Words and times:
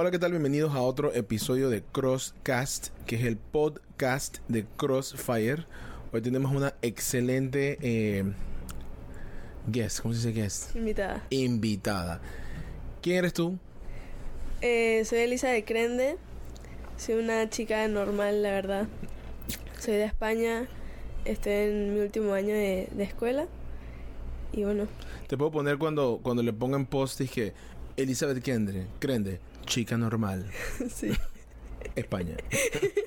Hola, 0.00 0.12
¿qué 0.12 0.20
tal? 0.20 0.30
Bienvenidos 0.30 0.76
a 0.76 0.80
otro 0.80 1.12
episodio 1.12 1.70
de 1.70 1.82
Crosscast, 1.82 2.90
que 3.04 3.16
es 3.16 3.24
el 3.24 3.36
podcast 3.36 4.38
de 4.46 4.64
Crossfire. 4.76 5.66
Hoy 6.12 6.22
tenemos 6.22 6.52
una 6.52 6.72
excelente 6.82 7.78
eh, 7.82 8.22
guest, 9.66 9.98
¿cómo 9.98 10.14
se 10.14 10.28
dice 10.28 10.40
guest? 10.40 10.76
Invitada. 10.76 11.26
Invitada. 11.30 12.20
¿Quién 13.02 13.16
eres 13.16 13.32
tú? 13.32 13.58
Eh, 14.60 15.02
soy 15.04 15.18
Elisa 15.18 15.48
de 15.48 15.64
Crende. 15.64 16.16
Soy 16.96 17.16
una 17.16 17.50
chica 17.50 17.88
normal, 17.88 18.40
la 18.44 18.50
verdad. 18.52 18.86
Soy 19.80 19.94
de 19.94 20.04
España. 20.04 20.68
Estoy 21.24 21.54
en 21.54 21.94
mi 21.94 22.00
último 22.02 22.34
año 22.34 22.54
de, 22.54 22.88
de 22.92 23.02
escuela. 23.02 23.48
Y 24.52 24.62
bueno, 24.62 24.86
Te 25.26 25.36
puedo 25.36 25.50
poner 25.50 25.76
cuando, 25.76 26.20
cuando 26.22 26.44
le 26.44 26.52
pongan 26.52 26.86
post 26.86 27.20
que 27.22 27.52
Elizabeth 27.96 28.44
Kendre, 28.44 28.86
Crende, 29.00 29.40
chica 29.68 29.96
normal, 29.96 30.50
sí, 30.90 31.12
España. 31.94 32.36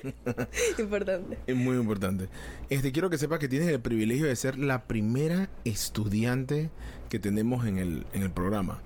importante. 0.78 1.38
Es 1.46 1.56
muy 1.56 1.76
importante. 1.76 2.28
Este, 2.70 2.92
quiero 2.92 3.10
que 3.10 3.18
sepas 3.18 3.38
que 3.38 3.48
tienes 3.48 3.68
el 3.68 3.80
privilegio 3.80 4.26
de 4.26 4.36
ser 4.36 4.58
la 4.58 4.84
primera 4.84 5.50
estudiante 5.64 6.70
que 7.10 7.18
tenemos 7.18 7.66
en 7.66 7.78
el, 7.78 8.06
en 8.14 8.22
el 8.22 8.30
programa. 8.30 8.80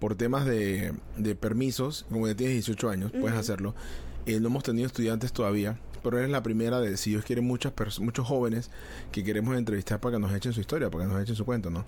Por 0.00 0.14
temas 0.14 0.46
de, 0.46 0.94
de 1.18 1.34
permisos, 1.34 2.06
como 2.08 2.26
ya 2.26 2.34
tienes 2.34 2.54
18 2.54 2.88
años, 2.88 3.12
puedes 3.12 3.38
hacerlo. 3.38 3.74
Eh, 4.26 4.40
no 4.40 4.48
hemos 4.48 4.62
tenido 4.62 4.86
estudiantes 4.86 5.32
todavía, 5.32 5.78
pero 6.02 6.18
eres 6.18 6.30
la 6.30 6.42
primera 6.42 6.80
de, 6.80 6.96
si 6.96 7.10
Dios 7.10 7.24
quiere, 7.24 7.42
muchas 7.42 7.72
muchos 8.00 8.26
jóvenes 8.26 8.70
que 9.12 9.22
queremos 9.24 9.56
entrevistar 9.56 10.00
para 10.00 10.16
que 10.16 10.20
nos 10.20 10.32
echen 10.32 10.52
su 10.52 10.60
historia, 10.60 10.90
para 10.90 11.04
que 11.04 11.12
nos 11.12 11.22
echen 11.22 11.36
su 11.36 11.44
cuento, 11.44 11.70
¿no? 11.70 11.84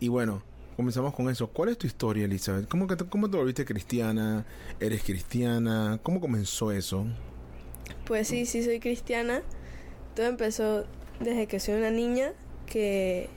Y 0.00 0.08
bueno, 0.08 0.42
comenzamos 0.76 1.14
con 1.14 1.28
eso. 1.28 1.48
¿Cuál 1.48 1.70
es 1.70 1.78
tu 1.78 1.86
historia, 1.86 2.24
Elizabeth? 2.24 2.68
¿Cómo, 2.68 2.86
te, 2.86 3.36
volviste 3.36 3.64
cristiana? 3.64 4.44
¿Eres 4.80 5.02
cristiana? 5.02 5.98
¿Cómo 6.02 6.20
comenzó 6.20 6.72
eso? 6.72 7.06
Pues 8.06 8.28
sí, 8.28 8.46
sí 8.46 8.62
soy 8.62 8.80
cristiana. 8.80 9.42
Todo 10.14 10.26
empezó 10.26 10.84
desde 11.20 11.46
que 11.46 11.60
soy 11.60 11.74
una 11.74 11.90
niña 11.90 12.32
que 12.66 13.28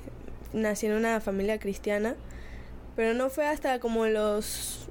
nací 0.53 0.87
en 0.87 0.93
una 0.93 1.19
familia 1.21 1.59
cristiana. 1.59 2.15
Pero 2.95 3.13
no 3.13 3.29
fue 3.29 3.47
hasta 3.47 3.79
como 3.79 4.05
los 4.07 4.89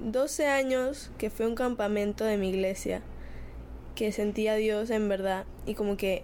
12 0.00 0.46
años 0.46 1.10
que 1.18 1.30
fue 1.30 1.46
un 1.46 1.54
campamento 1.54 2.24
de 2.24 2.36
mi 2.36 2.50
iglesia 2.50 3.02
que 3.94 4.12
sentí 4.12 4.46
a 4.48 4.54
Dios 4.54 4.90
en 4.90 5.08
verdad 5.08 5.44
y 5.66 5.74
como 5.74 5.96
que 5.96 6.22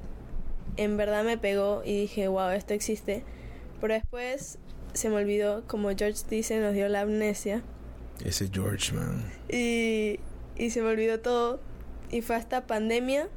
en 0.77 0.97
verdad 0.97 1.25
me 1.25 1.39
pegó 1.39 1.83
y 1.85 2.03
dije, 2.03 2.29
wow, 2.29 2.51
esto 2.51 2.75
existe. 2.75 3.25
Pero 3.81 3.95
después 3.95 4.59
se 4.95 5.11
me 5.11 5.17
olvidó, 5.17 5.63
como 5.67 5.89
George 5.91 6.23
dice, 6.31 6.59
nos 6.61 6.73
dio 6.75 6.89
la 6.89 7.03
amnesia. 7.03 7.63
Ese 8.25 8.49
George, 8.53 8.93
man. 8.93 9.25
Y, 9.51 10.19
y 10.57 10.71
se 10.71 10.81
me 10.83 10.89
olvidó 10.89 11.21
todo. 11.21 11.61
Y 12.11 12.23
fue 12.23 12.37
hasta 12.37 12.67
pandemia 12.67 13.29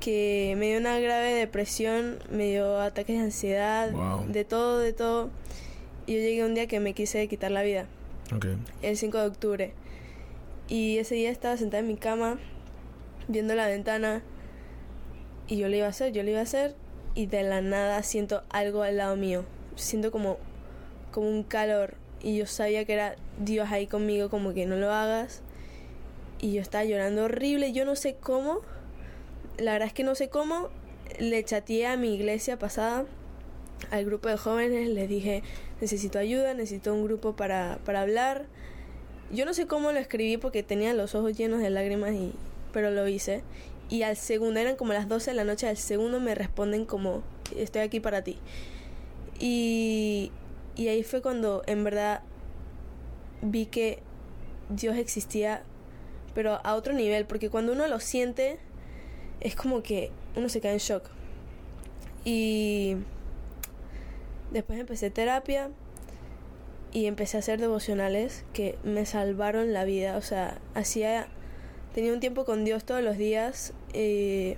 que 0.00 0.54
me 0.58 0.68
dio 0.68 0.78
una 0.78 0.98
grave 0.98 1.34
depresión, 1.34 2.18
me 2.30 2.46
dio 2.50 2.78
ataques 2.80 3.16
de 3.18 3.22
ansiedad, 3.24 3.90
Wow. 3.92 4.26
de 4.28 4.44
todo, 4.44 4.78
de 4.78 4.92
todo. 4.92 5.30
Y 6.06 6.14
yo 6.14 6.18
llegué 6.20 6.44
un 6.44 6.54
día 6.54 6.66
que 6.66 6.80
me 6.80 6.94
quise 6.94 7.26
quitar 7.28 7.50
la 7.50 7.62
vida, 7.62 7.86
Ok. 8.34 8.46
el 8.82 8.96
5 8.96 9.18
de 9.18 9.26
octubre. 9.26 9.72
Y 10.68 10.98
ese 10.98 11.14
día 11.16 11.30
estaba 11.30 11.56
sentada 11.56 11.80
en 11.80 11.88
mi 11.88 11.96
cama, 11.96 12.38
viendo 13.28 13.54
la 13.54 13.66
ventana. 13.66 14.22
Y 15.48 15.56
yo 15.56 15.68
le 15.68 15.78
iba 15.78 15.86
a 15.86 15.90
hacer, 15.90 16.12
yo 16.12 16.22
le 16.22 16.30
iba 16.30 16.40
a 16.40 16.44
hacer. 16.44 16.74
Y 17.14 17.26
de 17.26 17.42
la 17.42 17.60
nada 17.60 18.02
siento 18.02 18.42
algo 18.50 18.82
al 18.82 18.96
lado 18.98 19.16
mío. 19.16 19.44
Siento 19.74 20.10
como, 20.12 20.38
como 21.10 21.28
un 21.28 21.42
calor. 21.42 21.94
Y 22.22 22.36
yo 22.36 22.46
sabía 22.46 22.84
que 22.84 22.94
era 22.94 23.16
Dios 23.38 23.70
ahí 23.70 23.86
conmigo, 23.86 24.28
como 24.30 24.52
que 24.52 24.66
no 24.66 24.76
lo 24.76 24.92
hagas. 24.92 25.42
Y 26.40 26.52
yo 26.52 26.60
estaba 26.60 26.84
llorando 26.84 27.24
horrible. 27.24 27.72
Yo 27.72 27.84
no 27.84 27.96
sé 27.96 28.16
cómo. 28.20 28.60
La 29.58 29.72
verdad 29.72 29.88
es 29.88 29.94
que 29.94 30.04
no 30.04 30.14
sé 30.14 30.28
cómo. 30.28 30.68
Le 31.18 31.42
chateé 31.44 31.86
a 31.86 31.96
mi 31.96 32.14
iglesia 32.14 32.58
pasada, 32.58 33.04
al 33.90 34.04
grupo 34.04 34.28
de 34.28 34.36
jóvenes. 34.36 34.88
Les 34.88 35.08
dije, 35.08 35.42
necesito 35.80 36.18
ayuda, 36.18 36.54
necesito 36.54 36.94
un 36.94 37.04
grupo 37.04 37.36
para, 37.36 37.78
para 37.84 38.02
hablar. 38.02 38.46
Yo 39.32 39.44
no 39.44 39.54
sé 39.54 39.66
cómo 39.66 39.92
lo 39.92 39.98
escribí 39.98 40.36
porque 40.36 40.62
tenía 40.62 40.92
los 40.92 41.14
ojos 41.14 41.36
llenos 41.36 41.60
de 41.60 41.70
lágrimas, 41.70 42.12
y, 42.12 42.32
pero 42.72 42.90
lo 42.90 43.06
hice. 43.06 43.42
Y 43.88 44.02
al 44.02 44.16
segundo, 44.16 44.60
eran 44.60 44.76
como 44.76 44.92
las 44.92 45.08
12 45.08 45.32
de 45.32 45.36
la 45.36 45.44
noche, 45.44 45.68
al 45.68 45.76
segundo 45.76 46.20
me 46.20 46.34
responden 46.34 46.84
como, 46.84 47.22
estoy 47.56 47.82
aquí 47.82 48.00
para 48.00 48.22
ti. 48.22 48.38
Y, 49.38 50.32
y 50.80 50.88
ahí 50.88 51.02
fue 51.02 51.20
cuando 51.20 51.62
en 51.66 51.84
verdad 51.84 52.22
vi 53.42 53.66
que 53.66 53.98
Dios 54.70 54.96
existía, 54.96 55.62
pero 56.34 56.58
a 56.64 56.74
otro 56.74 56.94
nivel, 56.94 57.26
porque 57.26 57.50
cuando 57.50 57.72
uno 57.72 57.86
lo 57.86 58.00
siente, 58.00 58.58
es 59.40 59.54
como 59.54 59.82
que 59.82 60.10
uno 60.36 60.48
se 60.48 60.62
cae 60.62 60.72
en 60.72 60.78
shock. 60.78 61.04
Y 62.24 62.96
después 64.52 64.80
empecé 64.80 65.10
terapia 65.10 65.68
y 66.92 67.04
empecé 67.04 67.36
a 67.36 67.40
hacer 67.40 67.60
devocionales 67.60 68.46
que 68.54 68.78
me 68.82 69.04
salvaron 69.04 69.74
la 69.74 69.84
vida. 69.84 70.16
O 70.16 70.22
sea, 70.22 70.62
hacía. 70.72 71.26
Tenía 71.92 72.14
un 72.14 72.20
tiempo 72.20 72.46
con 72.46 72.64
Dios 72.64 72.84
todos 72.84 73.02
los 73.02 73.18
días. 73.18 73.74
eh, 73.92 74.56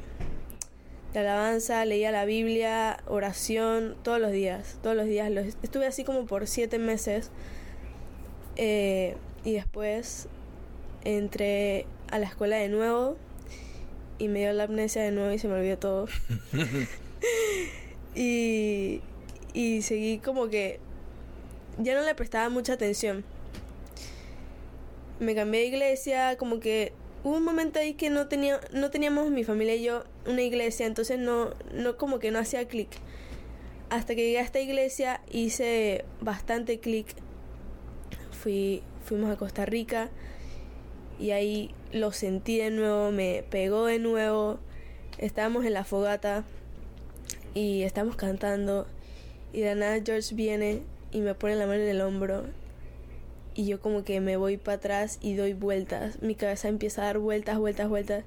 de 1.12 1.20
alabanza, 1.20 1.84
leía 1.84 2.10
la 2.10 2.24
Biblia, 2.24 3.02
oración, 3.06 3.96
todos 4.02 4.18
los 4.20 4.32
días. 4.32 4.78
Todos 4.82 4.96
los 4.96 5.06
días. 5.06 5.30
Los- 5.30 5.56
estuve 5.62 5.86
así 5.86 6.04
como 6.04 6.26
por 6.26 6.46
siete 6.46 6.78
meses. 6.78 7.30
eh, 8.56 9.16
y 9.44 9.52
después 9.54 10.28
entré 11.04 11.86
a 12.10 12.18
la 12.18 12.26
escuela 12.26 12.56
de 12.56 12.68
nuevo. 12.68 13.16
Y 14.18 14.28
me 14.28 14.40
dio 14.40 14.52
la 14.52 14.64
amnesia 14.64 15.02
de 15.02 15.10
nuevo 15.10 15.32
y 15.32 15.38
se 15.38 15.48
me 15.48 15.54
olvidó 15.54 15.78
todo. 15.78 16.06
y, 18.14 19.00
y 19.52 19.82
seguí 19.82 20.18
como 20.18 20.48
que 20.48 20.78
ya 21.78 21.94
no 21.94 22.02
le 22.02 22.14
prestaba 22.14 22.48
mucha 22.48 22.74
atención. 22.74 23.24
Me 25.18 25.34
cambié 25.34 25.60
de 25.62 25.66
iglesia, 25.68 26.36
como 26.36 26.60
que 26.60 26.92
hubo 27.24 27.36
un 27.36 27.44
momento 27.44 27.78
ahí 27.78 27.94
que 27.94 28.10
no 28.10 28.28
tenía 28.28 28.60
no 28.72 28.90
teníamos 28.90 29.30
mi 29.30 29.44
familia 29.44 29.74
y 29.76 29.84
yo 29.84 30.04
una 30.26 30.42
iglesia, 30.42 30.86
entonces 30.86 31.18
no 31.18 31.50
no 31.72 31.96
como 31.96 32.18
que 32.18 32.30
no 32.30 32.38
hacía 32.38 32.66
clic. 32.66 32.88
Hasta 33.90 34.14
que 34.14 34.22
llegué 34.22 34.38
a 34.38 34.42
esta 34.42 34.60
iglesia 34.60 35.20
hice 35.30 36.04
bastante 36.20 36.80
clic. 36.80 37.06
Fui 38.30 38.82
fuimos 39.04 39.30
a 39.30 39.36
Costa 39.36 39.66
Rica 39.66 40.10
y 41.18 41.30
ahí 41.30 41.74
lo 41.92 42.12
sentí 42.12 42.58
de 42.58 42.70
nuevo, 42.70 43.10
me 43.10 43.44
pegó 43.50 43.86
de 43.86 43.98
nuevo. 43.98 44.58
Estábamos 45.18 45.64
en 45.64 45.74
la 45.74 45.84
fogata 45.84 46.44
y 47.54 47.82
estamos 47.82 48.16
cantando 48.16 48.86
y 49.52 49.60
de 49.60 49.74
nada 49.74 50.00
George 50.04 50.34
viene 50.34 50.82
y 51.12 51.20
me 51.20 51.34
pone 51.34 51.56
la 51.56 51.66
mano 51.66 51.82
en 51.82 51.88
el 51.88 52.00
hombro 52.00 52.44
y 53.54 53.66
yo 53.66 53.80
como 53.80 54.04
que 54.04 54.20
me 54.20 54.36
voy 54.36 54.56
para 54.56 54.76
atrás 54.76 55.18
y 55.20 55.34
doy 55.34 55.52
vueltas. 55.52 56.20
Mi 56.22 56.34
cabeza 56.34 56.68
empieza 56.68 57.02
a 57.02 57.06
dar 57.06 57.18
vueltas, 57.18 57.58
vueltas, 57.58 57.88
vueltas. 57.88 58.24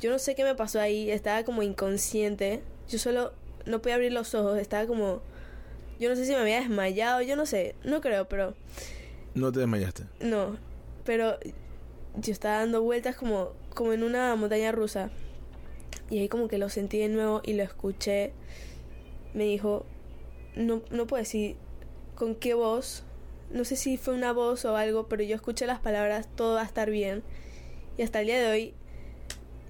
Yo 0.00 0.10
no 0.10 0.18
sé 0.18 0.34
qué 0.34 0.44
me 0.44 0.54
pasó 0.54 0.80
ahí, 0.80 1.10
estaba 1.10 1.44
como 1.44 1.62
inconsciente. 1.62 2.62
Yo 2.88 2.98
solo 2.98 3.32
no 3.66 3.80
podía 3.80 3.94
abrir 3.94 4.12
los 4.12 4.34
ojos, 4.34 4.58
estaba 4.58 4.86
como... 4.86 5.22
Yo 6.00 6.08
no 6.08 6.16
sé 6.16 6.24
si 6.24 6.32
me 6.32 6.38
había 6.38 6.60
desmayado, 6.60 7.22
yo 7.22 7.36
no 7.36 7.46
sé, 7.46 7.76
no 7.84 8.00
creo, 8.00 8.28
pero... 8.28 8.54
No 9.34 9.52
te 9.52 9.60
desmayaste. 9.60 10.04
No, 10.20 10.56
pero 11.04 11.38
yo 12.16 12.32
estaba 12.32 12.58
dando 12.58 12.82
vueltas 12.82 13.16
como, 13.16 13.52
como 13.74 13.92
en 13.92 14.02
una 14.02 14.34
montaña 14.36 14.72
rusa. 14.72 15.10
Y 16.10 16.18
ahí 16.18 16.28
como 16.28 16.48
que 16.48 16.58
lo 16.58 16.68
sentí 16.68 16.98
de 16.98 17.08
nuevo 17.08 17.40
y 17.44 17.54
lo 17.54 17.62
escuché. 17.62 18.32
Me 19.34 19.44
dijo, 19.44 19.86
no, 20.56 20.82
no 20.90 21.06
puedo 21.06 21.22
decir 21.22 21.56
con 22.14 22.34
qué 22.34 22.54
voz. 22.54 23.04
No 23.52 23.64
sé 23.64 23.76
si 23.76 23.96
fue 23.96 24.14
una 24.14 24.32
voz 24.32 24.64
o 24.64 24.76
algo, 24.76 25.08
pero 25.08 25.22
yo 25.22 25.36
escuché 25.36 25.66
las 25.66 25.80
palabras, 25.80 26.28
todo 26.34 26.54
va 26.54 26.62
a 26.62 26.66
estar 26.66 26.90
bien. 26.90 27.22
Y 27.98 28.02
hasta 28.02 28.20
el 28.20 28.26
día 28.26 28.40
de 28.40 28.50
hoy 28.50 28.74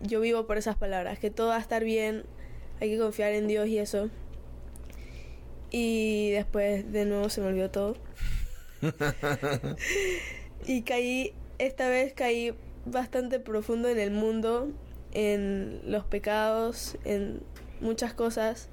yo 0.03 0.21
vivo 0.21 0.47
por 0.47 0.59
esas 0.59 0.77
palabras, 0.77 1.19
que 1.19 1.31
todo 1.31 1.49
va 1.49 1.57
a 1.57 1.61
estar 1.61 1.85
bien, 1.85 2.25
hay 2.81 2.91
que 2.91 2.99
confiar 2.99 3.33
en 3.33 3.47
Dios 3.47 3.69
y 3.69 3.79
eso. 3.79 4.11
Y 5.71 6.31
después 6.33 6.91
de 6.93 7.05
nuevo 7.07 7.29
se 7.29 7.41
me 7.41 7.49
olvidó 7.49 7.71
todo. 7.71 7.97
y 10.67 10.83
caí, 10.83 11.33
esta 11.59 11.89
vez 11.89 12.13
caí 12.13 12.55
bastante 12.85 13.39
profundo 13.41 13.89
en 13.89 13.99
el 13.99 14.11
mundo, 14.11 14.69
en 15.13 15.81
los 15.85 16.05
pecados, 16.05 16.97
en 17.05 17.41
muchas 17.81 18.15
cosas. 18.15 18.69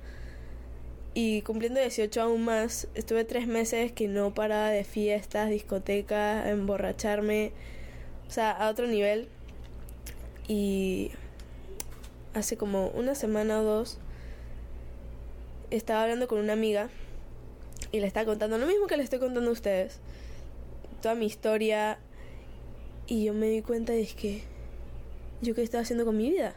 Y 1.14 1.42
cumpliendo 1.42 1.80
18 1.80 2.22
aún 2.22 2.46
más, 2.46 2.88
estuve 2.94 3.24
tres 3.26 3.48
meses 3.48 3.92
que 3.92 4.08
no 4.08 4.34
paraba 4.34 4.70
de 4.70 4.84
fiestas, 4.84 5.50
discotecas, 5.50 6.48
emborracharme, 6.48 7.52
o 8.28 8.32
sea, 8.32 8.52
a 8.52 8.70
otro 8.70 8.88
nivel. 8.88 9.28
Y 10.48 11.12
hace 12.34 12.58
como 12.58 12.88
una 12.90 13.16
semana 13.16 13.60
o 13.62 13.64
dos 13.64 13.98
estaba 15.72 16.04
hablando 16.04 16.28
con 16.28 16.40
una 16.40 16.54
amiga 16.54 16.90
y 17.92 18.00
le 18.00 18.08
estaba 18.08 18.26
contando 18.26 18.58
lo 18.58 18.68
mismo 18.68 18.88
que 18.88 18.98
le 18.98 19.04
estoy 19.04 19.20
contando 19.20 19.50
a 19.50 19.54
ustedes. 19.54 20.00
Toda 21.02 21.16
mi 21.16 21.26
historia 21.26 21.98
Y 23.08 23.24
yo 23.24 23.34
me 23.34 23.48
di 23.48 23.62
cuenta 23.62 23.94
de 23.94 24.06
que, 24.06 24.44
¿yo 25.42 25.56
qué 25.56 25.64
estaba 25.64 25.82
haciendo 25.82 26.06
con 26.06 26.16
mi 26.16 26.30
vida? 26.30 26.54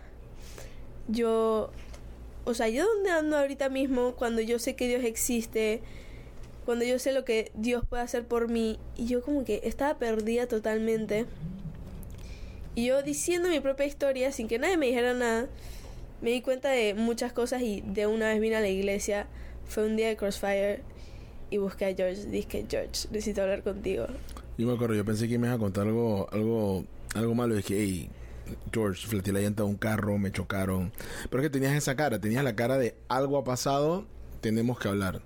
Yo, 1.09 1.71
o 2.45 2.55
sea, 2.55 2.69
¿yo 2.69 2.87
dónde 2.87 3.11
ando 3.11 3.37
ahorita 3.37 3.69
mismo 3.69 4.15
cuando 4.15 4.41
yo 4.41 4.59
sé 4.59 4.75
que 4.75 4.89
Dios 4.89 5.05
existe? 5.05 5.81
Cuando 6.65 6.85
yo 6.85 6.99
sé 6.99 7.13
lo 7.13 7.25
que 7.25 7.53
Dios 7.55 7.85
puede 7.89 8.03
hacer 8.03 8.25
por 8.25 8.49
mí. 8.49 8.79
Y 8.97 9.07
yo 9.07 9.23
como 9.23 9.45
que 9.45 9.61
estaba 9.65 9.99
perdida 9.99 10.47
totalmente. 10.47 11.27
Y 12.75 12.87
yo 12.87 13.03
diciendo 13.03 13.49
mi 13.49 13.61
propia 13.61 13.87
historia 13.87 14.33
sin 14.33 14.49
que 14.49 14.59
nadie 14.59 14.77
me 14.77 14.87
dijera 14.87 15.15
nada, 15.15 15.47
me 16.21 16.31
di 16.31 16.41
cuenta 16.41 16.71
de 16.71 16.95
muchas 16.95 17.33
cosas 17.33 17.63
y 17.63 17.83
de 17.83 18.07
una 18.07 18.29
vez 18.29 18.41
vine 18.41 18.57
a 18.57 18.61
la 18.61 18.69
iglesia. 18.69 19.27
Fue 19.67 19.87
un 19.87 19.97
día 19.97 20.09
de 20.09 20.17
Crossfire 20.17 20.81
y 21.51 21.59
busqué 21.59 21.87
a 21.87 21.95
George. 21.95 22.27
Dije, 22.27 22.65
George, 22.69 23.09
necesito 23.11 23.43
hablar 23.43 23.63
contigo. 23.63 24.07
Yo 24.59 24.67
me 24.67 24.75
acuerdo, 24.75 24.95
yo 24.95 25.05
pensé 25.05 25.29
que 25.29 25.39
me 25.39 25.47
ibas 25.47 25.57
a 25.57 25.61
contar 25.61 25.87
algo, 25.87 26.29
algo, 26.33 26.85
algo 27.15 27.35
malo. 27.35 27.55
Y 27.55 27.59
dije, 27.59 27.75
hey, 27.79 28.11
George, 28.73 29.07
fleté 29.07 29.33
la 29.33 29.41
llanta 29.41 29.63
de 29.63 29.69
un 29.69 29.77
carro, 29.77 30.19
me 30.19 30.33
chocaron. 30.33 30.93
Pero 31.31 31.43
es 31.43 31.49
que 31.49 31.51
tenías 31.51 31.75
esa 31.75 31.97
cara, 31.97 32.21
tenías 32.21 32.45
la 32.45 32.57
cara 32.57 32.79
de 32.79 32.97
algo 33.09 33.39
ha 33.39 33.45
pasado, 33.45 34.07
tenemos 34.41 34.79
que 34.79 34.89
hablar. 34.89 35.23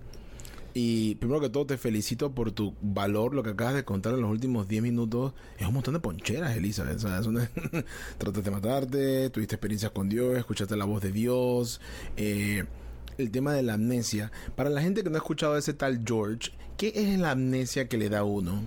Y 0.78 1.14
primero 1.14 1.40
que 1.40 1.49
todo 1.49 1.64
te 1.64 1.78
felicito 1.78 2.32
por 2.32 2.52
tu 2.52 2.75
valor, 2.82 3.34
lo 3.34 3.43
que 3.43 3.49
acabas 3.49 3.75
de 3.75 3.84
contar 3.84 4.12
en 4.12 4.20
los 4.20 4.31
últimos 4.31 4.69
10 4.69 4.82
minutos. 4.82 5.32
Es 5.58 5.67
un 5.67 5.73
montón 5.73 5.94
de 5.94 6.00
poncheras, 6.00 6.55
Elizabeth. 6.55 6.99
Trataste 8.19 8.43
de 8.43 8.50
matarte, 8.50 9.31
tuviste 9.31 9.55
experiencias 9.55 9.90
con 9.93 10.11
Dios, 10.11 10.37
escuchaste 10.37 10.76
la 10.76 10.84
voz 10.84 11.00
de 11.00 11.12
Dios. 11.12 11.81
Eh, 12.19 12.64
el 13.17 13.31
tema 13.31 13.55
de 13.55 13.62
la 13.62 13.75
amnesia. 13.75 14.31
Para 14.55 14.69
la 14.69 14.82
gente 14.82 15.02
que 15.02 15.08
no 15.08 15.17
ha 15.17 15.19
escuchado 15.19 15.56
ese 15.56 15.72
tal 15.72 16.02
George, 16.05 16.52
¿qué 16.76 16.93
es 16.94 17.19
la 17.19 17.31
amnesia 17.31 17.88
que 17.88 17.96
le 17.96 18.11
da 18.11 18.19
a 18.19 18.25
uno? 18.25 18.67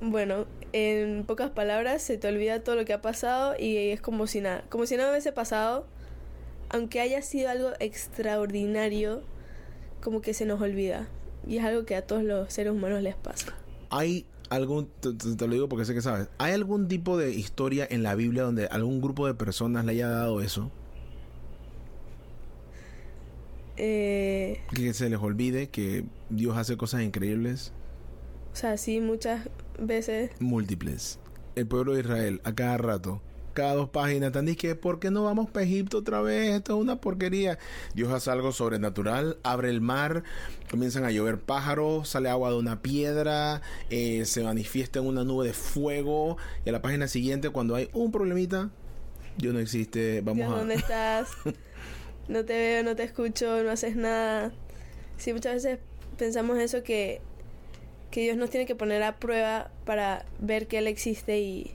Bueno, 0.00 0.46
en 0.72 1.24
pocas 1.24 1.50
palabras, 1.50 2.02
se 2.02 2.18
te 2.18 2.28
olvida 2.28 2.60
todo 2.62 2.76
lo 2.76 2.84
que 2.84 2.92
ha 2.92 3.00
pasado 3.00 3.54
y 3.58 3.76
es 3.76 4.00
como 4.00 4.26
si 4.26 4.40
nada, 4.40 4.64
como 4.68 4.86
si 4.86 4.96
nada 4.96 5.10
hubiese 5.10 5.32
pasado, 5.32 5.86
aunque 6.68 7.00
haya 7.00 7.22
sido 7.22 7.48
algo 7.48 7.70
extraordinario, 7.80 9.22
como 10.02 10.20
que 10.20 10.34
se 10.34 10.44
nos 10.44 10.60
olvida. 10.60 11.08
Y 11.46 11.58
es 11.58 11.64
algo 11.64 11.86
que 11.86 11.96
a 11.96 12.02
todos 12.02 12.22
los 12.22 12.52
seres 12.52 12.72
humanos 12.72 13.02
les 13.02 13.14
pasa. 13.14 13.54
¿Hay 13.90 14.26
algún, 14.50 14.88
te, 15.00 15.12
te 15.12 15.46
lo 15.46 15.54
digo 15.54 15.68
porque 15.68 15.84
sé 15.84 15.94
que 15.94 16.02
sabes, 16.02 16.28
¿hay 16.38 16.52
algún 16.52 16.88
tipo 16.88 17.16
de 17.16 17.30
historia 17.30 17.86
en 17.88 18.02
la 18.02 18.14
Biblia 18.14 18.42
donde 18.42 18.66
algún 18.66 19.00
grupo 19.00 19.26
de 19.26 19.34
personas 19.34 19.84
le 19.84 19.92
haya 19.92 20.08
dado 20.08 20.40
eso? 20.40 20.70
Eh, 23.76 24.60
Que 24.74 24.94
se 24.94 25.08
les 25.10 25.18
olvide 25.20 25.68
que 25.68 26.04
Dios 26.30 26.56
hace 26.56 26.76
cosas 26.76 27.02
increíbles, 27.02 27.72
o 28.56 28.58
sea, 28.58 28.78
sí, 28.78 29.00
muchas 29.00 29.50
veces. 29.78 30.30
múltiples. 30.40 31.18
El 31.56 31.66
pueblo 31.66 31.92
de 31.92 32.00
Israel, 32.00 32.40
a 32.42 32.54
cada 32.54 32.78
rato, 32.78 33.20
cada 33.52 33.74
dos 33.74 33.90
páginas, 33.90 34.28
están 34.28 34.46
diciendo, 34.46 34.80
¿por 34.80 34.98
qué 34.98 35.10
no 35.10 35.24
vamos 35.24 35.50
para 35.50 35.66
Egipto 35.66 35.98
otra 35.98 36.22
vez? 36.22 36.54
Esto 36.54 36.74
es 36.74 36.82
una 36.82 36.98
porquería. 36.98 37.58
Dios 37.94 38.10
hace 38.10 38.30
algo 38.30 38.52
sobrenatural, 38.52 39.36
abre 39.42 39.68
el 39.68 39.82
mar, 39.82 40.22
comienzan 40.70 41.04
a 41.04 41.10
llover 41.10 41.38
pájaros, 41.38 42.08
sale 42.08 42.30
agua 42.30 42.48
de 42.48 42.56
una 42.56 42.80
piedra, 42.80 43.60
eh, 43.90 44.24
se 44.24 44.42
manifiesta 44.42 45.00
en 45.00 45.06
una 45.06 45.22
nube 45.22 45.48
de 45.48 45.52
fuego. 45.52 46.38
Y 46.64 46.70
a 46.70 46.72
la 46.72 46.80
página 46.80 47.08
siguiente, 47.08 47.50
cuando 47.50 47.74
hay 47.74 47.90
un 47.92 48.10
problemita, 48.10 48.70
Dios 49.36 49.52
no 49.52 49.60
existe, 49.60 50.22
vamos 50.22 50.46
Dios, 50.46 50.52
a... 50.54 50.56
¿dónde 50.56 50.74
estás? 50.76 51.28
No 52.28 52.44
te 52.44 52.54
veo, 52.54 52.82
no 52.82 52.96
te 52.96 53.04
escucho, 53.04 53.62
no 53.62 53.70
haces 53.70 53.96
nada. 53.96 54.50
Sí, 55.18 55.34
muchas 55.34 55.54
veces 55.62 55.78
pensamos 56.16 56.58
eso 56.58 56.82
que, 56.82 57.20
que 58.10 58.20
Dios 58.22 58.36
nos 58.36 58.50
tiene 58.50 58.66
que 58.66 58.74
poner 58.74 59.02
a 59.02 59.16
prueba 59.16 59.70
para 59.84 60.24
ver 60.40 60.66
que 60.68 60.78
Él 60.78 60.86
existe 60.86 61.40
y, 61.40 61.72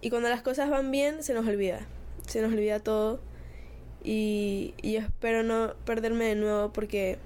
y 0.00 0.10
cuando 0.10 0.28
las 0.28 0.42
cosas 0.42 0.70
van 0.70 0.90
bien 0.90 1.22
se 1.22 1.34
nos 1.34 1.46
olvida. 1.46 1.86
Se 2.26 2.40
nos 2.42 2.52
olvida 2.52 2.80
todo 2.80 3.20
y, 4.04 4.74
y 4.82 4.92
yo 4.92 5.00
espero 5.00 5.42
no 5.42 5.74
perderme 5.84 6.26
de 6.26 6.34
nuevo 6.36 6.72
porque 6.72 7.18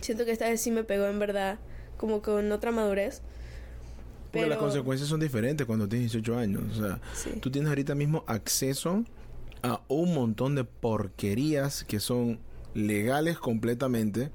siento 0.00 0.24
que 0.24 0.30
esta 0.32 0.48
vez 0.48 0.60
sí 0.60 0.70
me 0.70 0.84
pegó 0.84 1.06
en 1.06 1.18
verdad 1.18 1.58
como 1.96 2.22
con 2.22 2.50
otra 2.52 2.70
madurez. 2.70 3.22
Porque 4.32 4.48
las 4.48 4.58
consecuencias 4.58 5.08
son 5.08 5.20
diferentes 5.20 5.66
cuando 5.66 5.88
tienes 5.88 6.12
18 6.12 6.38
años. 6.38 6.62
O 6.78 6.82
sea, 6.86 7.00
Sí. 7.14 7.30
tú 7.40 7.50
tienes 7.50 7.68
ahorita 7.70 7.94
mismo 7.94 8.22
acceso 8.26 9.04
a 9.62 9.80
un 9.88 10.12
montón 10.14 10.54
de 10.54 10.64
porquerías 10.64 11.84
que 11.84 12.00
son 12.00 12.38
legales 12.74 13.38
completamente, 13.38 14.30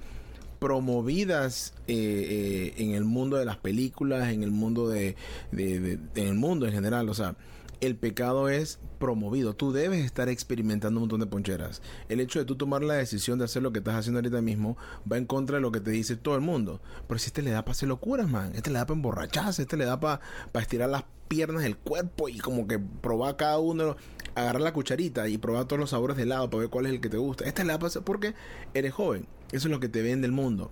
promovidas 0.61 1.73
eh, 1.87 2.73
eh, 2.77 2.83
en 2.83 2.91
el 2.93 3.03
mundo 3.03 3.35
de 3.37 3.45
las 3.45 3.57
películas, 3.57 4.29
en 4.31 4.43
el 4.43 4.51
mundo 4.51 4.87
de, 4.87 5.15
de- 5.51 5.97
en 6.15 6.27
el 6.27 6.35
mundo 6.35 6.67
en 6.67 6.71
general. 6.73 7.09
O 7.09 7.15
sea, 7.15 7.35
el 7.79 7.95
pecado 7.95 8.47
es 8.47 8.77
promovido. 8.99 9.55
Tú 9.55 9.71
debes 9.71 10.05
estar 10.05 10.29
experimentando 10.29 10.99
un 10.99 11.03
montón 11.03 11.19
de 11.19 11.25
poncheras. 11.25 11.81
El 12.09 12.19
hecho 12.19 12.37
de 12.37 12.45
tú 12.45 12.55
tomar 12.57 12.83
la 12.83 12.93
decisión 12.93 13.39
de 13.39 13.45
hacer 13.45 13.63
lo 13.63 13.71
que 13.73 13.79
estás 13.79 13.95
haciendo 13.95 14.19
ahorita 14.19 14.39
mismo 14.43 14.77
va 15.11 15.17
en 15.17 15.25
contra 15.25 15.55
de 15.55 15.61
lo 15.61 15.71
que 15.71 15.79
te 15.79 15.89
dice 15.89 16.15
todo 16.15 16.35
el 16.35 16.41
mundo. 16.41 16.79
Pero 17.07 17.17
si 17.19 17.25
este 17.27 17.41
le 17.41 17.49
da 17.49 17.63
para 17.65 17.71
hacer 17.71 17.89
locuras, 17.89 18.29
man. 18.29 18.51
Este 18.53 18.69
le 18.69 18.77
da 18.77 18.85
para 18.85 18.97
emborracharse, 18.97 19.63
este 19.63 19.77
le 19.77 19.85
da 19.85 19.99
para 19.99 20.21
estirar 20.53 20.91
las 20.91 21.05
piernas 21.27 21.63
del 21.63 21.75
cuerpo 21.77 22.29
y 22.29 22.37
como 22.37 22.67
que 22.67 22.77
probar 22.77 23.35
cada 23.35 23.57
uno, 23.57 23.95
agarrar 24.35 24.61
la 24.61 24.73
cucharita 24.73 25.27
y 25.27 25.37
probar 25.37 25.65
todos 25.65 25.79
los 25.79 25.89
sabores 25.91 26.17
de 26.17 26.23
helado 26.23 26.49
para 26.49 26.61
ver 26.61 26.69
cuál 26.69 26.85
es 26.85 26.93
el 26.93 27.01
que 27.01 27.09
te 27.09 27.17
gusta. 27.17 27.45
Le 27.45 27.51
da 27.51 27.77
para 27.77 27.87
hacer 27.87 28.03
porque 28.03 28.33
eres 28.73 28.93
joven. 28.93 29.25
Eso 29.51 29.67
es 29.67 29.71
lo 29.71 29.79
que 29.79 29.89
te 29.89 30.01
vende 30.01 30.25
el 30.25 30.31
mundo. 30.31 30.71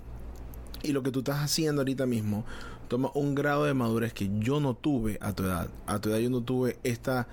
Y 0.81 0.93
lo 0.93 1.03
que 1.03 1.11
tú 1.11 1.19
estás 1.19 1.39
haciendo 1.39 1.81
ahorita 1.81 2.05
mismo 2.05 2.45
toma 2.87 3.11
un 3.13 3.35
grado 3.35 3.65
de 3.65 3.73
madurez 3.73 4.13
que 4.13 4.29
yo 4.39 4.59
no 4.59 4.73
tuve 4.75 5.17
a 5.21 5.33
tu 5.33 5.43
edad. 5.43 5.69
A 5.85 5.99
tu 5.99 6.09
edad 6.09 6.19
yo 6.19 6.29
no 6.29 6.41
tuve 6.41 6.77
esta 6.83 7.27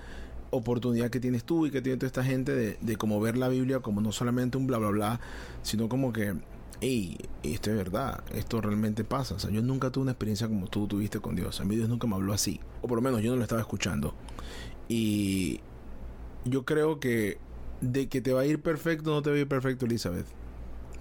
oportunidad 0.51 1.09
que 1.09 1.19
tienes 1.19 1.43
tú 1.43 1.65
y 1.65 1.71
que 1.71 1.81
tiene 1.81 1.97
toda 1.97 2.07
esta 2.07 2.23
gente 2.23 2.53
de, 2.53 2.77
de 2.79 2.95
como 2.95 3.19
ver 3.19 3.37
la 3.37 3.49
Biblia 3.49 3.79
como 3.79 4.01
no 4.01 4.11
solamente 4.11 4.57
un 4.57 4.67
bla 4.67 4.77
bla 4.77 4.89
bla, 4.89 5.19
sino 5.61 5.89
como 5.89 6.13
que, 6.13 6.35
hey, 6.81 7.17
esto 7.43 7.71
es 7.71 7.77
verdad, 7.77 8.23
esto 8.33 8.61
realmente 8.61 9.03
pasa. 9.03 9.35
O 9.35 9.39
sea, 9.39 9.49
yo 9.49 9.61
nunca 9.61 9.91
tuve 9.91 10.03
una 10.03 10.11
experiencia 10.11 10.47
como 10.47 10.67
tú 10.67 10.87
tuviste 10.87 11.19
con 11.19 11.35
Dios. 11.35 11.59
A 11.61 11.65
mí 11.65 11.75
Dios 11.75 11.89
nunca 11.89 12.07
me 12.07 12.15
habló 12.15 12.33
así. 12.33 12.59
O 12.81 12.87
por 12.87 12.97
lo 12.97 13.01
menos 13.01 13.21
yo 13.21 13.31
no 13.31 13.37
lo 13.37 13.43
estaba 13.43 13.61
escuchando. 13.61 14.13
Y 14.89 15.59
yo 16.49 16.65
creo 16.65 16.99
que 16.99 17.37
de 17.81 18.09
que 18.09 18.21
te 18.21 18.33
va 18.33 18.41
a 18.41 18.45
ir 18.45 18.61
perfecto, 18.61 19.11
no 19.11 19.21
te 19.21 19.29
va 19.29 19.35
a 19.35 19.39
ir 19.39 19.47
perfecto, 19.47 19.85
Elizabeth. 19.85 20.25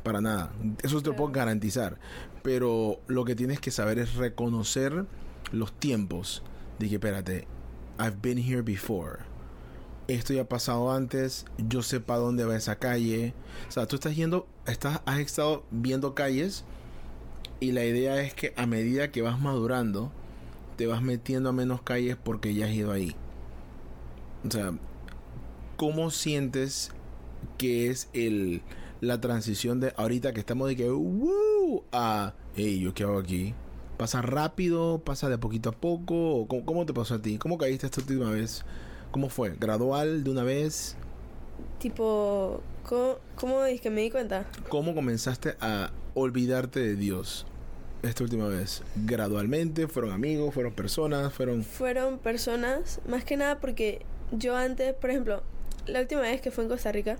Para 0.02 0.20
nada. 0.20 0.52
Eso 0.82 1.00
te 1.02 1.10
lo 1.10 1.16
puedo 1.16 1.32
garantizar. 1.32 1.98
Pero 2.42 3.00
lo 3.08 3.24
que 3.24 3.34
tienes 3.34 3.60
que 3.60 3.70
saber 3.70 3.98
es 3.98 4.14
reconocer 4.14 5.06
los 5.52 5.72
tiempos. 5.72 6.42
De 6.78 6.88
que, 6.88 6.96
espérate, 6.96 7.46
I've 7.98 8.18
been 8.22 8.38
here 8.38 8.62
before. 8.62 9.20
Esto 10.06 10.32
ya 10.32 10.42
ha 10.42 10.48
pasado 10.48 10.92
antes. 10.92 11.46
Yo 11.58 11.82
sé 11.82 12.00
para 12.00 12.20
dónde 12.20 12.44
va 12.44 12.56
esa 12.56 12.76
calle. 12.76 13.34
O 13.68 13.72
sea, 13.72 13.86
tú 13.86 13.96
estás 13.96 14.14
yendo, 14.14 14.46
estás, 14.66 15.00
has 15.06 15.18
estado 15.18 15.64
viendo 15.70 16.14
calles. 16.14 16.64
Y 17.58 17.72
la 17.72 17.84
idea 17.84 18.20
es 18.20 18.34
que 18.34 18.52
a 18.56 18.66
medida 18.66 19.10
que 19.10 19.22
vas 19.22 19.40
madurando, 19.40 20.12
te 20.76 20.86
vas 20.86 21.02
metiendo 21.02 21.48
a 21.48 21.52
menos 21.52 21.82
calles 21.82 22.16
porque 22.22 22.54
ya 22.54 22.66
has 22.66 22.72
ido 22.72 22.92
ahí. 22.92 23.16
O 24.46 24.50
sea, 24.50 24.74
¿cómo 25.76 26.10
sientes 26.10 26.90
que 27.58 27.88
es 27.90 28.08
el 28.12 28.62
la 29.00 29.20
transición 29.20 29.78
de 29.78 29.92
ahorita 29.96 30.32
que 30.32 30.40
estamos 30.40 30.68
de 30.68 30.76
que 30.76 30.90
"Woo", 30.90 31.84
a 31.92 32.34
hey, 32.54 32.80
yo 32.80 32.94
qué 32.94 33.04
hago 33.04 33.18
aquí? 33.18 33.54
¿Pasa 33.98 34.20
rápido? 34.22 34.98
¿Pasa 35.04 35.28
de 35.28 35.38
poquito 35.38 35.70
a 35.70 35.72
poco? 35.72 36.36
¿O 36.36 36.48
¿Cómo, 36.48 36.64
cómo 36.66 36.86
te 36.86 36.92
pasó 36.92 37.14
a 37.14 37.22
ti? 37.22 37.38
¿Cómo 37.38 37.56
caíste 37.58 37.86
esta 37.86 38.00
última 38.00 38.30
vez? 38.30 38.64
¿Cómo 39.10 39.28
fue? 39.30 39.54
¿Gradual 39.58 40.24
de 40.24 40.30
una 40.30 40.42
vez? 40.42 40.96
Tipo, 41.78 42.60
¿cómo, 42.84 43.16
cómo 43.36 43.64
es 43.64 43.80
que 43.80 43.90
me 43.90 44.02
di 44.02 44.10
cuenta? 44.10 44.46
¿Cómo 44.68 44.94
comenzaste 44.94 45.56
a 45.60 45.90
olvidarte 46.14 46.80
de 46.80 46.96
Dios 46.96 47.46
esta 48.02 48.24
última 48.24 48.48
vez? 48.48 48.82
¿Gradualmente? 49.06 49.88
¿Fueron 49.88 50.12
amigos? 50.12 50.52
¿Fueron 50.52 50.74
personas? 50.74 51.32
¿Fueron...? 51.32 51.62
Fueron 51.64 52.18
personas, 52.18 53.00
más 53.08 53.24
que 53.24 53.36
nada 53.36 53.60
porque 53.60 54.04
yo 54.32 54.56
antes, 54.56 54.92
por 54.94 55.10
ejemplo, 55.10 55.42
la 55.86 56.00
última 56.00 56.22
vez 56.22 56.40
que 56.40 56.50
fue 56.50 56.64
en 56.64 56.70
Costa 56.70 56.92
Rica, 56.92 57.16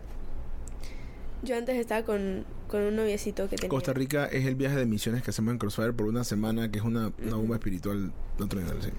yo 1.43 1.57
antes 1.57 1.77
estaba 1.77 2.03
con, 2.05 2.45
con 2.69 2.83
un 2.83 2.97
noviecito 2.97 3.49
que 3.49 3.57
tenía. 3.57 3.69
Costa 3.69 3.93
Rica 3.93 4.27
es 4.27 4.47
el 4.47 4.55
viaje 4.55 4.77
de 4.77 4.87
misiones 4.87 5.23
que 5.23 5.31
hacemos 5.31 5.53
en 5.53 5.59
Crossfire 5.59 5.93
por 5.93 6.07
una 6.07 6.25
semana, 6.25 6.71
que 6.71 6.79
es 6.79 6.85
una, 6.85 7.13
una 7.25 7.37
bomba 7.37 7.57
espiritual 7.57 8.13
de 8.39 8.45
otro 8.45 8.61
nivel, 8.61 8.83
sí. 8.83 8.91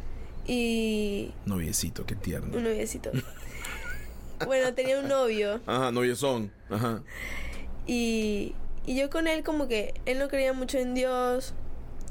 Y 0.50 1.34
Noviecito, 1.46 2.06
qué 2.06 2.16
tierno. 2.16 2.56
un 2.56 2.64
noviecito. 2.64 3.12
bueno, 4.46 4.74
tenía 4.74 5.00
un 5.00 5.08
novio 5.10 5.60
Ajá, 5.66 5.92
noviezón. 5.92 6.52
Ajá. 6.70 7.02
y, 7.86 8.54
y 8.86 8.96
yo 8.96 9.10
con 9.10 9.28
él 9.28 9.44
como 9.44 9.68
que 9.68 9.94
él 10.06 10.20
no 10.20 10.30
creía 10.30 10.54
mucho 10.54 10.78
en 10.78 10.94
Dios, 10.94 11.54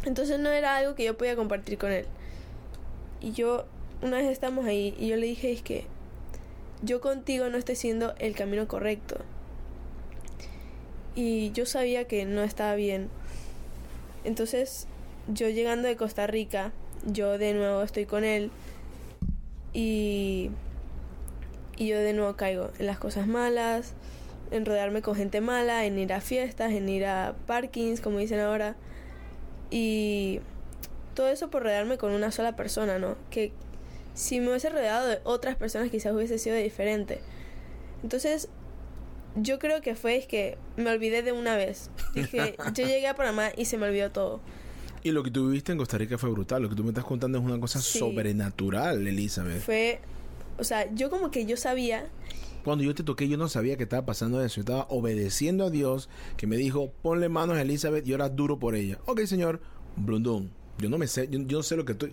entonces 0.05 0.39
no 0.39 0.51
era 0.51 0.77
algo 0.77 0.95
que 0.95 1.05
yo 1.05 1.17
podía 1.17 1.35
compartir 1.37 1.79
con 1.79 1.93
él. 1.93 2.05
Y 3.23 3.33
yo, 3.33 3.65
una 4.03 4.19
vez 4.19 4.27
estamos 4.27 4.67
ahí 4.67 4.95
y 4.99 5.09
yo 5.09 5.17
le 5.17 5.27
dije, 5.27 5.51
es 5.53 5.63
que 5.63 5.87
yo 6.83 7.01
contigo 7.01 7.49
no 7.49 7.59
estoy 7.59 7.77
siendo 7.77 8.15
el 8.19 8.35
camino 8.35 8.69
correcto. 8.69 9.19
Y 11.15 11.51
yo 11.53 11.65
sabía 11.67 12.07
que 12.07 12.25
no 12.27 12.43
estaba 12.43 12.75
bien. 12.75 13.09
Entonces, 14.25 14.87
yo 15.29 15.49
llegando 15.49 15.89
de 15.89 15.97
Costa 15.97 16.27
Rica, 16.27 16.73
yo 17.07 17.39
de 17.39 17.55
nuevo 17.55 17.83
estoy 17.83 18.07
con 18.07 18.25
él. 18.25 18.51
Y, 19.73 20.51
y 21.77 21.89
yo 21.89 21.99
de 21.99 22.13
nuevo 22.13 22.37
caigo 22.37 22.71
en 22.79 22.87
las 22.87 22.99
cosas 22.99 23.27
malas, 23.27 23.95
en 24.51 24.67
rodearme 24.67 25.03
con 25.03 25.15
gente 25.15 25.41
mala, 25.41 25.85
en 25.87 25.99
ir 25.99 26.13
a 26.13 26.21
fiestas, 26.21 26.73
en 26.73 26.89
ir 26.89 27.07
a 27.07 27.35
parkings, 27.47 28.01
como 28.01 28.19
dicen 28.19 28.41
ahora. 28.41 28.77
Y 29.71 30.41
todo 31.15 31.29
eso 31.29 31.51
por 31.51 31.63
rodearme 31.63 31.99
con 31.99 32.13
una 32.13 32.31
sola 32.31 32.57
persona, 32.57 32.99
¿no? 32.99 33.17
Que 33.31 33.53
si 34.17 34.41
me 34.41 34.49
hubiese 34.49 34.71
rodeado 34.71 35.07
de 35.07 35.21
otras 35.25 35.55
personas 35.57 35.91
quizás 35.91 36.13
hubiese 36.13 36.39
sido 36.39 36.57
diferente. 36.57 37.21
Entonces, 38.03 38.49
yo 39.37 39.59
creo 39.59 39.83
que 39.83 39.95
fue 39.95 40.17
es 40.17 40.27
que 40.27 40.57
me 40.77 40.91
olvidé 40.91 41.23
de 41.23 41.33
una 41.33 41.57
vez. 41.57 41.91
Dije, 42.15 42.57
yo 42.75 42.87
llegué 42.87 43.07
a 43.07 43.15
Panamá 43.15 43.51
y 43.57 43.67
se 43.67 43.77
me 43.77 43.87
olvidó 43.87 44.11
todo. 44.11 44.41
Y 45.03 45.11
lo 45.13 45.23
que 45.23 45.31
tú 45.31 45.47
viviste 45.49 45.71
en 45.73 45.79
Costa 45.79 45.99
Rica 45.99 46.19
fue 46.19 46.31
brutal. 46.31 46.63
Lo 46.63 46.69
que 46.69 46.75
tú 46.75 46.83
me 46.83 46.89
estás 46.91 47.05
contando 47.05 47.39
es 47.39 47.45
una 47.45 47.61
cosa 47.61 47.81
Sí. 47.81 47.99
sobrenatural, 47.99 49.07
Elizabeth. 49.07 49.61
Fue, 49.61 50.01
o 50.59 50.65
sea, 50.65 50.93
yo 50.95 51.11
como 51.11 51.31
que 51.31 51.47
yo 51.47 51.57
sabía, 51.57 52.07
Cuando 52.65 52.83
yo 52.83 52.93
te 52.97 53.05
toqué, 53.05 53.29
yo 53.29 53.37
no 53.37 53.49
sabía 53.49 53.77
que 53.77 53.85
estaba 53.85 54.05
pasando 54.05 54.43
eso. 54.45 54.57
Yo 54.57 54.61
estaba 54.63 54.87
obedeciendo 54.89 55.67
a 55.67 55.71
Dios, 55.71 56.09
que 56.37 56.49
me 56.49 56.57
dijo, 56.57 56.91
ponle 57.03 57.29
manos 57.29 57.57
a 57.59 57.63
Elizabeth 57.63 58.05
y 58.09 58.11
ahora 58.13 58.29
duro 58.29 58.59
por 58.59 58.75
ella. 58.75 58.99
Ok, 59.07 59.21
señor, 59.27 59.61
blundón. 59.95 60.51
Yo 60.79 60.89
no 60.89 60.99
me 60.99 61.07
sé, 61.07 61.29
yo, 61.31 61.39
yo 61.43 61.59
no 61.59 61.63
sé 61.63 61.77
lo 61.77 61.85
que 61.85 61.95
tú... 61.95 62.09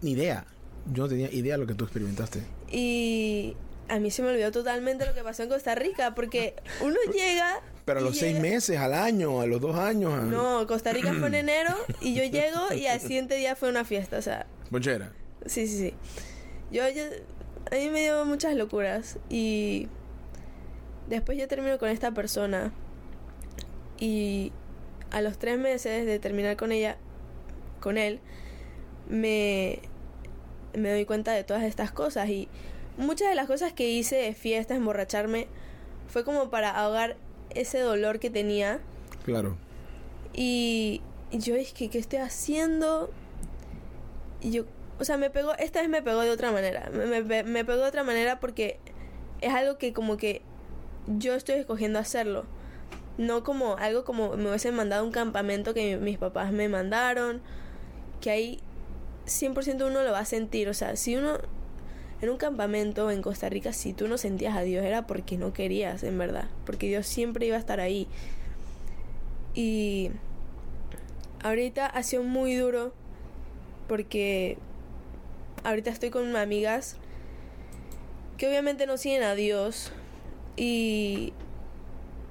Ni 0.00 0.12
idea. 0.12 0.46
Yo 0.92 1.02
no 1.04 1.08
tenía 1.08 1.30
idea 1.32 1.54
de 1.54 1.58
lo 1.58 1.66
que 1.66 1.74
tú 1.74 1.84
experimentaste. 1.84 2.42
y 2.70 3.56
a 3.90 3.98
mí 3.98 4.10
se 4.10 4.20
me 4.22 4.28
olvidó 4.28 4.52
totalmente 4.52 5.06
lo 5.06 5.14
que 5.14 5.22
pasó 5.22 5.42
en 5.44 5.48
Costa 5.48 5.74
Rica, 5.74 6.14
porque 6.14 6.54
uno 6.82 6.96
llega... 7.12 7.60
Pero 7.86 8.00
a 8.00 8.02
los 8.02 8.18
seis 8.18 8.38
meses, 8.38 8.78
al 8.78 8.92
año, 8.92 9.40
a 9.40 9.46
los 9.46 9.62
dos 9.62 9.76
años... 9.76 10.12
a- 10.12 10.20
No, 10.24 10.66
Costa 10.66 10.92
Rica 10.92 11.14
fue 11.14 11.28
en 11.28 11.34
enero 11.48 11.74
y 12.02 12.14
yo 12.14 12.22
llego 12.24 12.74
y 12.74 12.86
al 12.86 13.00
siguiente 13.00 13.34
día 13.36 13.56
fue 13.56 13.70
una 13.70 13.86
fiesta, 13.86 14.18
o 14.18 14.22
sea, 14.22 14.46
Ponchera. 14.70 15.12
Sí, 15.46 15.66
sí, 15.66 15.78
sí. 15.78 15.94
Yo, 16.70 16.86
yo, 16.90 17.02
a 17.72 17.74
mí 17.76 17.88
me 17.88 18.02
dio 18.02 18.26
muchas 18.26 18.54
locuras 18.56 19.18
y 19.30 19.88
después 21.08 21.38
yo 21.38 21.48
termino 21.48 21.78
con 21.78 21.88
esta 21.88 22.10
persona 22.12 22.72
y 23.98 24.52
a 25.10 25.22
los 25.22 25.38
tres 25.38 25.58
meses 25.58 26.04
de 26.04 26.18
terminar 26.18 26.58
con 26.58 26.72
ella, 26.72 26.98
con 27.80 27.96
él, 27.96 28.20
me, 29.08 29.80
me 30.74 30.90
doy 30.90 31.04
cuenta 31.04 31.32
de 31.32 31.44
todas 31.44 31.62
estas 31.62 31.90
cosas 31.92 32.28
y 32.28 32.48
muchas 32.96 33.28
de 33.28 33.34
las 33.34 33.46
cosas 33.46 33.72
que 33.72 33.88
hice 33.90 34.16
de 34.16 34.34
fiesta, 34.34 34.74
emborracharme, 34.74 35.46
fue 36.08 36.24
como 36.24 36.50
para 36.50 36.70
ahogar 36.70 37.16
ese 37.54 37.78
dolor 37.80 38.18
que 38.18 38.30
tenía 38.30 38.80
Claro. 39.24 39.56
y, 40.34 41.00
yo 41.32 41.54
es 41.56 41.72
que, 41.72 41.90
¿qué 41.90 41.98
estoy 41.98 42.20
haciendo? 42.20 43.10
Y 44.40 44.50
yo, 44.50 44.64
o 44.98 45.04
sea, 45.04 45.16
me 45.16 45.30
pegó, 45.30 45.54
esta 45.58 45.80
vez 45.80 45.88
me 45.90 46.02
pegó 46.02 46.20
de 46.22 46.30
otra 46.30 46.52
manera. 46.52 46.90
Me, 46.92 47.22
me, 47.22 47.42
me 47.42 47.64
pegó 47.64 47.82
de 47.82 47.88
otra 47.88 48.02
manera 48.04 48.40
porque 48.40 48.78
es 49.40 49.52
algo 49.52 49.78
que 49.78 49.92
como 49.92 50.16
que 50.16 50.42
yo 51.06 51.34
estoy 51.34 51.56
escogiendo 51.56 51.98
hacerlo. 51.98 52.44
No 53.18 53.42
como 53.44 53.76
algo 53.76 54.04
como 54.04 54.36
me 54.36 54.48
hubiesen 54.48 54.74
mandado 54.74 55.02
a 55.02 55.04
un 55.04 55.12
campamento 55.12 55.74
que 55.74 55.96
mi- 55.96 56.02
mis 56.04 56.18
papás 56.18 56.52
me 56.52 56.68
mandaron. 56.68 57.40
Que 58.20 58.30
ahí 58.30 58.60
100% 59.28 59.86
uno 59.86 60.02
lo 60.02 60.12
va 60.12 60.20
a 60.20 60.24
sentir. 60.24 60.68
O 60.68 60.74
sea, 60.74 60.96
si 60.96 61.16
uno 61.16 61.38
en 62.20 62.30
un 62.30 62.36
campamento 62.36 63.10
en 63.10 63.22
Costa 63.22 63.48
Rica, 63.48 63.72
si 63.72 63.92
tú 63.92 64.08
no 64.08 64.18
sentías 64.18 64.56
a 64.56 64.62
Dios 64.62 64.84
era 64.84 65.06
porque 65.06 65.38
no 65.38 65.52
querías, 65.52 66.02
en 66.02 66.18
verdad. 66.18 66.48
Porque 66.66 66.88
Dios 66.88 67.06
siempre 67.06 67.46
iba 67.46 67.56
a 67.56 67.60
estar 67.60 67.80
ahí. 67.80 68.08
Y 69.54 70.10
ahorita 71.42 71.86
ha 71.86 72.02
sido 72.02 72.22
muy 72.22 72.54
duro 72.54 72.92
porque 73.86 74.58
ahorita 75.64 75.90
estoy 75.90 76.10
con 76.10 76.36
amigas 76.36 76.96
que 78.36 78.46
obviamente 78.48 78.86
no 78.86 78.96
siguen 78.96 79.22
a 79.22 79.34
Dios 79.34 79.92
y 80.56 81.32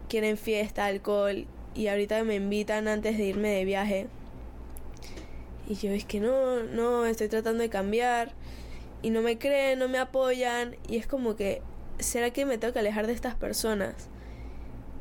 quieren 0.09 0.37
fiesta, 0.37 0.85
alcohol 0.85 1.45
y 1.75 1.87
ahorita 1.87 2.23
me 2.23 2.35
invitan 2.35 2.87
antes 2.87 3.17
de 3.17 3.25
irme 3.25 3.49
de 3.49 3.65
viaje. 3.65 4.07
Y 5.67 5.75
yo 5.75 5.91
es 5.91 6.05
que 6.05 6.19
no, 6.19 6.63
no, 6.63 7.05
estoy 7.05 7.27
tratando 7.27 7.61
de 7.61 7.69
cambiar 7.69 8.31
y 9.01 9.09
no 9.09 9.21
me 9.21 9.37
creen, 9.37 9.79
no 9.79 9.89
me 9.89 9.97
apoyan 9.97 10.75
y 10.87 10.97
es 10.97 11.07
como 11.07 11.35
que, 11.35 11.61
¿será 11.99 12.31
que 12.31 12.45
me 12.45 12.57
tengo 12.57 12.73
que 12.73 12.79
alejar 12.79 13.05
de 13.05 13.13
estas 13.13 13.35
personas? 13.35 14.09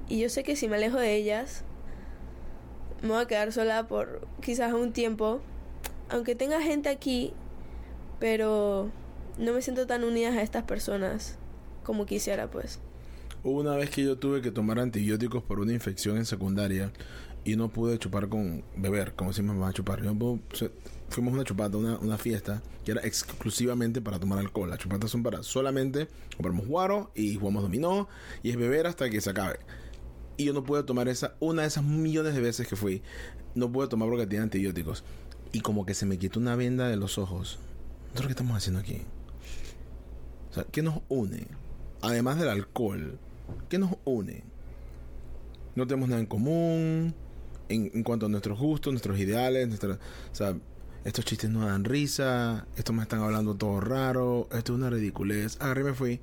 Y 0.08 0.20
yo 0.20 0.28
sé 0.28 0.42
que 0.42 0.56
si 0.56 0.68
me 0.68 0.76
alejo 0.76 0.98
de 0.98 1.14
ellas, 1.14 1.64
me 3.02 3.08
voy 3.08 3.22
a 3.22 3.26
quedar 3.26 3.52
sola 3.52 3.86
por 3.86 4.26
quizás 4.40 4.72
un 4.72 4.92
tiempo. 4.92 5.40
Aunque 6.08 6.34
tenga 6.34 6.60
gente 6.60 6.88
aquí, 6.88 7.32
pero 8.18 8.90
no 9.38 9.52
me 9.52 9.62
siento 9.62 9.86
tan 9.86 10.04
unida 10.04 10.30
a 10.30 10.42
estas 10.42 10.64
personas 10.64 11.38
como 11.82 12.06
quisiera, 12.06 12.50
pues. 12.50 12.80
Hubo 13.44 13.60
una 13.60 13.76
vez 13.76 13.90
que 13.90 14.02
yo 14.02 14.18
tuve 14.18 14.42
que 14.42 14.50
tomar 14.50 14.78
antibióticos 14.78 15.42
por 15.42 15.60
una 15.60 15.72
infección 15.72 16.16
en 16.16 16.24
secundaria 16.24 16.92
y 17.46 17.54
no 17.54 17.68
pude 17.68 17.96
chupar 17.96 18.28
con 18.28 18.64
beber, 18.76 19.14
como 19.14 19.32
si 19.32 19.40
me 19.40 19.54
va 19.54 19.68
a 19.68 19.72
chupar. 19.72 20.00
Fuimos 20.02 21.32
a 21.32 21.34
una 21.36 21.44
chupata, 21.44 21.76
una, 21.76 21.96
una 21.98 22.18
fiesta 22.18 22.60
que 22.84 22.90
era 22.90 23.02
exclusivamente 23.02 24.00
para 24.00 24.18
tomar 24.18 24.40
alcohol. 24.40 24.68
Las 24.68 24.80
chupatas 24.80 25.12
son 25.12 25.22
para 25.22 25.44
solamente 25.44 26.08
compramos 26.36 26.66
guaro 26.66 27.12
y 27.14 27.36
jugamos 27.36 27.62
dominó 27.62 28.08
y 28.42 28.50
es 28.50 28.56
beber 28.56 28.88
hasta 28.88 29.08
que 29.08 29.20
se 29.20 29.30
acabe. 29.30 29.60
Y 30.36 30.46
yo 30.46 30.54
no 30.54 30.64
pude 30.64 30.82
tomar 30.82 31.06
esa, 31.06 31.36
una 31.38 31.62
de 31.62 31.68
esas 31.68 31.84
millones 31.84 32.34
de 32.34 32.40
veces 32.40 32.66
que 32.66 32.74
fui, 32.74 33.00
no 33.54 33.70
pude 33.70 33.86
tomar 33.86 34.08
porque 34.08 34.26
tenía 34.26 34.42
antibióticos. 34.42 35.04
Y 35.52 35.60
como 35.60 35.86
que 35.86 35.94
se 35.94 36.04
me 36.04 36.18
quitó 36.18 36.40
una 36.40 36.56
venda 36.56 36.88
de 36.88 36.96
los 36.96 37.16
ojos. 37.16 37.60
¿Nosotros 38.08 38.26
qué 38.26 38.32
estamos 38.32 38.56
haciendo 38.56 38.80
aquí? 38.80 39.02
O 40.50 40.54
sea, 40.54 40.64
¿qué 40.64 40.82
nos 40.82 41.00
une? 41.08 41.46
Además 42.02 42.40
del 42.40 42.48
alcohol, 42.48 43.20
¿qué 43.68 43.78
nos 43.78 43.92
une? 44.04 44.42
No 45.76 45.86
tenemos 45.86 46.08
nada 46.08 46.20
en 46.20 46.26
común 46.26 47.14
en, 47.68 48.02
cuanto 48.02 48.26
a 48.26 48.28
nuestros 48.28 48.58
gustos, 48.58 48.92
nuestros 48.92 49.18
ideales, 49.18 49.68
nuestra, 49.68 49.98
estos 51.04 51.24
chistes 51.24 51.50
no 51.50 51.66
dan 51.66 51.84
risa, 51.84 52.66
estos 52.76 52.94
me 52.94 53.02
están 53.02 53.20
hablando 53.20 53.54
todo 53.54 53.80
raro, 53.80 54.48
esto 54.52 54.72
es 54.72 54.78
una 54.78 54.90
ridiculez. 54.90 55.56
Agarré 55.60 55.82
y 55.82 55.84
me 55.84 55.94
fui. 55.94 56.20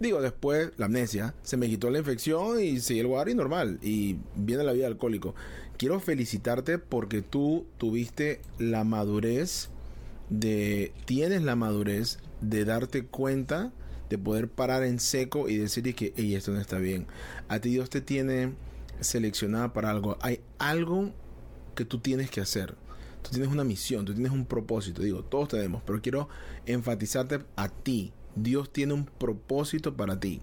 Digo, 0.00 0.22
después, 0.22 0.72
la 0.76 0.86
amnesia, 0.86 1.34
se 1.42 1.56
me 1.56 1.68
quitó 1.68 1.90
la 1.90 1.98
infección 1.98 2.60
y 2.60 2.80
seguí 2.80 3.00
el 3.00 3.28
y 3.28 3.34
normal. 3.34 3.78
Y 3.82 4.16
viene 4.34 4.64
la 4.64 4.72
vida 4.72 4.86
alcohólico. 4.86 5.34
Quiero 5.76 6.00
felicitarte 6.00 6.78
porque 6.78 7.22
tú 7.22 7.66
tuviste 7.78 8.40
la 8.58 8.82
madurez 8.82 9.68
de. 10.30 10.92
Tienes 11.04 11.42
la 11.42 11.54
madurez 11.54 12.18
de 12.40 12.64
darte 12.64 13.04
cuenta, 13.04 13.72
de 14.08 14.18
poder 14.18 14.48
parar 14.48 14.82
en 14.82 14.98
seco 15.00 15.48
y 15.48 15.58
decir 15.58 15.94
que, 15.94 16.12
esto 16.16 16.50
no 16.52 16.60
está 16.60 16.78
bien. 16.78 17.06
A 17.48 17.60
ti 17.60 17.70
Dios 17.70 17.90
te 17.90 18.00
tiene 18.00 18.54
seleccionada 19.00 19.72
para 19.72 19.90
algo. 19.90 20.16
Hay 20.20 20.40
algo 20.58 21.10
que 21.74 21.84
tú 21.84 21.98
tienes 21.98 22.30
que 22.30 22.40
hacer. 22.40 22.74
Tú 23.22 23.30
tienes 23.30 23.50
una 23.50 23.64
misión, 23.64 24.04
tú 24.04 24.14
tienes 24.14 24.32
un 24.32 24.46
propósito. 24.46 25.02
Digo, 25.02 25.22
todos 25.22 25.48
tenemos, 25.48 25.82
pero 25.84 26.00
quiero 26.00 26.28
enfatizarte 26.66 27.40
a 27.56 27.68
ti. 27.68 28.12
Dios 28.34 28.72
tiene 28.72 28.94
un 28.94 29.04
propósito 29.04 29.96
para 29.96 30.18
ti. 30.18 30.40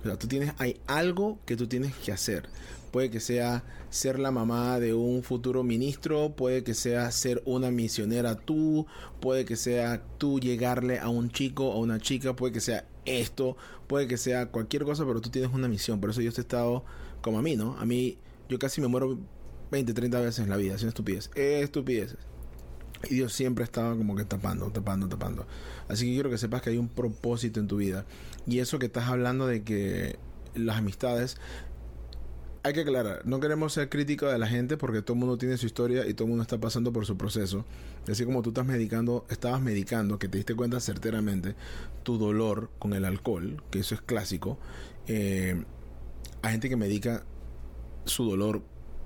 O 0.00 0.06
sea, 0.06 0.18
tú 0.18 0.26
tienes, 0.26 0.52
hay 0.58 0.80
algo 0.86 1.38
que 1.46 1.56
tú 1.56 1.66
tienes 1.66 1.94
que 1.94 2.12
hacer. 2.12 2.48
Puede 2.90 3.10
que 3.10 3.20
sea 3.20 3.64
ser 3.90 4.18
la 4.18 4.30
mamá 4.30 4.78
de 4.78 4.94
un 4.94 5.22
futuro 5.22 5.64
ministro, 5.64 6.36
puede 6.36 6.62
que 6.62 6.74
sea 6.74 7.10
ser 7.10 7.42
una 7.44 7.70
misionera 7.70 8.36
tú, 8.36 8.86
puede 9.20 9.44
que 9.44 9.56
sea 9.56 10.02
tú 10.18 10.38
llegarle 10.38 10.98
a 11.00 11.08
un 11.08 11.30
chico 11.30 11.70
o 11.70 11.80
una 11.80 11.98
chica, 11.98 12.36
puede 12.36 12.52
que 12.52 12.60
sea 12.60 12.86
esto, 13.04 13.56
puede 13.86 14.06
que 14.06 14.16
sea 14.16 14.46
cualquier 14.46 14.84
cosa, 14.84 15.04
pero 15.04 15.20
tú 15.20 15.30
tienes 15.30 15.52
una 15.52 15.68
misión. 15.68 16.00
Por 16.00 16.10
eso 16.10 16.20
yo 16.20 16.32
te 16.32 16.40
he 16.40 16.42
estado 16.42 16.84
como 17.24 17.38
a 17.38 17.42
mí, 17.42 17.56
¿no? 17.56 17.76
A 17.78 17.86
mí, 17.86 18.18
yo 18.50 18.58
casi 18.58 18.82
me 18.82 18.86
muero 18.86 19.18
20, 19.72 19.94
30 19.94 20.20
veces 20.20 20.38
en 20.40 20.50
la 20.50 20.56
vida 20.58 20.74
haciendo 20.74 20.90
estupidez. 20.90 21.30
Estupideces. 21.34 22.18
Y 23.08 23.14
Dios 23.16 23.32
siempre 23.32 23.64
estaba 23.64 23.96
como 23.96 24.14
que 24.14 24.24
tapando, 24.24 24.70
tapando, 24.70 25.08
tapando. 25.08 25.46
Así 25.88 26.06
que 26.06 26.12
quiero 26.12 26.30
que 26.30 26.38
sepas 26.38 26.60
que 26.60 26.70
hay 26.70 26.78
un 26.78 26.88
propósito 26.88 27.60
en 27.60 27.66
tu 27.66 27.78
vida. 27.78 28.04
Y 28.46 28.58
eso 28.58 28.78
que 28.78 28.86
estás 28.86 29.08
hablando 29.08 29.46
de 29.46 29.62
que 29.62 30.18
las 30.54 30.76
amistades, 30.76 31.38
hay 32.62 32.74
que 32.74 32.80
aclarar, 32.80 33.22
no 33.24 33.40
queremos 33.40 33.72
ser 33.72 33.88
críticos 33.88 34.30
de 34.30 34.38
la 34.38 34.46
gente 34.46 34.76
porque 34.76 35.02
todo 35.02 35.14
el 35.14 35.20
mundo 35.20 35.38
tiene 35.38 35.56
su 35.56 35.66
historia 35.66 36.06
y 36.06 36.14
todo 36.14 36.26
el 36.26 36.30
mundo 36.30 36.42
está 36.42 36.58
pasando 36.58 36.92
por 36.92 37.06
su 37.06 37.16
proceso. 37.16 37.64
Así 38.06 38.24
como 38.26 38.42
tú 38.42 38.50
estás 38.50 38.66
medicando, 38.66 39.24
estabas 39.30 39.62
medicando, 39.62 40.18
que 40.18 40.28
te 40.28 40.36
diste 40.36 40.54
cuenta 40.54 40.78
certeramente, 40.78 41.56
tu 42.02 42.18
dolor 42.18 42.70
con 42.78 42.92
el 42.92 43.06
alcohol, 43.06 43.62
que 43.70 43.80
eso 43.80 43.94
es 43.94 44.02
clásico. 44.02 44.58
Eh, 45.06 45.62
hay 46.44 46.52
gente 46.52 46.68
que 46.68 46.76
medica 46.76 47.24
su 48.04 48.28
dolor 48.28 48.62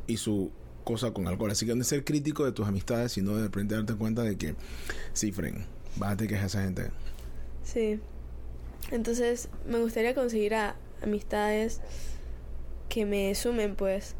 y 0.08 0.16
su 0.16 0.50
cosa 0.82 1.12
con 1.12 1.28
alcohol. 1.28 1.52
Así 1.52 1.66
que 1.66 1.74
no 1.74 1.84
ser 1.84 2.04
crítico 2.04 2.44
de 2.44 2.50
tus 2.50 2.66
amistades, 2.66 3.12
sino 3.12 3.36
de 3.36 3.44
repente 3.44 3.76
darte 3.76 3.94
cuenta 3.94 4.22
de 4.22 4.36
que, 4.36 4.56
sí, 5.12 5.30
Fren, 5.30 5.64
bájate 5.96 6.26
que 6.26 6.34
es 6.34 6.42
esa 6.42 6.62
gente. 6.62 6.90
Sí. 7.62 8.00
Entonces, 8.90 9.48
me 9.66 9.78
gustaría 9.78 10.14
conseguir 10.14 10.54
a 10.56 10.74
amistades 11.00 11.80
que 12.88 13.06
me 13.06 13.32
sumen, 13.36 13.76
pues. 13.76 14.16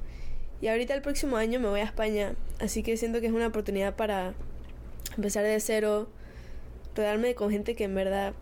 Y 0.60 0.68
ahorita 0.68 0.94
el 0.94 1.02
próximo 1.02 1.36
año 1.36 1.58
me 1.58 1.68
voy 1.68 1.80
a 1.80 1.84
España, 1.84 2.36
así 2.60 2.84
que 2.84 2.96
siento 2.96 3.20
que 3.20 3.26
es 3.26 3.32
una 3.32 3.48
oportunidad 3.48 3.96
para 3.96 4.34
empezar 5.16 5.44
de 5.44 5.58
cero, 5.58 6.08
rodearme 6.94 7.34
con 7.34 7.50
gente 7.50 7.74
que 7.74 7.84
en 7.84 7.94
verdad 7.96 8.34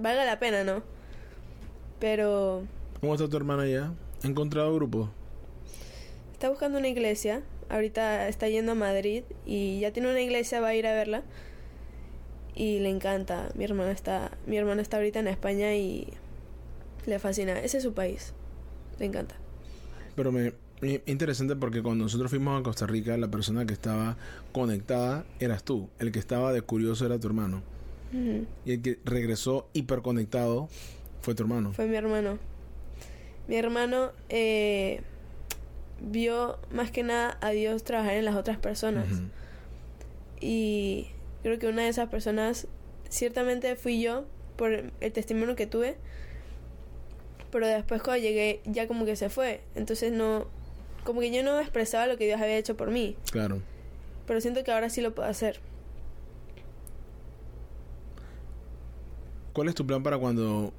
valga 0.00 0.24
la 0.24 0.38
pena, 0.38 0.64
¿no? 0.64 0.82
Pero 1.98 2.64
¿Cómo 3.00 3.14
está 3.14 3.28
tu 3.28 3.36
hermana 3.36 3.66
ya? 3.66 3.92
¿Ha 4.22 4.26
encontrado 4.26 4.74
grupo? 4.74 5.08
está 6.32 6.48
buscando 6.48 6.78
una 6.78 6.88
iglesia. 6.88 7.42
Ahorita 7.68 8.26
está 8.28 8.48
yendo 8.48 8.72
a 8.72 8.74
Madrid 8.74 9.24
y 9.44 9.78
ya 9.80 9.92
tiene 9.92 10.10
una 10.10 10.20
iglesia, 10.22 10.60
va 10.60 10.68
a 10.68 10.74
ir 10.74 10.86
a 10.86 10.94
verla. 10.94 11.22
Y 12.54 12.78
le 12.80 12.88
encanta. 12.88 13.50
Mi 13.54 13.64
hermana 13.64 13.90
está, 13.92 14.30
mi 14.46 14.56
hermana 14.56 14.80
está 14.82 14.96
ahorita 14.96 15.20
en 15.20 15.28
España 15.28 15.74
y 15.76 16.08
le 17.06 17.18
fascina. 17.18 17.60
Ese 17.60 17.76
es 17.76 17.82
su 17.82 17.92
país. 17.92 18.32
Le 18.98 19.04
encanta. 19.06 19.34
Pero 20.16 20.32
me, 20.32 20.54
me- 20.80 21.02
interesante 21.06 21.56
porque 21.56 21.82
cuando 21.82 22.04
nosotros 22.04 22.30
fuimos 22.30 22.58
a 22.58 22.62
Costa 22.62 22.86
Rica, 22.86 23.16
la 23.18 23.28
persona 23.30 23.66
que 23.66 23.74
estaba 23.74 24.16
conectada 24.52 25.24
eras 25.40 25.62
tú. 25.62 25.90
El 25.98 26.10
que 26.10 26.18
estaba 26.18 26.52
de 26.54 26.62
curioso 26.62 27.04
era 27.06 27.18
tu 27.18 27.26
hermano. 27.28 27.62
Y 28.64 28.72
el 28.72 28.82
que 28.82 28.98
regresó 29.04 29.68
hiperconectado 29.74 30.68
fue 31.20 31.34
tu 31.34 31.42
hermano. 31.44 31.72
Fue 31.74 31.86
mi 31.86 31.96
hermano. 31.96 32.38
Mi 33.50 33.56
hermano 33.56 34.12
eh, 34.28 35.00
vio 36.00 36.60
más 36.70 36.92
que 36.92 37.02
nada 37.02 37.36
a 37.40 37.50
Dios 37.50 37.82
trabajar 37.82 38.14
en 38.14 38.24
las 38.24 38.36
otras 38.36 38.58
personas. 38.58 39.22
Y 40.40 41.08
creo 41.42 41.58
que 41.58 41.66
una 41.66 41.82
de 41.82 41.88
esas 41.88 42.08
personas 42.08 42.68
ciertamente 43.08 43.74
fui 43.74 44.00
yo 44.00 44.24
por 44.54 44.92
el 45.00 45.12
testimonio 45.12 45.56
que 45.56 45.66
tuve. 45.66 45.96
Pero 47.50 47.66
después 47.66 48.04
cuando 48.04 48.22
llegué 48.22 48.60
ya 48.66 48.86
como 48.86 49.04
que 49.04 49.16
se 49.16 49.30
fue. 49.30 49.62
Entonces 49.74 50.12
no... 50.12 50.46
Como 51.02 51.20
que 51.20 51.32
yo 51.32 51.42
no 51.42 51.58
expresaba 51.58 52.06
lo 52.06 52.16
que 52.16 52.26
Dios 52.26 52.40
había 52.40 52.56
hecho 52.56 52.76
por 52.76 52.92
mí. 52.92 53.16
Claro. 53.32 53.60
Pero 54.28 54.40
siento 54.40 54.62
que 54.62 54.70
ahora 54.70 54.90
sí 54.90 55.00
lo 55.00 55.12
puedo 55.12 55.28
hacer. 55.28 55.58
¿Cuál 59.54 59.66
es 59.66 59.74
tu 59.74 59.84
plan 59.84 60.04
para 60.04 60.18
cuando... 60.18 60.72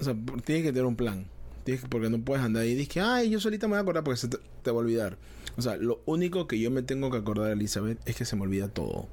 O 0.00 0.04
sea, 0.04 0.16
tienes 0.44 0.64
que 0.64 0.72
tener 0.72 0.84
un 0.84 0.96
plan. 0.96 1.30
Que- 1.64 1.78
porque 1.88 2.10
no 2.10 2.20
puedes 2.24 2.44
andar 2.44 2.62
ahí 2.64 2.74
dices, 2.74 3.02
ay, 3.02 3.30
yo 3.30 3.40
solita 3.40 3.66
me 3.66 3.72
voy 3.72 3.78
a 3.78 3.82
acordar 3.82 4.04
porque 4.04 4.18
se 4.20 4.28
te, 4.28 4.38
te 4.62 4.70
va 4.70 4.78
a 4.78 4.80
olvidar. 4.80 5.18
O 5.56 5.62
sea, 5.62 5.76
lo 5.76 6.00
único 6.06 6.46
que 6.46 6.58
yo 6.58 6.70
me 6.70 6.82
tengo 6.82 7.10
que 7.10 7.18
acordar, 7.18 7.50
Elizabeth, 7.52 7.98
es 8.06 8.16
que 8.16 8.24
se 8.24 8.36
me 8.36 8.42
olvida 8.42 8.68
todo. 8.68 9.06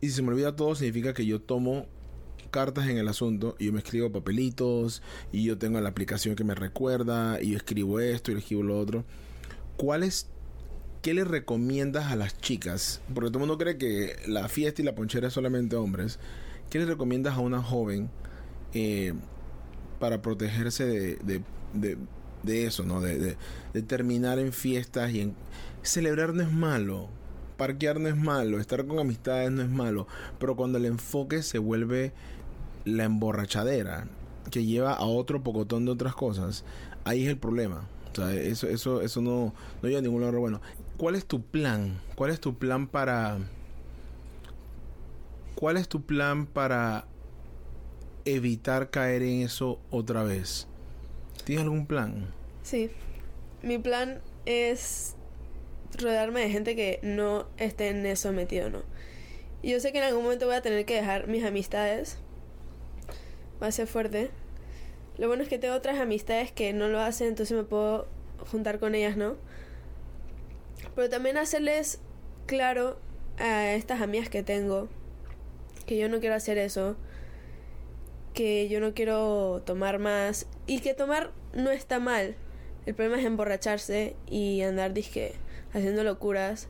Y 0.00 0.08
si 0.08 0.14
se 0.14 0.22
me 0.22 0.28
olvida 0.28 0.54
todo, 0.54 0.74
significa 0.74 1.12
que 1.14 1.26
yo 1.26 1.40
tomo 1.40 1.86
cartas 2.50 2.88
en 2.88 2.98
el 2.98 3.08
asunto 3.08 3.56
y 3.58 3.66
yo 3.66 3.72
me 3.72 3.78
escribo 3.80 4.10
papelitos 4.10 5.02
y 5.32 5.44
yo 5.44 5.58
tengo 5.58 5.80
la 5.80 5.88
aplicación 5.90 6.34
que 6.34 6.44
me 6.44 6.54
recuerda 6.54 7.40
y 7.42 7.50
yo 7.50 7.56
escribo 7.58 8.00
esto 8.00 8.30
y 8.30 8.34
yo 8.34 8.38
escribo 8.38 8.62
lo 8.62 8.78
otro. 8.78 9.04
¿Cuál 9.76 10.02
es 10.02 10.28
¿qué 11.02 11.14
le 11.14 11.24
recomiendas 11.24 12.06
a 12.10 12.16
las 12.16 12.38
chicas? 12.38 13.00
Porque 13.14 13.30
todo 13.30 13.38
el 13.38 13.48
mundo 13.48 13.58
cree 13.58 13.76
que 13.78 14.16
la 14.26 14.48
fiesta 14.48 14.82
y 14.82 14.84
la 14.84 14.94
ponchera 14.94 15.28
es 15.28 15.34
solamente 15.34 15.76
hombres. 15.76 16.18
¿Qué 16.70 16.78
le 16.78 16.86
recomiendas 16.86 17.36
a 17.36 17.40
una 17.40 17.62
joven 17.62 18.10
eh, 18.74 19.14
para 19.98 20.22
protegerse 20.22 20.84
de, 20.84 21.16
de, 21.16 21.42
de- 22.44 22.66
eso, 22.66 22.84
¿no? 22.84 23.00
De 23.00 23.36
terminar 23.86 24.38
en 24.38 24.52
fiestas 24.52 25.10
y 25.12 25.20
en... 25.20 25.34
Celebrar 25.82 26.34
no 26.34 26.42
es 26.42 26.50
malo, 26.50 27.08
parquear 27.56 28.00
no 28.00 28.08
es 28.08 28.16
malo, 28.16 28.58
estar 28.58 28.86
con 28.86 28.98
amistades 28.98 29.50
no 29.50 29.62
es 29.62 29.68
malo, 29.68 30.06
pero 30.38 30.56
cuando 30.56 30.78
el 30.78 30.86
enfoque 30.86 31.42
se 31.42 31.58
vuelve 31.58 32.12
la 32.84 33.04
emborrachadera, 33.04 34.06
que 34.50 34.64
lleva 34.64 34.94
a 34.94 35.04
otro 35.04 35.42
pocotón 35.42 35.84
de 35.84 35.92
otras 35.92 36.14
cosas, 36.14 36.64
ahí 37.04 37.24
es 37.24 37.28
el 37.28 37.38
problema. 37.38 37.86
O 38.12 38.14
sea, 38.14 38.32
eso, 38.34 38.66
eso, 38.66 39.02
eso 39.02 39.20
no, 39.20 39.54
no 39.82 39.88
lleva 39.88 39.98
a 39.98 40.02
ningún 40.02 40.22
lado 40.22 40.40
bueno. 40.40 40.60
¿Cuál 40.96 41.14
es 41.14 41.26
tu 41.26 41.42
plan? 41.42 42.00
¿Cuál 42.14 42.30
es 42.30 42.40
tu 42.40 42.56
plan 42.56 42.86
para... 42.88 43.38
¿Cuál 45.54 45.76
es 45.76 45.88
tu 45.88 46.02
plan 46.02 46.46
para 46.46 47.04
evitar 48.34 48.90
caer 48.90 49.22
en 49.22 49.42
eso 49.42 49.80
otra 49.90 50.22
vez? 50.22 50.66
¿Tienes 51.44 51.64
algún 51.64 51.86
plan? 51.86 52.32
Sí. 52.62 52.90
Mi 53.62 53.78
plan 53.78 54.20
es 54.46 55.16
rodearme 55.98 56.40
de 56.40 56.50
gente 56.50 56.76
que 56.76 57.00
no 57.02 57.46
esté 57.56 57.88
en 57.88 58.04
eso 58.06 58.32
metido, 58.32 58.70
¿no? 58.70 58.82
Y 59.62 59.70
yo 59.70 59.80
sé 59.80 59.92
que 59.92 59.98
en 59.98 60.04
algún 60.04 60.22
momento 60.22 60.46
voy 60.46 60.54
a 60.54 60.62
tener 60.62 60.84
que 60.84 60.94
dejar 60.94 61.26
mis 61.26 61.44
amistades. 61.44 62.18
Va 63.62 63.68
a 63.68 63.72
ser 63.72 63.86
fuerte. 63.86 64.30
Lo 65.16 65.26
bueno 65.26 65.42
es 65.42 65.48
que 65.48 65.58
tengo 65.58 65.74
otras 65.74 65.98
amistades 65.98 66.52
que 66.52 66.72
no 66.72 66.88
lo 66.88 67.00
hacen, 67.00 67.28
entonces 67.28 67.56
me 67.56 67.64
puedo 67.64 68.06
juntar 68.50 68.78
con 68.78 68.94
ellas, 68.94 69.16
¿no? 69.16 69.36
Pero 70.94 71.08
también 71.08 71.36
hacerles 71.36 72.00
claro 72.46 72.98
a 73.38 73.72
estas 73.72 74.00
amigas 74.00 74.28
que 74.28 74.42
tengo 74.42 74.88
que 75.88 75.96
yo 75.96 76.08
no 76.08 76.20
quiero 76.20 76.34
hacer 76.34 76.58
eso, 76.58 76.96
que 78.34 78.68
yo 78.68 78.80
no 78.80 78.94
quiero 78.94 79.62
tomar 79.64 79.98
más 79.98 80.46
y 80.66 80.80
que 80.80 80.94
tomar 80.94 81.32
no 81.54 81.70
está 81.70 81.98
mal. 81.98 82.36
El 82.86 82.94
problema 82.94 83.20
es 83.20 83.26
emborracharse 83.26 84.16
y 84.28 84.62
andar 84.62 84.94
disque 84.94 85.34
haciendo 85.72 86.04
locuras. 86.04 86.68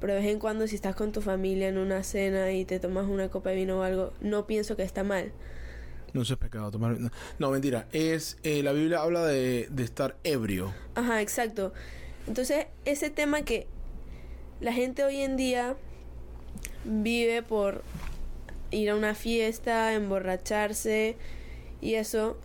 Pero 0.00 0.12
de 0.12 0.20
vez 0.20 0.28
en 0.28 0.38
cuando 0.38 0.66
si 0.66 0.74
estás 0.74 0.94
con 0.94 1.12
tu 1.12 1.22
familia 1.22 1.68
en 1.68 1.78
una 1.78 2.02
cena 2.02 2.52
y 2.52 2.64
te 2.66 2.78
tomas 2.78 3.06
una 3.06 3.30
copa 3.30 3.50
de 3.50 3.56
vino 3.56 3.78
o 3.78 3.82
algo, 3.82 4.12
no 4.20 4.46
pienso 4.46 4.76
que 4.76 4.82
está 4.82 5.04
mal. 5.04 5.32
No 6.12 6.22
eso 6.22 6.34
es 6.34 6.38
pecado 6.38 6.70
tomar. 6.70 6.98
No, 7.00 7.10
no, 7.38 7.50
mentira. 7.50 7.88
Es 7.92 8.38
eh, 8.42 8.62
la 8.62 8.72
Biblia 8.72 9.00
habla 9.00 9.24
de, 9.24 9.68
de 9.70 9.82
estar 9.84 10.16
ebrio. 10.24 10.74
Ajá, 10.94 11.22
exacto. 11.22 11.72
Entonces, 12.26 12.66
ese 12.84 13.08
tema 13.08 13.42
que 13.42 13.66
la 14.60 14.72
gente 14.72 15.04
hoy 15.04 15.20
en 15.20 15.36
día 15.36 15.76
vive 16.84 17.42
por 17.42 17.82
ir 18.70 18.90
a 18.90 18.96
una 18.96 19.14
fiesta, 19.14 19.92
emborracharse 19.94 21.16
y 21.80 21.94
eso. 21.94 22.36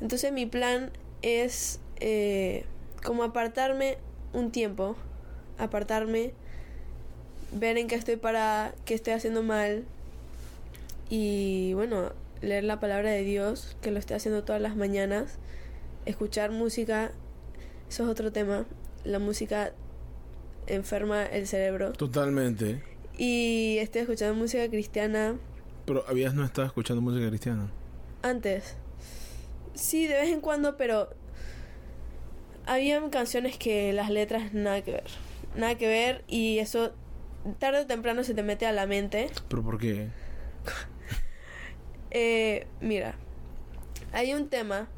Entonces, 0.00 0.32
mi 0.32 0.46
plan 0.46 0.90
es 1.22 1.80
eh, 2.00 2.64
como 3.04 3.22
apartarme 3.22 3.98
un 4.32 4.50
tiempo, 4.50 4.96
apartarme, 5.58 6.32
ver 7.52 7.78
en 7.78 7.88
qué 7.88 7.94
estoy 7.94 8.16
parada, 8.16 8.74
qué 8.84 8.94
estoy 8.94 9.14
haciendo 9.14 9.42
mal 9.42 9.84
y 11.08 11.72
bueno, 11.74 12.12
leer 12.42 12.64
la 12.64 12.80
palabra 12.80 13.10
de 13.10 13.22
Dios, 13.22 13.76
que 13.80 13.90
lo 13.90 13.98
estoy 13.98 14.16
haciendo 14.16 14.44
todas 14.44 14.60
las 14.60 14.76
mañanas, 14.76 15.38
escuchar 16.04 16.50
música 16.50 17.12
eso 17.88 18.02
es 18.02 18.08
otro 18.08 18.32
tema. 18.32 18.64
La 19.04 19.18
música 19.18 19.72
enferma 20.66 21.24
el 21.24 21.46
cerebro. 21.46 21.92
Totalmente. 21.92 22.82
Y 23.18 23.78
estoy 23.78 24.02
escuchando 24.02 24.34
música 24.34 24.68
cristiana 24.68 25.36
Pero 25.86 26.04
habías 26.08 26.34
no 26.34 26.44
estado 26.44 26.66
escuchando 26.66 27.00
música 27.02 27.28
cristiana. 27.28 27.70
antes. 28.22 28.76
Sí, 29.74 30.06
de 30.06 30.14
vez 30.14 30.30
en 30.30 30.40
cuando, 30.40 30.76
pero 30.78 31.10
habían 32.66 33.10
canciones 33.10 33.58
que 33.58 33.92
las 33.92 34.10
letras 34.10 34.54
nada 34.54 34.82
que 34.82 34.92
ver. 34.92 35.04
Nada 35.54 35.76
que 35.76 35.86
ver 35.86 36.24
y 36.28 36.58
eso 36.58 36.92
tarde 37.58 37.80
o 37.80 37.86
temprano 37.86 38.24
se 38.24 38.34
te 38.34 38.42
mete 38.42 38.66
a 38.66 38.72
la 38.72 38.86
mente. 38.86 39.30
¿Pero 39.48 39.62
por 39.62 39.78
qué? 39.78 40.08
Eh, 42.18 42.66
mira, 42.80 43.16
hay 44.12 44.32
un 44.32 44.48
tema 44.48 44.88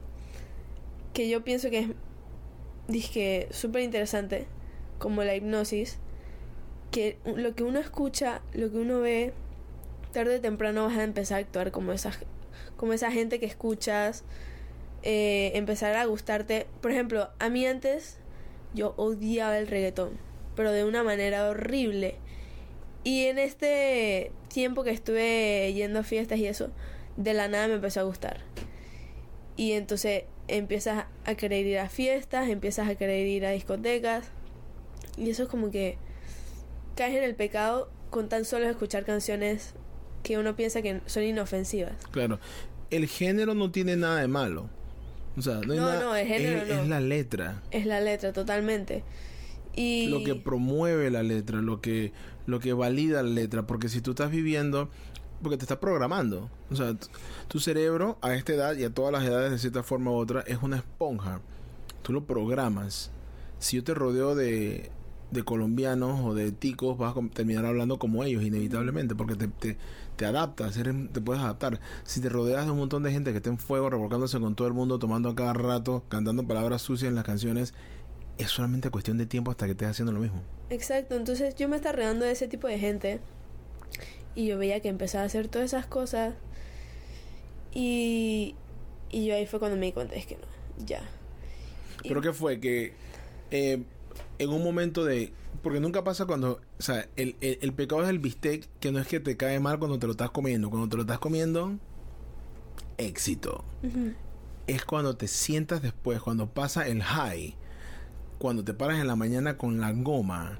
que 1.14 1.28
yo 1.28 1.42
pienso 1.42 1.68
que 1.68 1.78
es 1.81 1.88
dizque 2.87 3.48
súper 3.50 3.83
interesante, 3.83 4.46
como 4.98 5.24
la 5.24 5.35
hipnosis, 5.35 5.98
que 6.90 7.18
lo 7.24 7.55
que 7.55 7.64
uno 7.64 7.79
escucha, 7.79 8.40
lo 8.53 8.70
que 8.70 8.79
uno 8.79 9.01
ve, 9.01 9.33
tarde 10.12 10.37
o 10.37 10.40
temprano 10.40 10.87
vas 10.87 10.96
a 10.96 11.05
empezar 11.05 11.38
a 11.38 11.40
actuar 11.40 11.70
como 11.70 11.92
esa, 11.92 12.12
como 12.77 12.92
esa 12.92 13.11
gente 13.11 13.38
que 13.38 13.46
escuchas, 13.46 14.24
eh, 15.03 15.53
empezar 15.55 15.94
a 15.96 16.05
gustarte. 16.07 16.66
Por 16.81 16.90
ejemplo, 16.90 17.31
a 17.38 17.48
mí 17.48 17.66
antes 17.66 18.18
yo 18.74 18.94
odiaba 18.96 19.59
el 19.59 19.66
reggaetón, 19.66 20.18
pero 20.57 20.72
de 20.72 20.85
una 20.85 21.03
manera 21.03 21.48
horrible. 21.48 22.16
Y 23.05 23.27
en 23.27 23.38
este 23.38 24.33
tiempo 24.48 24.83
que 24.83 24.90
estuve 24.90 25.72
yendo 25.72 26.01
a 26.01 26.03
fiestas 26.03 26.38
y 26.38 26.46
eso, 26.46 26.70
de 27.16 27.35
la 27.35 27.48
nada 27.48 27.68
me 27.68 27.74
empezó 27.74 28.01
a 28.01 28.05
gustar. 28.05 28.40
Y 29.57 29.72
entonces 29.72 30.24
empiezas 30.46 31.07
a 31.24 31.35
querer 31.35 31.66
ir 31.66 31.79
a 31.79 31.88
fiestas, 31.88 32.48
empiezas 32.48 32.88
a 32.88 32.94
querer 32.94 33.27
ir 33.27 33.44
a 33.46 33.51
discotecas. 33.51 34.31
Y 35.16 35.31
eso 35.31 35.44
es 35.44 35.48
como 35.48 35.70
que 35.70 35.98
caes 36.98 37.16
en 37.16 37.22
el 37.22 37.34
pecado 37.37 37.90
con 38.11 38.28
tan 38.28 38.44
solo 38.44 38.68
escuchar 38.68 39.04
canciones 39.04 39.74
que 40.24 40.37
uno 40.37 40.56
piensa 40.56 40.82
que 40.82 41.00
son 41.06 41.22
inofensivas. 41.22 41.92
Claro. 42.11 42.40
El 42.90 43.06
género 43.06 43.54
no 43.54 43.70
tiene 43.70 43.96
nada 43.96 44.20
de 44.20 44.26
malo. 44.28 44.68
O 45.37 45.42
sea, 45.42 45.54
no, 45.61 45.74
No, 45.74 45.87
nada- 45.87 46.00
no, 46.00 46.16
el 46.16 46.26
género 46.26 46.62
es, 46.62 46.68
no. 46.68 46.82
es 46.82 46.88
la 46.88 47.00
letra. 47.00 47.62
Es 47.70 47.87
la 47.87 48.00
letra 48.00 48.32
totalmente. 48.32 49.04
Y 49.76 50.08
Lo 50.08 50.24
que 50.24 50.34
promueve 50.34 51.11
la 51.11 51.22
letra, 51.22 51.61
lo 51.62 51.80
que, 51.80 52.12
lo 52.46 52.58
que 52.58 52.72
valida 52.72 53.22
la 53.22 53.28
letra. 53.30 53.66
Porque 53.66 53.88
si 53.88 54.00
tú 54.00 54.11
estás 54.11 54.30
viviendo, 54.32 54.88
porque 55.42 55.56
te 55.56 55.64
está 55.64 55.78
programando. 55.78 56.50
O 56.70 56.74
sea, 56.74 56.96
tu 57.46 57.61
cerebro 57.61 58.18
a 58.22 58.34
esta 58.34 58.52
edad 58.54 58.76
y 58.76 58.82
a 58.84 58.90
todas 58.90 59.12
las 59.12 59.22
edades 59.22 59.52
de 59.52 59.58
cierta 59.58 59.84
forma 59.84 60.11
u 60.11 60.14
otra 60.14 60.40
es 60.48 60.58
una 60.62 60.78
esponja. 60.78 61.40
Tú 62.02 62.12
lo 62.12 62.24
programas. 62.24 63.12
Si 63.61 63.76
yo 63.76 63.84
te 63.84 63.94
rodeo 63.94 64.34
de, 64.34 64.90
de 65.30 65.42
colombianos 65.42 66.20
o 66.24 66.34
de 66.34 66.52
ticos 66.52 66.96
vas 66.96 67.16
a 67.16 67.20
terminar 67.34 67.66
hablando 67.66 67.98
como 67.98 68.24
ellos 68.24 68.42
inevitablemente 68.42 69.14
porque 69.14 69.34
te, 69.34 69.48
te, 69.48 69.76
te 70.16 70.26
adaptas, 70.26 70.74
te 70.74 71.20
puedes 71.20 71.42
adaptar. 71.42 71.80
Si 72.04 72.20
te 72.20 72.28
rodeas 72.28 72.64
de 72.64 72.72
un 72.72 72.78
montón 72.78 73.02
de 73.02 73.12
gente 73.12 73.32
que 73.32 73.38
está 73.38 73.50
en 73.50 73.58
fuego, 73.58 73.90
revolcándose 73.90 74.40
con 74.40 74.54
todo 74.54 74.68
el 74.68 74.74
mundo, 74.74 74.98
tomando 74.98 75.28
a 75.30 75.34
cada 75.34 75.52
rato, 75.52 76.02
cantando 76.08 76.46
palabras 76.46 76.82
sucias 76.82 77.08
en 77.08 77.14
las 77.14 77.24
canciones, 77.24 77.74
es 78.38 78.50
solamente 78.50 78.90
cuestión 78.90 79.18
de 79.18 79.26
tiempo 79.26 79.50
hasta 79.50 79.66
que 79.66 79.72
estés 79.72 79.88
haciendo 79.88 80.12
lo 80.12 80.20
mismo. 80.20 80.42
Exacto, 80.70 81.14
entonces 81.14 81.54
yo 81.56 81.68
me 81.68 81.76
estaba 81.76 81.96
rodeando 81.96 82.24
de 82.24 82.32
ese 82.32 82.48
tipo 82.48 82.66
de 82.68 82.78
gente 82.78 83.20
y 84.34 84.46
yo 84.46 84.58
veía 84.58 84.80
que 84.80 84.88
empezaba 84.88 85.24
a 85.24 85.26
hacer 85.26 85.48
todas 85.48 85.66
esas 85.66 85.86
cosas 85.86 86.34
y, 87.74 88.54
y 89.10 89.26
yo 89.26 89.34
ahí 89.34 89.46
fue 89.46 89.58
cuando 89.58 89.76
me 89.76 89.86
di 89.86 89.92
cuenta, 89.92 90.14
es 90.14 90.26
que 90.26 90.36
no, 90.36 90.86
ya. 90.86 91.02
¿Pero 92.02 92.20
qué 92.20 92.32
fue? 92.32 92.60
Que 92.60 92.92
eh, 93.50 93.82
en 94.38 94.51
un 94.51 94.62
momento 94.62 95.05
de... 95.05 95.33
Porque 95.62 95.81
nunca 95.81 96.05
pasa 96.05 96.27
cuando... 96.27 96.61
O 96.79 96.83
sea, 96.83 97.09
el, 97.16 97.37
el, 97.40 97.72
pecado 97.72 98.03
es 98.03 98.09
el 98.09 98.18
bistec, 98.18 98.68
que 98.81 98.92
no 98.92 98.98
es 98.98 99.07
que 99.07 99.20
te 99.20 99.37
cae 99.37 99.61
mal 99.61 99.79
cuando 99.79 99.98
te 99.98 100.07
lo 100.07 100.12
estás 100.12 100.31
comiendo. 100.31 100.70
Cuando 100.70 100.88
te 100.88 100.96
lo 100.96 101.03
estás 101.03 101.18
comiendo, 101.18 101.72
éxito. 102.96 103.64
Es 104.66 104.85
cuando 104.85 105.16
te 105.16 105.27
sientas 105.29 105.83
después, 105.83 106.20
cuando 106.20 106.48
pasa 106.48 106.87
el 106.87 107.03
high. 107.03 107.57
Cuando 108.38 108.62
te 108.62 108.74
paras 108.74 109.01
en 109.01 109.07
la 109.07 109.16
mañana 109.16 109.57
con 109.57 109.81
la 109.81 109.92
goma. 109.92 110.59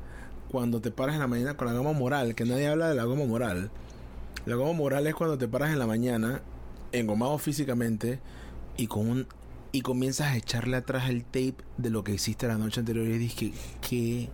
Cuando 0.51 0.81
te 0.81 0.91
paras 0.91 1.15
en 1.15 1.21
la 1.21 1.29
mañana 1.29 1.57
con 1.57 1.69
la 1.69 1.75
goma 1.75 1.93
moral, 1.93 2.35
que 2.35 2.45
nadie 2.45 2.69
habla 2.69 2.89
de 2.89 2.95
la 2.95 3.05
goma 3.05 3.25
moral. 3.25 3.71
La 4.47 4.57
goma 4.57 4.73
moral 4.73 5.07
es 5.07 5.15
cuando 5.15 5.37
te 5.37 5.47
paras 5.47 5.73
en 5.73 5.79
la 5.79 5.87
mañana, 5.87 6.41
engomado 6.93 7.39
físicamente, 7.39 8.19
y 8.77 8.87
con 8.87 9.09
un 9.09 9.27
y 9.79 9.81
comienzas 9.81 10.33
a 10.33 10.37
echarle 10.37 10.77
atrás 10.77 11.09
el 11.09 11.23
tape 11.23 11.55
de 11.77 11.91
lo 11.91 12.03
que 12.03 12.11
hiciste 12.11 12.49
la 12.49 12.59
noche 12.59 12.81
anterior 12.81 13.07
y 13.07 13.17
dije, 13.17 13.53
¿qué 13.89 14.29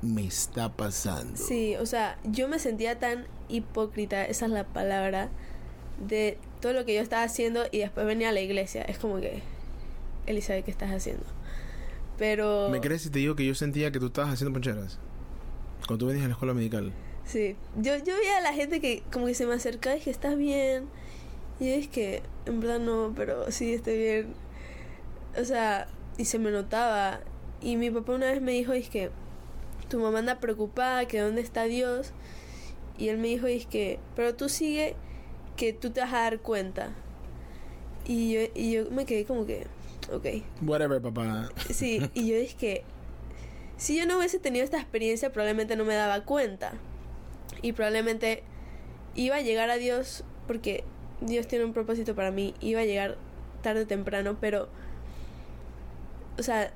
me 0.00 0.24
está 0.24 0.76
pasando? 0.76 1.36
Sí, 1.36 1.74
o 1.74 1.86
sea, 1.86 2.20
yo 2.22 2.46
me 2.46 2.60
sentía 2.60 2.96
tan 3.00 3.26
hipócrita, 3.48 4.24
esa 4.24 4.46
es 4.46 4.52
la 4.52 4.62
palabra, 4.62 5.28
de 6.06 6.38
todo 6.60 6.72
lo 6.72 6.84
que 6.84 6.94
yo 6.94 7.00
estaba 7.00 7.24
haciendo 7.24 7.64
y 7.72 7.78
después 7.78 8.06
venía 8.06 8.28
a 8.28 8.32
la 8.32 8.40
iglesia. 8.42 8.82
Es 8.82 8.98
como 8.98 9.16
que, 9.16 9.42
Elizabeth, 10.26 10.64
¿qué 10.64 10.70
estás 10.70 10.92
haciendo? 10.92 11.24
Pero... 12.16 12.68
¿Me 12.70 12.80
crees 12.80 13.02
si 13.02 13.10
te 13.10 13.18
digo 13.18 13.34
que 13.34 13.44
yo 13.44 13.56
sentía 13.56 13.90
que 13.90 13.98
tú 13.98 14.06
estabas 14.06 14.34
haciendo 14.34 14.52
poncheras? 14.52 15.00
Cuando 15.88 15.98
tú 15.98 16.06
venías 16.06 16.26
a 16.26 16.28
la 16.28 16.34
escuela 16.34 16.54
medical. 16.54 16.92
Sí, 17.24 17.56
yo, 17.76 17.96
yo 17.96 18.14
veía 18.14 18.36
a 18.36 18.40
la 18.40 18.52
gente 18.52 18.80
que 18.80 19.02
como 19.12 19.26
que 19.26 19.34
se 19.34 19.46
me 19.46 19.54
acercaba 19.54 19.96
y 19.96 19.98
dije, 19.98 20.12
¿estás 20.12 20.38
bien? 20.38 20.84
Y 21.58 21.70
es 21.70 21.88
que, 21.88 22.22
en 22.44 22.60
verdad 22.60 22.78
no, 22.78 23.14
pero 23.16 23.50
sí, 23.50 23.74
estoy 23.74 23.98
bien 23.98 24.45
o 25.38 25.44
sea, 25.44 25.88
y 26.18 26.24
se 26.24 26.38
me 26.38 26.50
notaba. 26.50 27.20
Y 27.60 27.76
mi 27.76 27.90
papá 27.90 28.14
una 28.14 28.26
vez 28.26 28.40
me 28.40 28.52
dijo, 28.52 28.72
es 28.72 28.88
que 28.88 29.10
tu 29.88 29.98
mamá 29.98 30.18
anda 30.18 30.40
preocupada, 30.40 31.06
que 31.06 31.20
dónde 31.20 31.40
está 31.40 31.64
Dios. 31.64 32.12
Y 32.98 33.08
él 33.08 33.18
me 33.18 33.28
dijo, 33.28 33.46
es 33.46 33.66
que, 33.66 33.98
pero 34.14 34.34
tú 34.34 34.48
sigue, 34.48 34.96
que 35.56 35.72
tú 35.72 35.90
te 35.90 36.00
vas 36.00 36.12
a 36.12 36.20
dar 36.20 36.40
cuenta. 36.40 36.90
Y 38.06 38.32
yo, 38.32 38.40
y 38.54 38.72
yo 38.72 38.90
me 38.90 39.04
quedé 39.04 39.24
como 39.24 39.46
que, 39.46 39.66
ok. 40.12 40.42
Whatever, 40.62 41.00
papá. 41.00 41.50
Sí, 41.70 42.00
y 42.14 42.28
yo 42.28 42.38
dije 42.38 42.56
que, 42.56 42.84
si 43.76 43.96
yo 43.96 44.06
no 44.06 44.18
hubiese 44.18 44.38
tenido 44.38 44.64
esta 44.64 44.78
experiencia, 44.78 45.32
probablemente 45.32 45.76
no 45.76 45.84
me 45.84 45.94
daba 45.94 46.24
cuenta. 46.24 46.72
Y 47.62 47.72
probablemente 47.72 48.42
iba 49.14 49.36
a 49.36 49.40
llegar 49.40 49.70
a 49.70 49.76
Dios, 49.76 50.24
porque 50.46 50.84
Dios 51.20 51.46
tiene 51.46 51.64
un 51.64 51.72
propósito 51.72 52.14
para 52.14 52.30
mí, 52.30 52.54
iba 52.60 52.80
a 52.80 52.84
llegar 52.84 53.16
tarde 53.62 53.82
o 53.82 53.86
temprano, 53.86 54.36
pero 54.40 54.68
o 56.38 56.42
sea, 56.42 56.72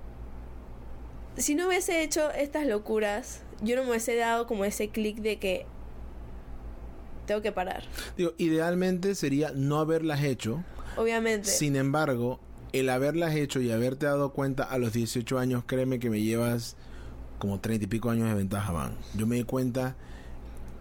si 1.36 1.54
no 1.54 1.68
hubiese 1.68 2.02
hecho 2.02 2.30
estas 2.32 2.66
locuras, 2.66 3.42
yo 3.62 3.76
no 3.76 3.84
me 3.84 3.90
hubiese 3.90 4.16
dado 4.16 4.46
como 4.46 4.64
ese 4.64 4.88
clic 4.88 5.18
de 5.18 5.38
que 5.38 5.66
tengo 7.26 7.42
que 7.42 7.52
parar. 7.52 7.84
Digo, 8.16 8.32
idealmente 8.38 9.14
sería 9.14 9.52
no 9.54 9.78
haberlas 9.78 10.22
hecho. 10.22 10.64
Obviamente. 10.96 11.48
Sin 11.48 11.76
embargo, 11.76 12.40
el 12.72 12.88
haberlas 12.88 13.34
hecho 13.34 13.60
y 13.60 13.70
haberte 13.70 14.06
dado 14.06 14.32
cuenta 14.32 14.64
a 14.64 14.78
los 14.78 14.92
18 14.92 15.38
años, 15.38 15.64
créeme 15.66 15.98
que 15.98 16.10
me 16.10 16.20
llevas 16.20 16.76
como 17.38 17.60
30 17.60 17.84
y 17.84 17.88
pico 17.88 18.10
años 18.10 18.28
de 18.28 18.34
ventaja, 18.34 18.72
van. 18.72 18.96
Yo 19.14 19.26
me 19.26 19.36
di 19.36 19.44
cuenta 19.44 19.96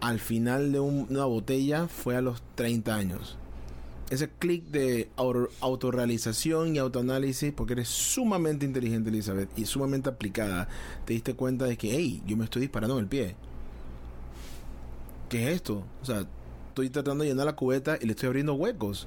al 0.00 0.18
final 0.18 0.72
de 0.72 0.80
una 0.80 1.24
botella 1.26 1.86
fue 1.88 2.16
a 2.16 2.22
los 2.22 2.42
30 2.54 2.94
años 2.94 3.36
ese 4.10 4.28
clic 4.28 4.64
de 4.66 5.08
autorrealización 5.60 6.74
y 6.74 6.78
autoanálisis, 6.78 7.52
porque 7.52 7.74
eres 7.74 7.88
sumamente 7.88 8.66
inteligente, 8.66 9.08
Elizabeth, 9.08 9.48
y 9.56 9.64
sumamente 9.64 10.08
aplicada, 10.08 10.68
te 11.04 11.12
diste 11.12 11.34
cuenta 11.34 11.64
de 11.64 11.78
que, 11.78 11.94
hey, 11.94 12.20
yo 12.26 12.36
me 12.36 12.44
estoy 12.44 12.62
disparando 12.62 12.98
en 12.98 13.04
el 13.04 13.08
pie. 13.08 13.36
¿Qué 15.28 15.48
es 15.48 15.54
esto? 15.54 15.84
O 16.02 16.04
sea, 16.04 16.26
estoy 16.68 16.90
tratando 16.90 17.22
de 17.22 17.30
llenar 17.30 17.46
la 17.46 17.54
cubeta 17.54 17.98
y 18.00 18.06
le 18.06 18.12
estoy 18.12 18.26
abriendo 18.26 18.54
huecos. 18.54 19.06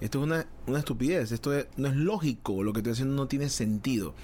Esto 0.00 0.18
es 0.18 0.24
una, 0.24 0.46
una 0.66 0.80
estupidez, 0.80 1.30
esto 1.30 1.52
no 1.76 1.86
es 1.86 1.94
lógico, 1.94 2.64
lo 2.64 2.72
que 2.72 2.80
estoy 2.80 2.94
haciendo 2.94 3.14
no 3.14 3.28
tiene 3.28 3.48
sentido. 3.48 4.14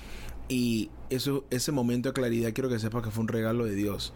Y 0.48 0.90
eso, 1.10 1.44
ese 1.50 1.70
momento 1.70 2.08
de 2.08 2.14
claridad 2.14 2.52
quiero 2.52 2.68
que 2.68 2.80
sepas 2.80 3.04
que 3.04 3.12
fue 3.12 3.22
un 3.22 3.28
regalo 3.28 3.66
de 3.66 3.76
Dios. 3.76 4.12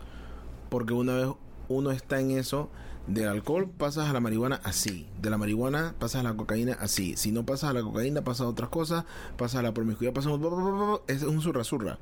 Porque 0.69 0.95
una 0.95 1.15
vez 1.15 1.29
uno 1.69 1.93
está 1.93 2.19
en 2.19 2.33
eso, 2.33 2.71
del 3.07 3.29
alcohol 3.29 3.69
pasas 3.69 4.09
a 4.09 4.13
la 4.13 4.21
marihuana 4.21 4.61
así. 4.65 5.07
De 5.21 5.31
la 5.31 5.39
marihuana 5.39 5.95
pasas 5.99 6.21
a 6.21 6.23
la 6.23 6.35
cocaína 6.35 6.77
así. 6.81 7.17
Si 7.17 7.33
no 7.33 7.45
pasas 7.45 7.71
a 7.71 7.73
la 7.73 7.83
cocaína, 7.83 8.23
pasas 8.23 8.43
a 8.43 8.49
otras 8.49 8.69
cosas. 8.69 9.05
Pasas 9.37 9.61
a 9.61 9.63
la 9.63 9.75
promiscuidad, 9.75 10.13
pasas 10.13 10.33
a... 10.33 11.01
Es 11.09 11.23
un 11.23 11.41
surra 11.41 11.65
surra 11.65 11.99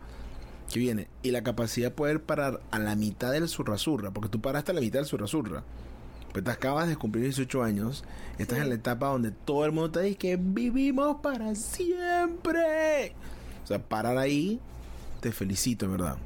que 0.70 0.78
viene. 0.78 1.08
Y 1.22 1.30
la 1.30 1.42
capacidad 1.42 1.88
de 1.88 1.94
poder 1.94 2.22
parar 2.22 2.60
a 2.70 2.78
la 2.78 2.96
mitad 2.96 3.32
del 3.32 3.48
surra 3.48 3.78
surra. 3.78 4.10
Porque 4.10 4.28
tú 4.28 4.40
paraste 4.40 4.72
a 4.72 4.74
la 4.74 4.80
mitad 4.80 4.98
del 4.98 5.06
surra 5.06 5.26
surra. 5.26 5.64
Pues 6.32 6.44
te 6.44 6.50
acabas 6.50 6.86
de 6.86 6.96
cumplir 6.96 7.24
18 7.24 7.62
años. 7.62 8.04
Estás 8.38 8.58
en 8.58 8.68
la 8.68 8.74
etapa 8.74 9.08
donde 9.08 9.30
todo 9.30 9.64
el 9.64 9.72
mundo 9.72 9.92
te 9.92 10.02
dice 10.02 10.18
que 10.18 10.36
vivimos 10.36 11.16
para 11.22 11.54
siempre. 11.54 13.14
O 13.64 13.66
sea, 13.66 13.82
parar 13.82 14.18
ahí, 14.18 14.60
te 15.20 15.32
felicito, 15.32 15.86
en 15.86 15.92
verdad 15.92 16.18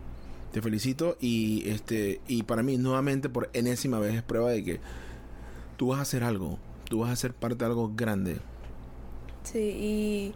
te 0.54 0.62
felicito 0.62 1.16
y 1.20 1.68
este 1.68 2.20
y 2.28 2.44
para 2.44 2.62
mí 2.62 2.76
nuevamente 2.76 3.28
por 3.28 3.50
enésima 3.54 3.98
vez 3.98 4.14
es 4.14 4.22
prueba 4.22 4.52
de 4.52 4.62
que 4.62 4.80
tú 5.76 5.88
vas 5.88 5.98
a 5.98 6.02
hacer 6.02 6.22
algo, 6.22 6.60
tú 6.88 7.00
vas 7.00 7.10
a 7.10 7.16
ser 7.16 7.34
parte 7.34 7.56
de 7.56 7.64
algo 7.64 7.90
grande. 7.96 8.36
Sí, 9.42 9.58
y 9.58 10.34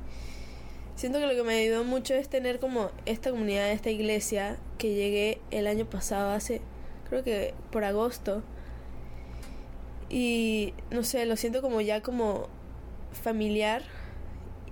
siento 0.96 1.20
que 1.20 1.26
lo 1.26 1.34
que 1.34 1.44
me 1.44 1.54
ayudó 1.54 1.84
mucho 1.84 2.14
es 2.14 2.28
tener 2.28 2.58
como 2.58 2.90
esta 3.06 3.30
comunidad, 3.30 3.70
esta 3.70 3.90
iglesia 3.90 4.58
que 4.76 4.92
llegué 4.92 5.40
el 5.52 5.68
año 5.68 5.88
pasado, 5.88 6.30
hace 6.30 6.62
creo 7.08 7.22
que 7.22 7.54
por 7.70 7.84
agosto. 7.84 8.42
Y 10.10 10.74
no 10.90 11.04
sé, 11.04 11.26
lo 11.26 11.36
siento 11.36 11.62
como 11.62 11.80
ya 11.80 12.02
como 12.02 12.48
familiar 13.12 13.84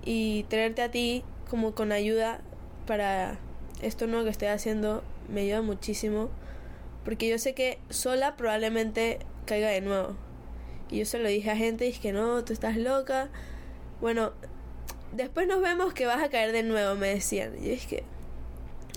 y 0.03 0.43
tenerte 0.49 0.81
a 0.81 0.91
ti 0.91 1.23
como 1.49 1.73
con 1.73 1.93
ayuda 1.93 2.41
para 2.85 3.39
esto 3.81 4.07
nuevo 4.07 4.25
que 4.25 4.31
estoy 4.31 4.49
haciendo 4.49 5.03
me 5.29 5.41
ayuda 5.41 5.61
muchísimo 5.61 6.29
porque 7.07 7.29
yo 7.29 7.39
sé 7.39 7.53
que 7.53 7.79
sola 7.89 8.35
probablemente 8.35 9.19
caiga 9.45 9.69
de 9.69 9.79
nuevo. 9.79 10.17
Y 10.91 10.99
yo 10.99 11.05
se 11.05 11.19
lo 11.19 11.29
dije 11.29 11.49
a 11.49 11.55
gente 11.55 11.87
y 11.87 11.91
es 11.91 11.99
que 11.99 12.11
no, 12.11 12.43
tú 12.43 12.51
estás 12.51 12.75
loca. 12.75 13.29
Bueno, 14.01 14.33
después 15.15 15.47
nos 15.47 15.61
vemos 15.61 15.93
que 15.93 16.05
vas 16.05 16.21
a 16.21 16.29
caer 16.29 16.51
de 16.51 16.63
nuevo, 16.63 16.95
me 16.95 17.07
decían. 17.07 17.53
Y 17.63 17.69
es 17.69 17.85
que 17.85 18.03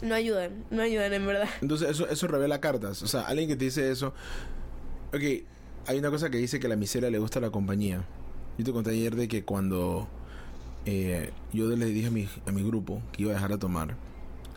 no 0.02 0.16
ayudan, 0.16 0.64
no 0.72 0.82
ayudan 0.82 1.12
en 1.12 1.24
verdad. 1.24 1.48
Entonces 1.62 1.88
eso, 1.88 2.08
eso 2.08 2.26
revela 2.26 2.60
cartas. 2.60 3.00
O 3.04 3.06
sea, 3.06 3.20
alguien 3.20 3.48
que 3.48 3.54
te 3.54 3.66
dice 3.66 3.88
eso... 3.92 4.12
Ok, 5.14 5.22
hay 5.86 5.98
una 6.00 6.10
cosa 6.10 6.30
que 6.30 6.38
dice 6.38 6.58
que 6.58 6.66
la 6.66 6.74
miseria 6.74 7.10
le 7.10 7.18
gusta 7.20 7.38
la 7.38 7.50
compañía. 7.50 8.04
Yo 8.58 8.64
te 8.64 8.72
conté 8.72 8.90
ayer 8.90 9.14
de 9.14 9.28
que 9.28 9.44
cuando 9.44 10.08
eh, 10.84 11.30
yo 11.52 11.68
le 11.68 11.86
dije 11.86 12.08
a 12.08 12.10
mi, 12.10 12.28
a 12.44 12.50
mi 12.50 12.64
grupo 12.64 13.02
que 13.12 13.22
iba 13.22 13.30
a 13.30 13.34
dejar 13.34 13.50
de 13.50 13.58
tomar 13.58 14.09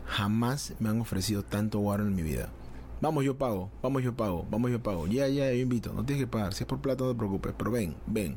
Jamás 0.06 0.74
me 0.78 0.88
han 0.88 1.00
ofrecido 1.00 1.42
tanto 1.42 1.78
guaro 1.78 2.04
en 2.04 2.14
mi 2.14 2.22
vida. 2.22 2.50
Vamos, 3.00 3.24
yo 3.24 3.36
pago, 3.36 3.70
vamos, 3.82 4.02
yo 4.02 4.14
pago, 4.14 4.46
vamos, 4.50 4.70
yo 4.70 4.82
pago. 4.82 5.06
Ya, 5.06 5.28
ya, 5.28 5.52
yo 5.52 5.60
invito, 5.60 5.92
no 5.92 6.04
tienes 6.04 6.24
que 6.24 6.30
pagar. 6.30 6.54
Si 6.54 6.62
es 6.62 6.66
por 6.66 6.80
plata, 6.80 7.04
no 7.04 7.10
te 7.10 7.18
preocupes, 7.18 7.52
pero 7.56 7.70
ven, 7.70 7.94
ven. 8.06 8.36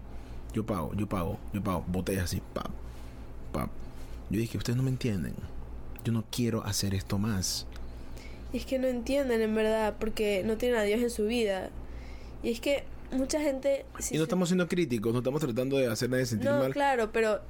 Yo 0.53 0.65
pago, 0.65 0.93
yo 0.95 1.07
pago, 1.07 1.39
yo 1.53 1.63
pago. 1.63 1.85
Botellas 1.87 2.25
así, 2.25 2.41
pap, 2.53 2.69
pap. 3.51 3.69
Yo 4.29 4.39
dije, 4.39 4.57
ustedes 4.57 4.75
no 4.75 4.83
me 4.83 4.89
entienden. 4.89 5.35
Yo 6.03 6.11
no 6.11 6.25
quiero 6.31 6.63
hacer 6.65 6.93
esto 6.93 7.17
más. 7.17 7.67
Y 8.51 8.57
es 8.57 8.65
que 8.65 8.79
no 8.79 8.87
entienden 8.87 9.41
en 9.41 9.53
verdad, 9.55 9.95
porque 9.99 10.43
no 10.45 10.57
tienen 10.57 10.79
a 10.79 10.83
Dios 10.83 11.01
en 11.01 11.09
su 11.09 11.25
vida. 11.25 11.69
Y 12.43 12.51
es 12.51 12.59
que 12.59 12.85
mucha 13.11 13.39
gente... 13.39 13.85
y 14.11 14.17
no 14.17 14.23
estamos 14.23 14.49
siendo 14.49 14.67
críticos, 14.67 15.13
no 15.13 15.19
estamos 15.19 15.41
tratando 15.41 15.77
de 15.77 15.87
hacer 15.87 16.09
nadie 16.09 16.25
sentir 16.25 16.49
no, 16.49 16.59
mal. 16.59 16.73
claro, 16.73 17.11
pero 17.11 17.41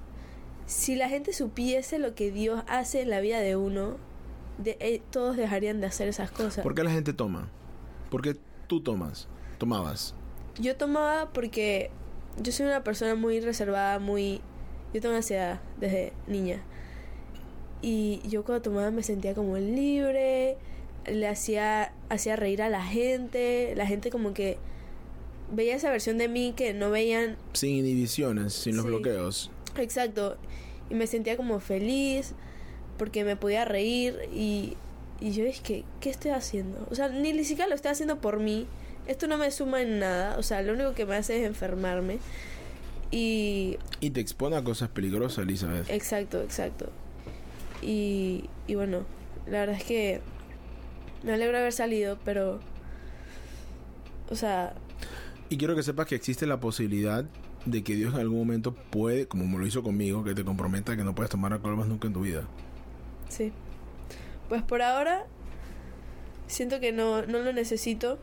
si 0.67 0.95
la 0.95 1.09
gente 1.09 1.33
supiese 1.33 1.97
lo 1.97 2.13
que 2.13 2.29
Dios 2.31 2.63
hace 2.67 3.01
en 3.01 3.09
la 3.09 3.19
vida 3.21 3.39
de 3.39 3.55
uno, 3.55 3.97
de, 4.59 4.77
eh, 4.79 5.01
todos 5.11 5.35
dejarían 5.37 5.81
de 5.81 5.87
hacer 5.87 6.07
esas 6.07 6.29
cosas. 6.29 6.61
¿Por 6.63 6.75
qué 6.75 6.83
la 6.83 6.91
gente 6.91 7.13
toma? 7.13 7.49
¿Por 8.11 8.21
qué 8.21 8.37
tú 8.67 8.81
tomas? 8.81 9.27
¿Tomabas? 9.57 10.13
Yo 10.59 10.75
tomaba 10.75 11.29
porque 11.31 11.89
yo 12.41 12.51
soy 12.51 12.65
una 12.67 12.83
persona 12.83 13.15
muy 13.15 13.39
reservada, 13.39 13.97
muy... 13.99 14.41
Yo 14.93 15.01
tengo 15.01 15.15
ansiedad 15.15 15.59
desde 15.79 16.13
niña. 16.27 16.61
Y 17.81 18.21
yo 18.27 18.43
cuando 18.43 18.61
tomaba 18.61 18.91
me 18.91 19.03
sentía 19.03 19.33
como 19.33 19.57
libre, 19.57 20.57
le 21.05 21.27
hacía, 21.27 21.93
hacía 22.09 22.35
reír 22.35 22.61
a 22.61 22.69
la 22.69 22.83
gente, 22.83 23.73
la 23.75 23.85
gente 23.85 24.09
como 24.09 24.33
que 24.33 24.57
veía 25.51 25.75
esa 25.75 25.91
versión 25.91 26.17
de 26.17 26.27
mí 26.27 26.53
que 26.55 26.73
no 26.73 26.89
veían. 26.89 27.37
Sin 27.53 27.75
inhibiciones, 27.75 28.53
sin 28.53 28.75
los 28.75 28.85
Sí. 28.85 28.89
bloqueos. 28.89 29.51
Exacto. 29.79 30.37
Y 30.89 30.95
me 30.95 31.07
sentía 31.07 31.37
como 31.37 31.59
feliz 31.59 32.33
porque 32.97 33.23
me 33.23 33.35
podía 33.35 33.65
reír 33.65 34.17
y, 34.33 34.75
y 35.19 35.31
yo 35.31 35.45
es 35.45 35.59
que, 35.59 35.83
¿qué 35.99 36.09
estoy 36.09 36.31
haciendo? 36.31 36.87
O 36.89 36.95
sea, 36.95 37.09
ni 37.09 37.43
siquiera 37.43 37.69
lo 37.69 37.75
estoy 37.75 37.91
haciendo 37.91 38.19
por 38.19 38.39
mí. 38.39 38.67
Esto 39.07 39.27
no 39.27 39.37
me 39.37 39.51
suma 39.51 39.81
en 39.81 39.99
nada. 39.99 40.37
O 40.37 40.43
sea, 40.43 40.61
lo 40.61 40.73
único 40.73 40.93
que 40.93 41.05
me 41.05 41.15
hace 41.15 41.39
es 41.39 41.47
enfermarme. 41.47 42.19
Y 43.11 43.77
Y 44.01 44.09
te 44.09 44.19
expone 44.19 44.55
a 44.57 44.63
cosas 44.63 44.89
peligrosas, 44.89 45.45
Elizabeth. 45.45 45.89
Exacto, 45.89 46.41
exacto. 46.41 46.89
Y, 47.81 48.45
y 48.67 48.75
bueno, 48.75 49.05
la 49.45 49.59
verdad 49.59 49.75
es 49.77 49.83
que 49.83 50.21
me 51.23 51.33
alegro 51.33 51.57
haber 51.57 51.73
salido, 51.73 52.17
pero... 52.25 52.59
O 54.29 54.35
sea, 54.35 54.73
Y 55.49 55.57
quiero 55.57 55.73
que 55.75 55.83
sepas 55.83 56.05
que 56.05 56.15
existe 56.15 56.45
la 56.47 56.59
posibilidad 56.59 57.23
de 57.67 57.83
que 57.83 57.95
Dios 57.95 58.13
en 58.13 58.19
algún 58.21 58.39
momento 58.39 58.73
puede, 58.73 59.27
como 59.27 59.45
me 59.47 59.57
lo 59.57 59.65
hizo 59.67 59.83
conmigo, 59.83 60.23
que 60.23 60.33
te 60.33 60.43
comprometa 60.43 60.95
que 60.97 61.03
no 61.03 61.13
puedes 61.15 61.29
tomar 61.29 61.53
alcohol 61.53 61.75
más 61.77 61.87
nunca 61.87 62.07
en 62.07 62.13
tu 62.13 62.21
vida. 62.21 62.43
sí. 63.29 63.51
Pues 64.49 64.63
por 64.63 64.81
ahora 64.81 65.25
siento 66.47 66.79
que 66.79 66.93
no, 66.93 67.25
no 67.25 67.39
lo 67.39 67.51
necesito. 67.51 68.17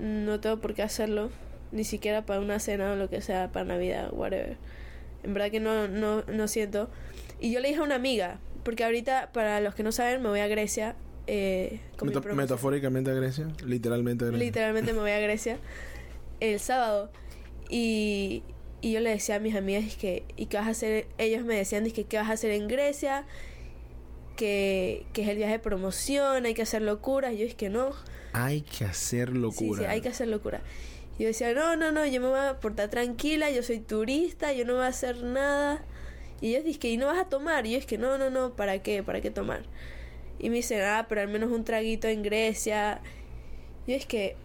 No 0.00 0.38
tengo 0.40 0.58
por 0.60 0.74
qué 0.74 0.82
hacerlo. 0.82 1.30
Ni 1.72 1.82
siquiera 1.84 2.24
para 2.24 2.40
una 2.40 2.60
cena 2.60 2.92
o 2.92 2.96
lo 2.96 3.10
que 3.10 3.20
sea, 3.20 3.50
para 3.50 3.64
Navidad, 3.64 4.10
whatever. 4.12 4.56
En 5.24 5.34
verdad 5.34 5.50
que 5.50 5.58
no, 5.60 5.88
no, 5.88 6.22
no 6.22 6.48
siento. 6.48 6.88
Y 7.40 7.50
yo 7.52 7.58
le 7.60 7.68
dije 7.68 7.80
a 7.80 7.82
una 7.82 7.96
amiga, 7.96 8.38
porque 8.62 8.84
ahorita, 8.84 9.30
para 9.32 9.60
los 9.60 9.74
que 9.74 9.82
no 9.82 9.90
saben, 9.92 10.22
me 10.22 10.28
voy 10.28 10.40
a 10.40 10.46
Grecia. 10.46 10.94
Eh, 11.26 11.80
con 11.98 12.06
mi 12.08 12.14
Meta- 12.14 12.22
promoción. 12.22 12.36
metafóricamente 12.44 13.10
a 13.10 13.14
Grecia, 13.14 13.48
literalmente 13.66 14.24
a 14.24 14.28
Grecia. 14.28 14.46
Literalmente 14.46 14.92
me 14.94 15.00
voy 15.00 15.10
a 15.10 15.18
Grecia 15.18 15.58
el 16.40 16.58
sábado. 16.60 17.10
Y, 17.68 18.42
y 18.80 18.92
yo 18.92 19.00
le 19.00 19.10
decía 19.10 19.36
a 19.36 19.38
mis 19.40 19.54
amigas 19.54 19.96
que, 19.96 20.24
¿y 20.36 20.46
qué 20.46 20.56
vas 20.56 20.66
a 20.66 20.70
hacer? 20.70 21.06
Ellos 21.18 21.44
me 21.44 21.56
decían 21.56 21.88
que, 21.90 22.04
¿qué 22.04 22.16
vas 22.16 22.28
a 22.28 22.32
hacer 22.32 22.50
en 22.52 22.68
Grecia? 22.68 23.26
Que, 24.36 25.04
que 25.12 25.22
es 25.22 25.28
el 25.28 25.36
viaje 25.36 25.52
de 25.52 25.58
promoción, 25.58 26.46
hay 26.46 26.54
que 26.54 26.62
hacer 26.62 26.82
locuras. 26.82 27.32
Y 27.34 27.38
yo 27.38 27.46
es 27.46 27.54
que 27.54 27.68
no. 27.68 27.90
Hay 28.32 28.62
que 28.62 28.84
hacer 28.84 29.30
locura. 29.30 29.78
Sí, 29.78 29.84
sí, 29.84 29.90
hay 29.90 30.00
que 30.00 30.08
hacer 30.08 30.28
locura. 30.28 30.62
Y 31.18 31.22
yo 31.22 31.28
decía, 31.28 31.52
no, 31.52 31.76
no, 31.76 31.90
no, 31.90 32.06
yo 32.06 32.20
me 32.20 32.28
voy 32.28 32.38
a 32.38 32.60
portar 32.60 32.88
tranquila, 32.88 33.50
yo 33.50 33.62
soy 33.62 33.80
turista, 33.80 34.52
yo 34.52 34.64
no 34.64 34.74
voy 34.74 34.84
a 34.84 34.88
hacer 34.88 35.24
nada. 35.24 35.84
Y 36.40 36.50
ellos 36.50 36.64
dicen, 36.64 36.92
¿y 36.92 36.96
no 36.96 37.06
vas 37.06 37.18
a 37.18 37.28
tomar? 37.28 37.66
Y 37.66 37.72
yo 37.72 37.78
es 37.78 37.86
que 37.86 37.98
no, 37.98 38.16
no, 38.16 38.30
no, 38.30 38.54
¿para 38.54 38.80
qué? 38.80 39.02
¿Para 39.02 39.20
qué 39.20 39.32
tomar? 39.32 39.62
Y 40.38 40.50
me 40.50 40.56
dicen, 40.56 40.82
ah, 40.82 41.06
pero 41.08 41.20
al 41.20 41.28
menos 41.28 41.50
un 41.50 41.64
traguito 41.64 42.06
en 42.06 42.22
Grecia. 42.22 43.00
Y 43.88 43.94
es 43.94 44.06
que, 44.06 44.36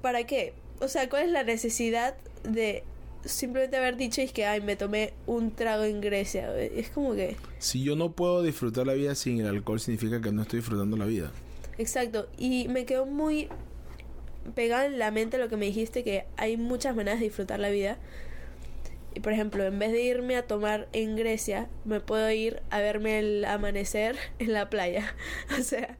¿para 0.00 0.24
qué? 0.24 0.54
O 0.82 0.88
sea, 0.88 1.08
¿cuál 1.08 1.26
es 1.26 1.30
la 1.30 1.44
necesidad 1.44 2.16
de 2.42 2.82
simplemente 3.24 3.76
haber 3.76 3.96
dicho 3.96 4.20
es 4.20 4.32
que, 4.32 4.46
ay, 4.46 4.60
me 4.60 4.74
tomé 4.74 5.12
un 5.26 5.52
trago 5.52 5.84
en 5.84 6.00
Grecia? 6.00 6.52
Es 6.58 6.90
como 6.90 7.14
que... 7.14 7.36
Si 7.60 7.84
yo 7.84 7.94
no 7.94 8.10
puedo 8.10 8.42
disfrutar 8.42 8.84
la 8.84 8.94
vida 8.94 9.14
sin 9.14 9.38
el 9.38 9.46
alcohol, 9.46 9.78
significa 9.78 10.20
que 10.20 10.32
no 10.32 10.42
estoy 10.42 10.58
disfrutando 10.58 10.96
la 10.96 11.04
vida. 11.04 11.30
Exacto, 11.78 12.28
y 12.36 12.66
me 12.66 12.84
quedó 12.84 13.06
muy 13.06 13.48
pegado 14.56 14.84
en 14.84 14.98
la 14.98 15.12
mente 15.12 15.38
lo 15.38 15.48
que 15.48 15.56
me 15.56 15.66
dijiste, 15.66 16.02
que 16.02 16.24
hay 16.36 16.56
muchas 16.56 16.96
maneras 16.96 17.20
de 17.20 17.26
disfrutar 17.26 17.60
la 17.60 17.70
vida. 17.70 17.98
Y 19.14 19.20
por 19.20 19.32
ejemplo, 19.32 19.64
en 19.64 19.78
vez 19.78 19.92
de 19.92 20.02
irme 20.02 20.36
a 20.36 20.46
tomar 20.48 20.88
en 20.92 21.14
Grecia, 21.14 21.68
me 21.84 22.00
puedo 22.00 22.28
ir 22.30 22.60
a 22.70 22.80
verme 22.80 23.20
el 23.20 23.44
amanecer 23.44 24.16
en 24.40 24.52
la 24.52 24.68
playa. 24.68 25.14
O 25.58 25.62
sea, 25.62 25.96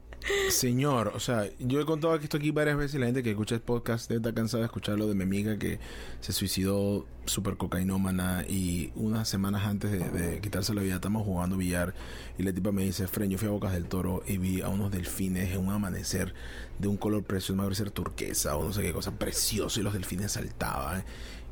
Señor, 0.51 1.13
o 1.15 1.21
sea, 1.21 1.49
yo 1.59 1.81
he 1.81 1.85
contado 1.85 2.15
esto 2.15 2.37
aquí 2.37 2.51
varias 2.51 2.77
veces 2.77 2.95
y 2.95 2.99
la 2.99 3.07
gente 3.07 3.23
que 3.23 3.31
escucha 3.31 3.55
el 3.55 3.61
podcast 3.61 4.11
estar 4.11 4.35
cansada 4.35 4.63
de 4.63 4.67
escucharlo 4.67 5.09
de 5.09 5.15
mi 5.15 5.25
amiga 5.25 5.59
que 5.59 5.81
se 6.21 6.33
suicidó 6.33 7.07
súper 7.25 7.57
cocainómana 7.57 8.45
y 8.49 8.93
unas 8.95 9.29
semanas 9.29 9.65
antes 9.65 9.91
de, 9.91 10.41
quitarse 10.41 10.75
la 10.75 10.83
vida 10.83 10.97
estamos 10.97 11.25
jugando 11.25 11.57
billar 11.57 11.95
y 12.39 12.43
la 12.43 12.53
tipa 12.53 12.73
me 12.73 12.83
dice, 12.83 13.09
Fren, 13.09 13.31
yo 13.31 13.39
fui 13.39 13.49
a 13.49 13.51
Bocas 13.51 13.73
del 13.73 13.87
Toro 13.87 14.23
y 14.27 14.39
vi 14.39 14.61
a 14.61 14.69
unos 14.69 14.91
delfines 14.91 15.53
en 15.53 15.67
un 15.67 15.71
amanecer 15.71 16.35
de 16.79 16.89
un 16.89 16.97
color 16.97 17.25
precioso, 17.25 17.61
me 17.61 17.75
ser 17.75 17.91
turquesa 17.91 18.57
o 18.57 18.65
no 18.65 18.73
sé 18.73 18.83
qué 18.83 18.93
cosa, 18.93 19.13
precioso 19.13 19.81
y 19.81 19.83
los 19.83 19.93
delfines 19.93 20.33
saltaban 20.33 21.05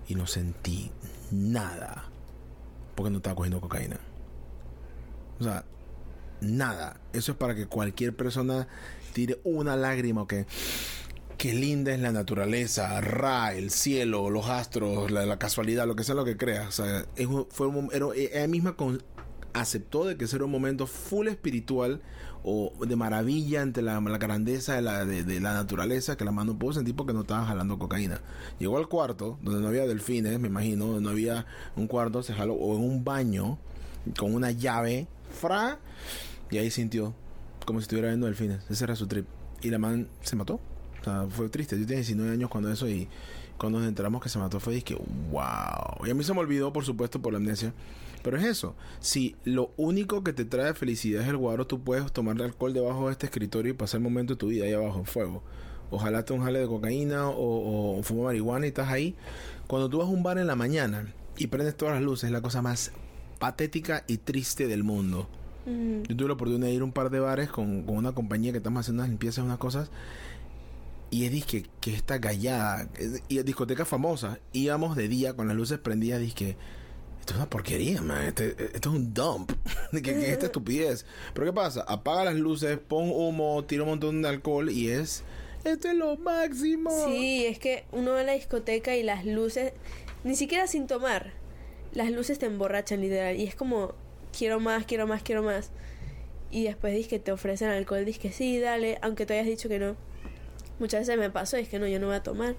y 0.09 0.15
no 0.15 0.27
sentí 0.27 0.91
nada 1.31 2.11
porque 2.95 3.11
no 3.11 3.19
estaba 3.19 3.37
cogiendo 3.37 3.61
cocaína. 3.61 3.99
O 5.39 5.45
sea, 5.45 5.65
nada. 6.41 7.01
Eso 7.13 7.33
es 7.33 7.39
para 7.39 7.55
que 7.55 7.67
cualquier 7.67 8.15
persona 8.15 8.69
tire 9.13 9.41
una 9.45 9.77
lágrima 9.77 10.23
o 10.23 10.27
linda 11.55 11.93
es 11.95 12.01
la 12.01 12.13
naturaleza, 12.13 13.01
Ra, 13.01 13.55
el 13.55 13.71
cielo, 13.71 14.29
los 14.29 14.47
astros, 14.49 15.11
la, 15.11 15.25
la 15.25 15.39
casualidad, 15.39 15.87
lo 15.87 15.97
que 15.97 16.05
sea 16.05 16.15
lo 16.15 16.25
que 16.25 16.37
creas. 16.37 16.69
O 16.69 16.85
sea, 16.85 17.07
es 17.17 17.27
fue 17.51 17.67
un, 17.67 17.89
era- 17.93 18.09
ella 18.15 18.47
misma 18.47 18.77
aceptó 19.53 20.05
de 20.05 20.17
que 20.17 20.27
ese 20.27 20.37
era 20.37 20.45
un 20.45 20.51
momento 20.51 20.87
full 20.87 21.29
espiritual 21.29 22.03
o 22.43 22.73
de 22.87 22.95
maravilla 22.97 23.63
ante 23.63 23.83
la, 23.83 24.01
la 24.01 24.19
grandeza 24.19 24.75
de 24.75 24.83
la, 24.83 25.05
de, 25.05 25.25
de 25.25 25.41
la 25.41 25.53
naturaleza 25.55 26.17
que 26.17 26.25
la 26.25 26.31
mano 26.31 26.59
pudo 26.59 26.75
sentir 26.75 26.95
porque 26.95 27.13
no 27.13 27.23
estaba 27.23 27.45
jalando 27.47 27.79
cocaína. 27.79 28.21
Llegó 28.59 28.79
al 28.79 28.89
cuarto 28.89 29.39
donde 29.43 29.61
no 29.61 29.69
había 29.69 29.87
delfines, 29.87 30.39
me 30.41 30.49
imagino, 30.49 30.87
donde 30.87 31.03
no 31.03 31.11
había 31.11 31.47
un 31.77 31.87
cuarto, 31.87 32.23
se 32.23 32.33
jaló 32.35 32.55
o 32.55 32.77
en 32.77 32.85
un 32.85 33.03
baño 33.05 33.59
con 34.19 34.35
una 34.35 34.51
llave, 34.51 35.07
fra, 35.39 35.79
y 36.51 36.59
ahí 36.59 36.71
sintió 36.71 37.15
como 37.65 37.81
si 37.81 37.85
estuviera 37.85 38.09
viendo 38.09 38.27
delfines. 38.27 38.63
Ese 38.69 38.85
era 38.85 38.97
su 38.97 39.07
trip. 39.07 39.27
Y 39.63 39.71
la 39.71 39.79
man 39.79 40.09
se 40.23 40.37
mató. 40.37 40.61
O 41.01 41.05
sea, 41.05 41.27
fue 41.31 41.49
triste. 41.49 41.77
Yo 41.79 41.83
tenía 41.83 41.99
19 41.99 42.33
años 42.33 42.51
cuando 42.51 42.71
eso 42.71 42.89
y 42.89 43.09
cuando 43.59 43.79
nos 43.79 43.89
enteramos 43.89 44.23
que 44.23 44.29
se 44.29 44.39
mató 44.39 44.59
fue 44.59 44.81
que 44.83 44.95
wow. 45.31 46.07
Y 46.07 46.11
a 46.11 46.15
mí 46.15 46.25
se 46.25 46.33
me 46.33 46.41
olvidó, 46.41 46.73
por 46.73 46.85
supuesto, 46.85 47.21
por 47.21 47.33
la 47.33 47.39
amnesia. 47.39 47.73
Pero 48.23 48.37
es 48.37 48.45
eso. 48.45 48.75
Si 49.01 49.37
lo 49.45 49.73
único 49.77 50.25
que 50.25 50.33
te 50.33 50.45
trae 50.45 50.75
felicidad 50.75 51.23
es 51.23 51.29
el 51.29 51.37
guaro, 51.37 51.67
tú 51.67 51.81
puedes 51.81 52.11
tomar 52.13 52.41
alcohol 52.43 52.73
debajo 52.73 53.07
de 53.07 53.13
este 53.13 53.27
escritorio 53.27 53.73
y 53.73 53.77
pasar 53.77 53.99
el 53.99 54.05
momento 54.05 54.35
de 54.35 54.39
tu 54.39 54.49
vida 54.49 54.65
ahí 54.65 54.73
abajo 54.73 54.99
en 54.99 55.07
fuego. 55.07 55.43
Ojalá 55.91 56.25
te 56.25 56.33
un 56.33 56.43
jale 56.43 56.61
de 56.61 56.67
cocaína 56.67 57.29
o, 57.29 57.99
o 57.99 58.23
marihuana 58.23 58.67
y 58.67 58.69
estás 58.69 58.89
ahí. 58.91 59.17
Cuando 59.67 59.89
tú 59.89 59.99
vas 59.99 60.09
a 60.09 60.11
un 60.11 60.23
bar 60.23 60.39
en 60.39 60.47
la 60.47 60.57
mañana 60.57 61.13
y 61.37 61.47
prendes 61.47 61.77
todas 61.77 61.95
las 61.95 62.03
luces, 62.03 62.25
es 62.25 62.31
la 62.31 62.43
cosa 62.43 62.63
más 62.63 62.93
patética 63.39 64.05
y 64.07 64.19
triste 64.19 64.69
del 64.69 64.85
mundo. 64.85 65.29
Mm, 65.71 66.03
Yo 66.09 66.17
tuve 66.17 66.29
la 66.29 66.35
oportunidad 66.35 66.67
de 66.69 66.75
ir 66.75 66.81
a 66.83 66.85
un 66.85 66.93
par 66.93 67.11
de 67.11 67.21
bares 67.21 67.49
con, 67.51 67.83
con 67.85 67.97
una 67.97 68.13
compañía 68.13 68.53
que 68.53 68.59
estamos 68.59 68.81
haciendo 68.81 69.03
unas 69.03 69.11
limpiezas, 69.11 69.45
unas 69.45 69.59
cosas. 69.59 69.91
Y 71.11 71.25
es 71.25 71.33
disque 71.33 71.67
que 71.81 71.93
esta 71.95 72.19
gallada, 72.19 72.89
es- 72.97 73.23
y 73.29 73.43
discoteca 73.43 73.85
famosa, 73.85 74.39
íbamos 74.53 74.97
de 74.97 75.09
día 75.09 75.35
con 75.35 75.49
las 75.49 75.57
luces 75.57 75.79
prendidas, 75.79 76.21
disque, 76.21 76.57
esto 77.19 77.33
es 77.33 77.37
una 77.37 77.51
porquería, 77.51 78.01
man, 78.01 78.25
este- 78.25 78.55
esto 78.75 78.91
es 78.91 78.97
un 78.97 79.13
dump, 79.13 79.51
que, 79.93 80.03
que 80.03 80.31
esta 80.33 80.47
estupidez. 80.47 81.05
Pero 81.35 81.47
¿qué 81.47 81.53
pasa? 81.53 81.85
Apaga 81.89 82.25
las 82.27 82.37
luces, 82.37 82.79
pon 82.79 83.11
humo, 83.13 83.65
tira 83.65 83.83
un 83.83 83.89
montón 83.91 84.23
de 84.23 84.29
alcohol 84.29 84.71
y 84.71 84.89
es, 84.89 85.25
esto 85.65 85.89
es 85.89 85.95
lo 85.97 86.17
máximo. 86.17 86.91
Sí, 87.09 87.45
es 87.45 87.59
que 87.59 87.85
uno 87.93 88.13
va 88.13 88.21
a 88.21 88.25
la 88.25 88.33
discoteca 88.33 88.97
y 88.97 89.03
las 89.03 89.27
luces, 89.27 89.73
ni 90.25 90.37
siquiera 90.37 90.67
sin 90.69 90.87
tomar, 90.87 91.33
las 91.93 92.11
luces 92.13 92.39
te 92.39 92.47
emborrachan 92.47 93.01
literal. 93.01 93.37
Y 93.37 93.45
es 93.45 93.57
como, 93.57 93.95
quiero 94.37 94.61
más, 94.61 94.85
quiero 94.87 95.07
más, 95.07 95.23
quiero 95.23 95.43
más. 95.43 95.71
Y 96.51 96.65
después 96.65 96.93
dices 96.93 97.09
que 97.09 97.19
te 97.19 97.33
ofrecen 97.33 97.69
alcohol, 97.69 98.05
dices 98.05 98.21
que 98.21 98.33
sí, 98.33 98.59
dale, 98.59 98.99
aunque 99.03 99.27
te 99.27 99.35
hayas 99.35 99.47
dicho 99.47 99.69
que 99.69 99.79
no. 99.79 99.97
Muchas 100.79 101.01
veces 101.01 101.19
me 101.19 101.31
pasó, 101.31 101.57
es 101.57 101.69
que 101.69 101.79
no, 101.79 101.87
yo 101.87 102.01
no 102.01 102.07
voy 102.07 102.17
a 102.17 102.23
tomar. 102.23 102.57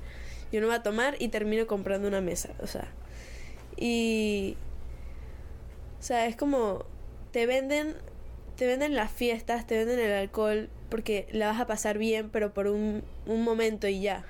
Yo 0.51 0.61
no 0.61 0.67
voy 0.67 0.75
a 0.75 0.83
tomar 0.83 1.15
y 1.19 1.29
termino 1.29 1.67
comprando 1.67 2.07
una 2.07 2.21
mesa, 2.21 2.53
o 2.61 2.67
sea. 2.67 2.87
Y... 3.77 4.55
O 5.99 6.03
sea, 6.03 6.25
es 6.25 6.35
como, 6.35 6.85
te 7.31 7.45
venden, 7.45 7.95
te 8.55 8.65
venden 8.65 8.95
las 8.95 9.11
fiestas, 9.11 9.67
te 9.67 9.77
venden 9.77 9.99
el 9.99 10.11
alcohol, 10.11 10.69
porque 10.89 11.27
la 11.31 11.47
vas 11.47 11.59
a 11.59 11.67
pasar 11.67 11.97
bien, 11.97 12.29
pero 12.29 12.53
por 12.53 12.67
un, 12.67 13.03
un 13.27 13.43
momento 13.43 13.87
y 13.87 14.01
ya. 14.01 14.25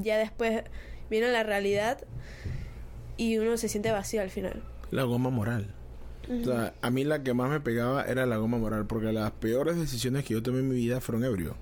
Ya 0.00 0.18
después 0.18 0.64
viene 1.10 1.30
la 1.30 1.42
realidad 1.42 1.98
y 3.16 3.38
uno 3.38 3.56
se 3.56 3.68
siente 3.68 3.90
vacío 3.92 4.20
al 4.20 4.30
final. 4.30 4.62
La 4.90 5.04
goma 5.04 5.30
moral. 5.30 5.74
A 6.80 6.90
mí 6.90 7.04
la 7.04 7.22
que 7.22 7.34
más 7.34 7.50
me 7.50 7.60
pegaba 7.60 8.04
era 8.04 8.26
la 8.26 8.36
goma 8.36 8.58
moral, 8.58 8.86
porque 8.86 9.12
las 9.12 9.30
peores 9.32 9.76
decisiones 9.76 10.24
que 10.24 10.34
yo 10.34 10.42
tomé 10.42 10.60
en 10.60 10.68
mi 10.68 10.76
vida 10.76 11.00
fueron 11.00 11.24
ebrio. 11.24 11.56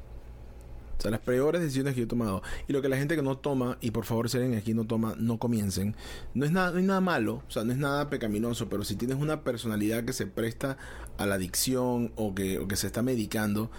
O 0.98 1.02
sea, 1.02 1.10
las 1.10 1.20
peores 1.20 1.62
decisiones 1.62 1.94
que 1.94 2.00
yo 2.00 2.04
he 2.04 2.08
tomado. 2.08 2.42
Y 2.68 2.74
lo 2.74 2.82
que 2.82 2.90
la 2.90 2.98
gente 2.98 3.16
que 3.16 3.22
no 3.22 3.38
toma, 3.38 3.78
y 3.80 3.90
por 3.90 4.04
favor 4.04 4.28
si 4.28 4.36
alguien 4.36 4.58
aquí 4.58 4.74
no 4.74 4.84
toma, 4.84 5.14
no 5.18 5.38
comiencen. 5.38 5.96
No 6.34 6.44
es 6.44 6.52
nada, 6.52 6.72
no 6.72 6.78
es 6.78 6.84
nada 6.84 7.00
malo, 7.00 7.42
o 7.48 7.50
sea, 7.50 7.64
no 7.64 7.72
es 7.72 7.78
nada 7.78 8.10
pecaminoso, 8.10 8.68
pero 8.68 8.84
si 8.84 8.96
tienes 8.96 9.16
una 9.16 9.42
personalidad 9.42 10.04
que 10.04 10.12
se 10.12 10.26
presta 10.26 10.76
a 11.16 11.24
la 11.24 11.36
adicción 11.36 12.12
o 12.16 12.34
que, 12.34 12.58
o 12.58 12.68
que 12.68 12.76
se 12.76 12.86
está 12.86 13.00
medicando, 13.00 13.70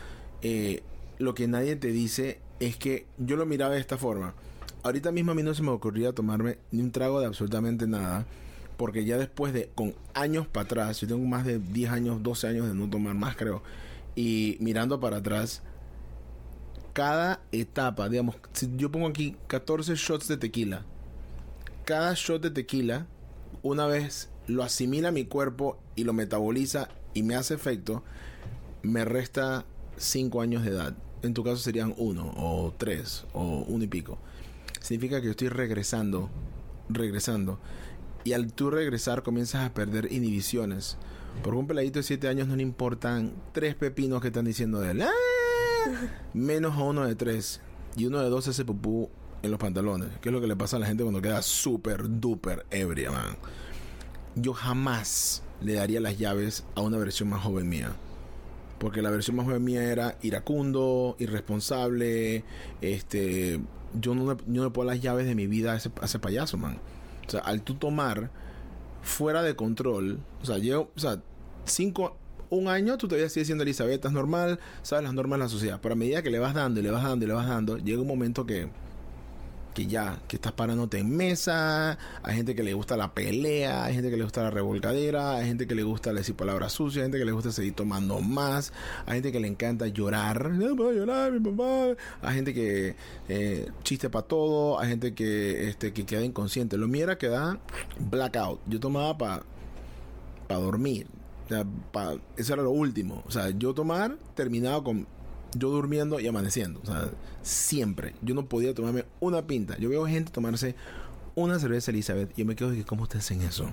eh, 0.41 0.81
lo 1.19 1.35
que 1.35 1.47
nadie 1.47 1.75
te 1.75 1.89
dice 1.89 2.39
es 2.59 2.75
que 2.75 3.05
yo 3.19 3.35
lo 3.35 3.45
miraba 3.45 3.75
de 3.75 3.81
esta 3.81 3.99
forma. 3.99 4.33
Ahorita 4.81 5.11
mismo 5.11 5.33
a 5.33 5.35
mí 5.35 5.43
no 5.43 5.53
se 5.53 5.61
me 5.61 5.69
ocurría 5.69 6.13
tomarme 6.13 6.57
ni 6.71 6.81
un 6.81 6.91
trago 6.91 7.19
de 7.19 7.27
absolutamente 7.27 7.85
nada. 7.85 8.25
Porque 8.81 9.05
ya 9.05 9.19
después 9.19 9.53
de, 9.53 9.69
con 9.75 9.93
años 10.15 10.47
para 10.47 10.65
atrás, 10.65 10.99
yo 11.01 11.07
tengo 11.07 11.23
más 11.27 11.45
de 11.45 11.59
10 11.59 11.91
años, 11.91 12.23
12 12.23 12.47
años 12.47 12.67
de 12.67 12.73
no 12.73 12.89
tomar 12.89 13.13
más, 13.13 13.35
creo. 13.35 13.61
Y 14.15 14.57
mirando 14.59 14.99
para 14.99 15.17
atrás, 15.17 15.61
cada 16.91 17.41
etapa, 17.51 18.09
digamos, 18.09 18.37
si 18.53 18.71
yo 18.77 18.91
pongo 18.91 19.05
aquí 19.05 19.35
14 19.45 19.93
shots 19.95 20.27
de 20.27 20.37
tequila, 20.37 20.83
cada 21.85 22.15
shot 22.15 22.41
de 22.41 22.49
tequila, 22.49 23.05
una 23.61 23.85
vez 23.85 24.31
lo 24.47 24.63
asimila 24.63 25.11
mi 25.11 25.25
cuerpo 25.25 25.77
y 25.95 26.03
lo 26.03 26.13
metaboliza 26.13 26.89
y 27.13 27.21
me 27.21 27.35
hace 27.35 27.53
efecto, 27.53 28.01
me 28.81 29.05
resta 29.05 29.63
5 29.97 30.41
años 30.41 30.63
de 30.63 30.71
edad. 30.71 30.95
En 31.21 31.35
tu 31.35 31.43
caso 31.43 31.57
serían 31.57 31.93
1 31.97 32.33
o 32.35 32.73
3 32.79 33.25
o 33.33 33.63
1 33.67 33.83
y 33.83 33.87
pico. 33.87 34.17
Significa 34.79 35.19
que 35.19 35.25
yo 35.25 35.31
estoy 35.31 35.49
regresando, 35.49 36.31
regresando. 36.89 37.59
Y 38.23 38.33
al 38.33 38.53
tú 38.53 38.69
regresar 38.69 39.23
comienzas 39.23 39.65
a 39.65 39.73
perder 39.73 40.11
inhibiciones. 40.11 40.97
Porque 41.43 41.57
un 41.57 41.67
peladito 41.67 41.99
de 41.99 42.03
7 42.03 42.27
años 42.27 42.47
no 42.47 42.55
le 42.55 42.63
importan 42.63 43.33
tres 43.51 43.75
pepinos 43.75 44.21
que 44.21 44.27
están 44.27 44.45
diciendo 44.45 44.79
de 44.79 44.91
él. 44.91 45.01
¡Ah! 45.01 45.09
Menos 46.33 46.77
a 46.77 46.83
uno 46.83 47.05
de 47.05 47.15
3. 47.15 47.61
Y 47.97 48.05
uno 48.05 48.19
de 48.19 48.29
2 48.29 48.47
hace 48.47 48.65
pupú 48.65 49.09
en 49.41 49.51
los 49.51 49.59
pantalones. 49.59 50.09
Que 50.21 50.29
es 50.29 50.33
lo 50.33 50.41
que 50.41 50.47
le 50.47 50.55
pasa 50.55 50.77
a 50.77 50.79
la 50.79 50.85
gente 50.85 51.03
cuando 51.03 51.21
queda 51.21 51.41
súper, 51.41 52.19
duper 52.19 52.65
ebria, 52.69 53.11
man. 53.11 53.37
Yo 54.35 54.53
jamás 54.53 55.43
le 55.61 55.73
daría 55.73 55.99
las 55.99 56.17
llaves 56.17 56.65
a 56.75 56.81
una 56.81 56.97
versión 56.97 57.29
más 57.29 57.41
joven 57.41 57.67
mía. 57.67 57.93
Porque 58.77 59.01
la 59.01 59.11
versión 59.11 59.35
más 59.35 59.45
joven 59.45 59.63
mía 59.63 59.83
era 59.83 60.17
iracundo, 60.21 61.15
irresponsable. 61.19 62.43
Este. 62.81 63.59
Yo 63.99 64.15
no, 64.15 64.37
yo 64.47 64.63
no 64.63 64.73
puedo 64.73 64.89
las 64.89 65.01
llaves 65.01 65.25
de 65.25 65.35
mi 65.35 65.47
vida 65.47 65.73
a 65.73 65.75
ese, 65.75 65.91
a 66.01 66.05
ese 66.05 66.19
payaso, 66.19 66.57
man. 66.57 66.77
O 67.27 67.29
sea, 67.29 67.41
al 67.41 67.61
tú 67.61 67.75
tomar 67.75 68.29
fuera 69.01 69.43
de 69.43 69.55
control, 69.55 70.19
o 70.41 70.45
sea, 70.45 70.57
llevo, 70.57 70.91
o 70.95 70.99
sea, 70.99 71.21
cinco, 71.65 72.17
un 72.49 72.67
año 72.67 72.97
tú 72.97 73.07
todavía 73.07 73.29
sigues 73.29 73.47
siendo 73.47 73.63
Elizabeth, 73.63 74.05
es 74.05 74.11
normal, 74.11 74.59
sabes 74.81 75.03
las 75.03 75.13
normas 75.13 75.39
de 75.39 75.45
la 75.45 75.49
sociedad, 75.49 75.79
pero 75.81 75.93
a 75.93 75.95
medida 75.95 76.21
que 76.21 76.29
le 76.29 76.39
vas 76.39 76.53
dando 76.53 76.79
y 76.79 76.83
le 76.83 76.91
vas 76.91 77.03
dando 77.03 77.25
y 77.25 77.27
le 77.27 77.33
vas 77.33 77.47
dando, 77.47 77.77
llega 77.77 78.01
un 78.01 78.07
momento 78.07 78.45
que 78.45 78.69
que 79.73 79.87
ya, 79.87 80.19
que 80.27 80.35
estás 80.35 80.51
parándote 80.51 80.99
en 80.99 81.15
mesa, 81.15 81.97
hay 82.23 82.35
gente 82.35 82.55
que 82.55 82.63
le 82.63 82.73
gusta 82.73 82.97
la 82.97 83.13
pelea, 83.13 83.85
hay 83.85 83.93
gente 83.93 84.09
que 84.09 84.17
le 84.17 84.23
gusta 84.23 84.43
la 84.43 84.51
revolcadera, 84.51 85.37
hay 85.37 85.47
gente 85.47 85.67
que 85.67 85.75
le 85.75 85.83
gusta 85.83 86.13
decir 86.13 86.35
palabras 86.35 86.73
sucias, 86.73 86.97
hay 86.97 87.03
gente 87.03 87.19
que 87.19 87.25
le 87.25 87.31
gusta 87.31 87.51
seguir 87.51 87.73
tomando 87.73 88.19
más, 88.19 88.73
hay 89.05 89.15
gente 89.15 89.31
que 89.31 89.39
le 89.39 89.47
encanta 89.47 89.87
llorar, 89.87 90.51
no 90.51 90.75
puedo 90.75 90.91
llorar, 90.91 91.31
mi 91.31 91.39
papá, 91.39 91.95
hay 92.21 92.35
gente 92.35 92.53
que 92.53 92.95
eh, 93.29 93.69
chiste 93.83 94.09
para 94.09 94.27
todo, 94.27 94.79
hay 94.79 94.89
gente 94.89 95.13
que 95.13 95.69
este 95.69 95.93
que 95.93 96.05
queda 96.05 96.23
inconsciente. 96.23 96.77
Lo 96.77 96.87
mío 96.87 97.03
era 97.03 97.17
que 97.17 97.27
da 97.27 97.59
blackout. 97.99 98.59
Yo 98.67 98.79
tomaba 98.79 99.17
para 99.17 99.43
para 100.47 100.59
dormir. 100.59 101.07
O 101.45 101.49
sea, 101.49 101.65
pa, 101.91 102.15
eso 102.37 102.53
era 102.53 102.63
lo 102.63 102.71
último. 102.71 103.23
O 103.25 103.31
sea, 103.31 103.49
yo 103.49 103.73
tomar 103.73 104.17
terminaba 104.35 104.83
con 104.83 105.07
yo 105.55 105.69
durmiendo 105.69 106.19
y 106.19 106.27
amaneciendo. 106.27 106.79
O 106.83 106.85
sea, 106.85 107.09
siempre. 107.41 108.15
Yo 108.21 108.35
no 108.35 108.45
podía 108.45 108.73
tomarme 108.73 109.05
una 109.19 109.45
pinta. 109.47 109.77
Yo 109.77 109.89
veo 109.89 110.05
gente 110.05 110.31
tomarse 110.31 110.75
una 111.35 111.59
cerveza 111.59 111.91
Elizabeth 111.91 112.31
y 112.35 112.41
yo 112.41 112.45
me 112.45 112.55
quedo 112.55 112.71
de 112.71 112.83
cómo 112.83 113.03
ustedes 113.03 113.25
hacen 113.25 113.41
eso. 113.41 113.69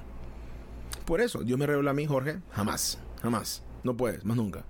Por 1.04 1.20
eso, 1.20 1.42
yo 1.42 1.56
me 1.56 1.66
revelo 1.66 1.88
a 1.88 1.94
mí, 1.94 2.06
Jorge, 2.06 2.40
jamás, 2.50 2.98
jamás. 3.22 3.62
No 3.82 3.96
puedes, 3.96 4.24
más 4.24 4.36
nunca. 4.36 4.64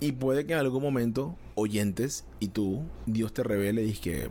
Y 0.00 0.12
puede 0.12 0.46
que 0.46 0.52
en 0.52 0.58
algún 0.58 0.82
momento, 0.82 1.36
oyentes 1.54 2.24
y 2.40 2.48
tú, 2.48 2.82
Dios 3.06 3.32
te 3.32 3.42
revele 3.42 3.82
y 3.82 3.86
dices 3.86 4.00
que, 4.00 4.30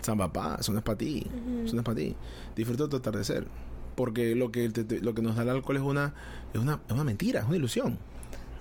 San 0.00 0.18
papá, 0.18 0.58
eso 0.60 0.72
no 0.72 0.78
es 0.78 0.84
para 0.84 0.98
ti, 0.98 1.26
eso 1.64 1.74
no 1.74 1.80
es 1.80 1.84
para 1.84 1.96
ti. 1.96 2.14
Disfruta 2.54 2.88
tu 2.88 2.96
atardecer. 2.96 3.46
Porque 3.94 4.34
lo 4.34 4.50
que, 4.50 4.68
te, 4.70 4.84
te, 4.84 5.00
lo 5.00 5.14
que 5.14 5.22
nos 5.22 5.36
da 5.36 5.42
el 5.42 5.50
alcohol 5.50 5.76
es 5.76 5.82
una, 5.82 6.14
es 6.52 6.60
una, 6.60 6.80
es 6.86 6.92
una 6.92 7.04
mentira, 7.04 7.40
es 7.40 7.46
una 7.46 7.56
ilusión. 7.56 7.98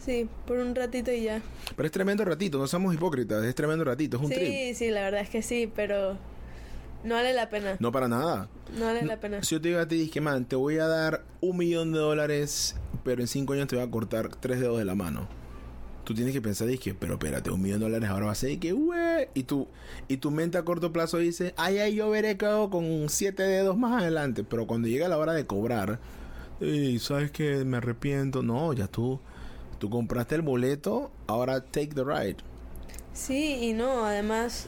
Sí, 0.03 0.27
por 0.45 0.57
un 0.57 0.75
ratito 0.75 1.11
y 1.11 1.23
ya. 1.23 1.41
Pero 1.75 1.85
es 1.85 1.91
tremendo 1.91 2.25
ratito, 2.25 2.57
no 2.57 2.67
somos 2.67 2.93
hipócritas, 2.93 3.43
es 3.45 3.55
tremendo 3.55 3.85
ratito, 3.85 4.17
es 4.17 4.23
un 4.23 4.29
sí, 4.29 4.35
trip. 4.35 4.47
Sí, 4.47 4.75
sí, 4.75 4.91
la 4.91 5.01
verdad 5.01 5.21
es 5.21 5.29
que 5.29 5.41
sí, 5.41 5.71
pero 5.73 6.17
no 7.05 7.15
vale 7.15 7.33
la 7.33 7.49
pena. 7.49 7.77
No 7.79 7.91
para 7.91 8.09
nada. 8.09 8.49
No 8.77 8.85
vale 8.85 9.03
la 9.03 9.19
pena. 9.19 9.41
Si 9.43 9.55
yo 9.55 9.61
te 9.61 9.69
digo 9.69 9.79
a 9.79 9.87
ti, 9.87 10.09
que 10.09 10.19
man, 10.19 10.45
te 10.45 10.57
voy 10.57 10.77
a 10.77 10.87
dar 10.87 11.23
un 11.39 11.57
millón 11.57 11.93
de 11.93 11.99
dólares, 11.99 12.75
pero 13.05 13.21
en 13.21 13.27
cinco 13.27 13.53
años 13.53 13.67
te 13.67 13.77
voy 13.77 13.85
a 13.85 13.89
cortar 13.91 14.35
tres 14.35 14.59
dedos 14.59 14.77
de 14.77 14.85
la 14.85 14.95
mano. 14.95 15.27
Tú 16.03 16.13
tienes 16.13 16.33
que 16.33 16.41
pensar, 16.41 16.67
dije, 16.67 16.93
pero 16.93 17.13
espérate, 17.13 17.49
un 17.49 17.61
millón 17.61 17.79
de 17.79 17.85
dólares 17.85 18.09
ahora 18.09 18.25
va 18.25 18.31
a 18.33 18.35
ser 18.35 18.51
y 18.51 18.57
que, 18.57 18.73
güey. 18.73 19.29
Y 19.33 19.43
tu, 19.43 19.69
y 20.09 20.17
tu 20.17 20.31
mente 20.31 20.57
a 20.57 20.65
corto 20.65 20.91
plazo 20.91 21.17
dice, 21.17 21.53
ay, 21.55 21.77
ay, 21.77 21.95
yo 21.95 22.09
veré 22.09 22.35
qué 22.35 22.45
hago 22.45 22.69
con 22.69 23.07
siete 23.07 23.43
dedos 23.43 23.77
más 23.77 24.01
adelante. 24.01 24.43
Pero 24.43 24.67
cuando 24.67 24.89
llega 24.89 25.07
la 25.07 25.17
hora 25.17 25.31
de 25.31 25.45
cobrar, 25.45 25.99
y 26.59 26.99
sabes 26.99 27.31
que 27.31 27.63
me 27.63 27.77
arrepiento. 27.77 28.43
No, 28.43 28.73
ya 28.73 28.87
tú 28.87 29.21
tú 29.83 29.89
compraste 29.89 30.35
el 30.35 30.43
boleto, 30.43 31.11
ahora 31.27 31.59
take 31.59 31.89
the 31.89 32.05
ride. 32.05 32.37
Sí, 33.11 33.57
y 33.61 33.73
no, 33.73 34.05
además 34.05 34.67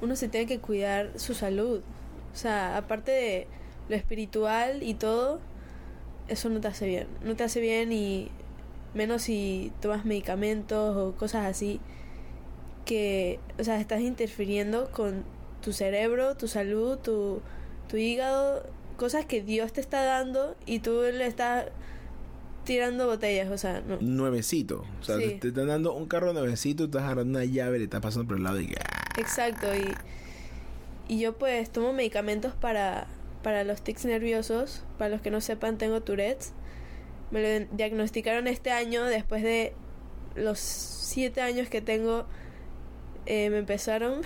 uno 0.00 0.16
se 0.16 0.26
tiene 0.26 0.46
que 0.46 0.58
cuidar 0.58 1.12
su 1.14 1.32
salud. 1.32 1.80
O 2.34 2.36
sea, 2.36 2.76
aparte 2.76 3.12
de 3.12 3.46
lo 3.88 3.94
espiritual 3.94 4.82
y 4.82 4.94
todo, 4.94 5.38
eso 6.26 6.48
no 6.48 6.60
te 6.60 6.66
hace 6.66 6.88
bien. 6.88 7.06
No 7.22 7.36
te 7.36 7.44
hace 7.44 7.60
bien 7.60 7.92
y 7.92 8.32
menos 8.94 9.22
si 9.22 9.70
tomas 9.80 10.04
medicamentos 10.04 10.96
o 10.96 11.16
cosas 11.16 11.46
así 11.46 11.78
que, 12.84 13.38
o 13.60 13.62
sea, 13.62 13.78
estás 13.78 14.00
interfiriendo 14.00 14.90
con 14.90 15.22
tu 15.62 15.72
cerebro, 15.72 16.36
tu 16.36 16.48
salud, 16.48 16.98
tu, 16.98 17.42
tu 17.88 17.96
hígado, 17.96 18.66
cosas 18.96 19.24
que 19.24 19.40
Dios 19.40 19.72
te 19.72 19.80
está 19.80 20.02
dando 20.02 20.56
y 20.66 20.80
tú 20.80 21.02
le 21.02 21.28
estás 21.28 21.66
tirando 22.68 23.06
botellas, 23.06 23.50
o 23.50 23.56
sea, 23.56 23.80
no. 23.80 23.96
Nuevecito. 24.02 24.84
O 25.00 25.02
sea, 25.02 25.16
sí. 25.16 25.38
te, 25.40 25.48
están 25.48 25.68
dando 25.68 25.94
un 25.94 26.06
carro 26.06 26.34
nuevecito, 26.34 26.84
estás 26.84 27.02
agarrando 27.02 27.38
una 27.38 27.46
llave, 27.46 27.78
le 27.78 27.84
estás 27.84 28.02
pasando 28.02 28.28
por 28.28 28.36
el 28.36 28.44
lado 28.44 28.60
y 28.60 28.74
¡ah! 28.78 29.14
Exacto, 29.16 29.68
y, 29.74 29.94
y 31.08 31.18
yo 31.18 31.38
pues 31.38 31.70
tomo 31.70 31.94
medicamentos 31.94 32.52
para, 32.52 33.06
para 33.42 33.64
los 33.64 33.80
tics 33.80 34.04
nerviosos. 34.04 34.84
Para 34.98 35.08
los 35.08 35.22
que 35.22 35.30
no 35.30 35.40
sepan, 35.40 35.78
tengo 35.78 36.02
Tourette's. 36.02 36.52
Me 37.30 37.40
lo 37.60 37.66
diagnosticaron 37.74 38.46
este 38.46 38.70
año, 38.70 39.02
después 39.06 39.42
de 39.42 39.72
los 40.36 40.58
siete 40.58 41.40
años 41.40 41.70
que 41.70 41.80
tengo, 41.80 42.26
eh, 43.24 43.48
me 43.48 43.56
empezaron 43.56 44.20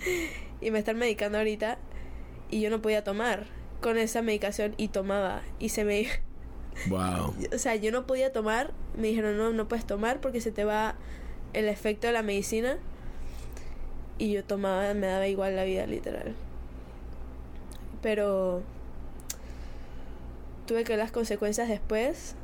y 0.60 0.70
me 0.70 0.78
están 0.78 0.98
medicando 0.98 1.38
ahorita. 1.38 1.78
Y 2.50 2.60
yo 2.60 2.68
no 2.68 2.82
podía 2.82 3.02
tomar 3.02 3.46
con 3.80 3.96
esa 3.96 4.20
medicación 4.20 4.74
y 4.76 4.88
tomaba. 4.88 5.40
Y 5.58 5.70
se 5.70 5.84
me 5.84 5.94
Wow. 6.88 7.34
O 7.54 7.58
sea, 7.58 7.76
yo 7.76 7.92
no 7.92 8.06
podía 8.06 8.32
tomar. 8.32 8.72
Me 8.96 9.08
dijeron, 9.08 9.36
no, 9.36 9.52
no 9.52 9.68
puedes 9.68 9.86
tomar 9.86 10.20
porque 10.20 10.40
se 10.40 10.52
te 10.52 10.64
va 10.64 10.94
el 11.52 11.68
efecto 11.68 12.06
de 12.06 12.12
la 12.12 12.22
medicina. 12.22 12.78
Y 14.18 14.32
yo 14.32 14.44
tomaba, 14.44 14.92
me 14.94 15.06
daba 15.06 15.28
igual 15.28 15.56
la 15.56 15.64
vida, 15.64 15.86
literal. 15.86 16.34
Pero 18.02 18.62
tuve 20.66 20.84
que 20.84 20.92
ver 20.92 20.98
las 20.98 21.12
consecuencias 21.12 21.68
después. 21.68 22.34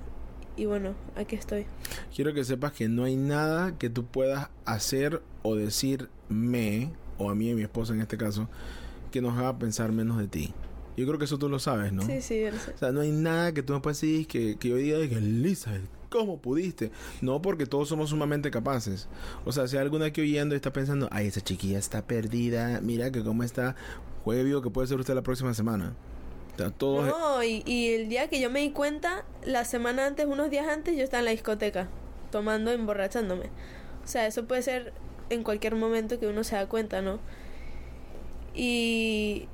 Y 0.57 0.67
bueno, 0.67 0.95
aquí 1.17 1.35
estoy. 1.35 1.67
Quiero 2.15 2.33
que 2.33 2.45
sepas 2.45 2.73
que 2.73 2.89
no 2.89 3.05
hay 3.05 3.17
nada 3.17 3.77
que 3.77 3.91
tú 3.91 4.05
puedas 4.05 4.51
hacer 4.65 5.21
o 5.43 5.57
decirme, 5.57 6.91
o 7.19 7.31
a 7.31 7.35
mí 7.35 7.51
y 7.51 7.55
mi 7.55 7.63
esposa 7.63 7.93
en 7.93 8.01
este 8.01 8.17
caso, 8.17 8.49
que 9.11 9.21
nos 9.21 9.37
haga 9.37 9.59
pensar 9.59 9.91
menos 9.93 10.19
de 10.19 10.29
ti. 10.29 10.55
Yo 10.97 11.07
creo 11.07 11.19
que 11.19 11.25
eso 11.25 11.39
tú 11.39 11.49
lo 11.49 11.59
sabes, 11.59 11.93
¿no? 11.93 12.03
Sí, 12.03 12.21
sí, 12.21 12.45
lo 12.45 12.59
sé. 12.59 12.73
O 12.73 12.79
sea, 12.79 12.93
no 12.93 13.01
hay 13.01 13.11
nada 13.11 13.53
que 13.53 13.63
tú 13.63 13.73
me 13.73 13.81
puedas 13.81 14.01
decir 14.01 14.27
que, 14.27 14.57
que 14.57 14.69
yo 14.69 14.77
diga 14.77 14.99
que 15.09 15.17
Elizabeth, 15.17 15.83
¿cómo 16.09 16.39
pudiste? 16.39 16.93
No, 17.21 17.43
porque 17.43 17.67
todos 17.67 17.89
somos 17.89 18.11
sumamente 18.11 18.51
capaces. 18.51 19.09
O 19.45 19.53
sea, 19.53 19.67
si 19.67 19.77
hay 19.77 19.83
alguna 19.83 20.07
aquí 20.07 20.21
oyendo 20.21 20.55
y 20.55 20.57
está 20.57 20.73
pensando, 20.73 21.09
ay, 21.11 21.27
esa 21.27 21.41
chiquilla 21.41 21.79
está 21.79 22.07
perdida, 22.07 22.81
mira 22.81 23.11
que 23.11 23.25
cómo 23.25 23.43
está, 23.43 23.75
juegue 24.23 24.45
vivo 24.45 24.63
que 24.63 24.71
puede 24.71 24.87
ser 24.87 25.01
usted 25.01 25.15
la 25.15 25.23
próxima 25.23 25.53
semana. 25.55 25.95
O 26.55 26.59
sea, 26.59 26.71
todo 26.71 27.03
no, 27.05 27.43
y, 27.43 27.65
y 27.67 27.89
el 27.95 28.09
día 28.09 28.29
que 28.29 28.41
yo 28.41 28.49
me 28.49 28.61
di 28.61 28.71
cuenta, 28.71 29.25
la 29.45 29.65
semana 29.65 30.07
antes, 30.07 30.27
unos 30.27 30.51
días 30.51 30.69
antes, 30.69 30.97
yo 30.97 31.03
estaba 31.03 31.19
en 31.19 31.25
la 31.25 31.31
discoteca, 31.33 31.89
tomando, 32.31 32.71
emborrachándome. 32.71 33.51
O 34.05 34.07
sea, 34.07 34.29
eso 34.29 34.45
puede 34.45 34.63
ser 34.63 34.93
en 35.31 35.43
cualquier 35.43 35.75
momento 35.75 36.21
que 36.21 36.29
uno 36.29 36.45
se 36.45 36.55
da 36.55 36.69
cuenta, 36.69 37.03
¿no? 37.03 37.19
Y 38.55 39.49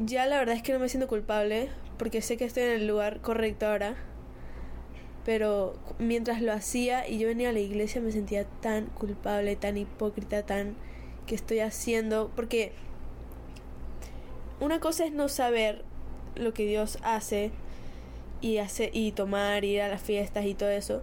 ya 0.00 0.26
la 0.26 0.38
verdad 0.38 0.56
es 0.56 0.62
que 0.62 0.72
no 0.72 0.78
me 0.78 0.88
siento 0.88 1.08
culpable 1.08 1.68
porque 1.98 2.22
sé 2.22 2.36
que 2.36 2.46
estoy 2.46 2.62
en 2.64 2.70
el 2.70 2.86
lugar 2.86 3.20
correcto 3.20 3.66
ahora. 3.66 3.94
Pero 5.24 5.74
mientras 5.98 6.40
lo 6.40 6.52
hacía 6.52 7.06
y 7.06 7.18
yo 7.18 7.28
venía 7.28 7.50
a 7.50 7.52
la 7.52 7.60
iglesia 7.60 8.00
me 8.00 8.10
sentía 8.10 8.44
tan 8.44 8.86
culpable, 8.86 9.54
tan 9.54 9.76
hipócrita, 9.76 10.44
tan 10.44 10.74
que 11.26 11.34
estoy 11.34 11.60
haciendo 11.60 12.30
porque 12.34 12.72
una 14.58 14.80
cosa 14.80 15.04
es 15.04 15.12
no 15.12 15.28
saber 15.28 15.84
lo 16.34 16.54
que 16.54 16.64
Dios 16.64 16.98
hace 17.02 17.50
y 18.40 18.56
hace 18.56 18.90
y 18.94 19.12
tomar, 19.12 19.64
ir 19.64 19.82
a 19.82 19.88
las 19.88 20.00
fiestas 20.00 20.46
y 20.46 20.54
todo 20.54 20.70
eso. 20.70 21.02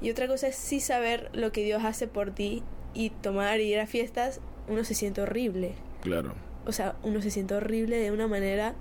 Y 0.00 0.10
otra 0.10 0.26
cosa 0.26 0.48
es 0.48 0.56
sí 0.56 0.80
saber 0.80 1.28
lo 1.34 1.52
que 1.52 1.62
Dios 1.62 1.84
hace 1.84 2.06
por 2.08 2.30
ti 2.30 2.62
y 2.94 3.10
tomar 3.10 3.60
ir 3.60 3.78
a 3.78 3.86
fiestas, 3.86 4.40
uno 4.66 4.84
se 4.84 4.94
siente 4.94 5.20
horrible. 5.20 5.74
Claro 6.00 6.47
o 6.68 6.72
sea, 6.72 6.96
uno 7.02 7.22
se 7.22 7.30
siente 7.30 7.54
horrible 7.54 7.96
de 7.96 8.10
una 8.12 8.28
manera 8.28 8.74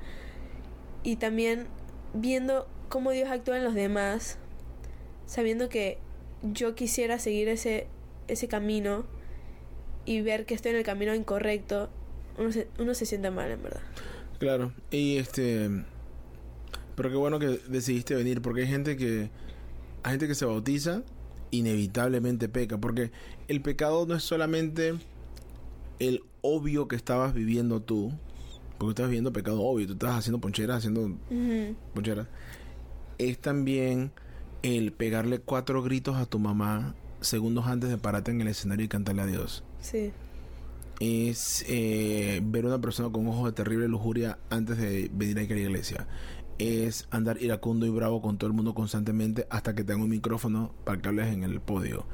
y 1.03 1.15
también 1.15 1.67
viendo 2.13 2.67
cómo 2.89 3.11
Dios 3.11 3.29
actúa 3.29 3.57
en 3.57 3.63
los 3.63 3.73
demás, 3.73 4.38
sabiendo 5.25 5.69
que 5.69 5.97
yo 6.43 6.75
quisiera 6.75 7.17
seguir 7.17 7.47
ese, 7.47 7.88
ese 8.27 8.49
camino 8.49 9.05
y 10.05 10.21
ver 10.21 10.45
que 10.45 10.53
estoy 10.53 10.71
en 10.71 10.77
el 10.77 10.83
camino 10.83 11.15
incorrecto, 11.15 11.89
uno 12.38 12.51
se, 12.51 12.67
uno 12.77 12.93
se 12.93 13.05
siente 13.05 13.31
mal, 13.31 13.51
en 13.51 13.63
verdad. 13.63 13.81
Claro, 14.38 14.73
y 14.91 15.17
este... 15.17 15.69
Pero 16.95 17.09
qué 17.09 17.15
bueno 17.15 17.39
que 17.39 17.59
decidiste 17.69 18.15
venir, 18.15 18.41
porque 18.41 18.61
hay 18.61 18.67
gente 18.67 18.97
que... 18.97 19.29
Hay 20.03 20.11
gente 20.11 20.27
que 20.27 20.35
se 20.35 20.45
bautiza, 20.45 21.03
inevitablemente 21.51 22.49
peca, 22.49 22.77
porque 22.77 23.11
el 23.47 23.61
pecado 23.61 24.05
no 24.05 24.15
es 24.15 24.23
solamente 24.23 24.95
el 25.99 26.23
obvio 26.41 26.87
que 26.87 26.95
estabas 26.95 27.33
viviendo 27.33 27.81
tú, 27.81 28.11
porque 28.77 28.91
estás 28.91 29.07
viviendo 29.07 29.33
pecado 29.33 29.61
obvio, 29.61 29.87
tú 29.87 29.93
estás 29.93 30.15
haciendo 30.15 30.39
poncheras, 30.39 30.77
haciendo 30.77 31.17
poncheras, 31.93 32.27
es 33.17 33.39
también 33.39 34.11
el 34.63 34.91
pegarle 34.93 35.39
cuatro 35.39 35.81
gritos 35.83 36.15
a 36.17 36.25
tu 36.25 36.39
mamá 36.39 36.95
segundos 37.21 37.65
antes 37.67 37.89
de 37.89 37.97
pararte 37.97 38.31
en 38.31 38.41
el 38.41 38.47
escenario 38.47 38.85
y 38.85 38.89
cantarle 38.89 39.21
a 39.23 39.25
Dios. 39.25 39.63
Sí, 39.81 40.13
Es 40.99 41.63
eh, 41.67 42.41
ver 42.43 42.65
a 42.65 42.67
una 42.69 42.81
persona 42.81 43.11
con 43.11 43.27
ojos 43.27 43.45
de 43.45 43.51
terrible 43.51 43.87
lujuria 43.87 44.39
antes 44.49 44.77
de 44.77 45.09
venir 45.13 45.39
aquí 45.39 45.53
a 45.53 45.55
la 45.55 45.61
iglesia. 45.61 46.07
Es 46.57 47.07
andar 47.11 47.41
iracundo 47.41 47.85
y 47.85 47.89
bravo 47.89 48.21
con 48.21 48.37
todo 48.39 48.47
el 48.47 48.55
mundo 48.55 48.73
constantemente 48.73 49.45
hasta 49.51 49.75
que 49.75 49.83
tenga 49.83 50.03
un 50.03 50.09
micrófono 50.09 50.73
para 50.85 50.99
que 50.99 51.07
hables 51.07 51.31
en 51.31 51.43
el 51.43 51.59
podio. 51.61 52.05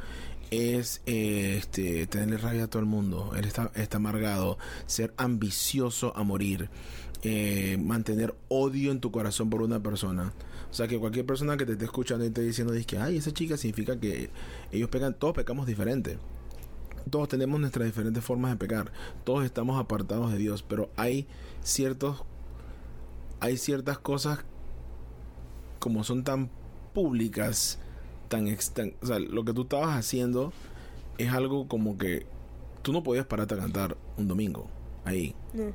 Es 0.51 1.01
eh, 1.05 1.55
este, 1.57 2.05
tenerle 2.07 2.37
rabia 2.37 2.65
a 2.65 2.67
todo 2.67 2.79
el 2.81 2.85
mundo. 2.87 3.31
Él 3.35 3.45
está, 3.45 3.71
está 3.75 3.97
amargado. 3.97 4.57
Ser 4.85 5.13
ambicioso 5.17 6.15
a 6.15 6.23
morir. 6.23 6.69
eh, 7.23 7.77
mantener 7.77 8.35
odio 8.49 8.91
en 8.91 8.99
tu 8.99 9.11
corazón 9.11 9.49
por 9.49 9.61
una 9.61 9.81
persona. 9.81 10.33
O 10.69 10.73
sea, 10.73 10.87
que 10.87 10.99
cualquier 10.99 11.25
persona 11.25 11.55
que 11.57 11.65
te 11.65 11.73
esté 11.73 11.85
escuchando 11.85 12.25
y 12.25 12.29
te 12.31 12.41
diciendo, 12.41 12.73
dice 12.73 12.85
que, 12.85 12.97
ay, 12.97 13.17
esa 13.17 13.31
chica 13.31 13.55
significa 13.57 13.99
que 13.99 14.29
ellos 14.71 14.89
pecan, 14.89 15.13
todos 15.13 15.33
pecamos 15.33 15.65
diferente. 15.65 16.17
Todos 17.09 17.29
tenemos 17.29 17.59
nuestras 17.59 17.85
diferentes 17.85 18.23
formas 18.23 18.51
de 18.51 18.57
pecar. 18.57 18.91
Todos 19.23 19.45
estamos 19.45 19.79
apartados 19.79 20.31
de 20.31 20.37
Dios, 20.37 20.63
pero 20.63 20.89
hay 20.97 21.27
ciertos 21.61 22.23
hay 23.39 23.57
ciertas 23.57 23.97
cosas 23.97 24.39
como 25.79 26.03
son 26.05 26.23
tan 26.23 26.49
públicas, 26.93 27.77
tan, 28.73 28.93
o 29.01 29.05
sea, 29.05 29.19
lo 29.19 29.43
que 29.45 29.53
tú 29.53 29.63
estabas 29.63 29.95
haciendo 29.97 30.51
es 31.17 31.29
algo 31.31 31.67
como 31.67 31.97
que 31.97 32.25
tú 32.81 32.91
no 32.93 33.03
podías 33.03 33.25
pararte 33.25 33.53
a 33.55 33.57
cantar 33.57 33.97
un 34.17 34.27
domingo 34.27 34.67
ahí. 35.05 35.35
no. 35.53 35.71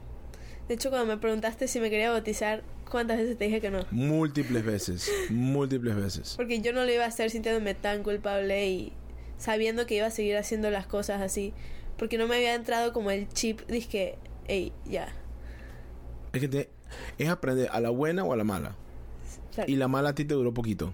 De 0.68 0.74
hecho, 0.74 0.90
cuando 0.90 1.06
me 1.06 1.16
preguntaste 1.16 1.66
si 1.66 1.80
me 1.80 1.88
quería 1.88 2.10
bautizar, 2.10 2.62
¿cuántas 2.90 3.16
veces 3.16 3.38
te 3.38 3.44
dije 3.46 3.58
que 3.62 3.70
no? 3.70 3.86
Múltiples 3.90 4.62
veces, 4.62 5.10
múltiples 5.30 5.96
veces. 5.96 6.34
Porque 6.36 6.60
yo 6.60 6.74
no 6.74 6.84
lo 6.84 6.92
iba 6.92 7.04
a 7.04 7.08
hacer 7.08 7.30
sintiéndome 7.30 7.72
tan 7.72 8.02
culpable 8.02 8.68
y 8.68 8.92
sabiendo 9.38 9.86
que 9.86 9.94
iba 9.96 10.06
a 10.06 10.10
seguir 10.10 10.36
haciendo 10.36 10.70
las 10.70 10.86
cosas 10.86 11.22
así. 11.22 11.54
Porque 11.96 12.18
no 12.18 12.26
me 12.28 12.36
había 12.36 12.54
entrado 12.54 12.92
como 12.92 13.10
el 13.10 13.30
chip, 13.30 13.62
dije, 13.66 14.16
hey, 14.46 14.74
ya. 14.84 15.08
Es 16.34 16.40
que 16.42 16.48
te- 16.48 16.68
es 17.16 17.28
aprender 17.30 17.70
a 17.72 17.80
la 17.80 17.88
buena 17.88 18.22
o 18.24 18.34
a 18.34 18.36
la 18.36 18.44
mala. 18.44 18.74
Claro. 19.54 19.72
Y 19.72 19.76
la 19.76 19.88
mala 19.88 20.10
a 20.10 20.14
ti 20.14 20.26
te 20.26 20.34
duró 20.34 20.52
poquito. 20.52 20.92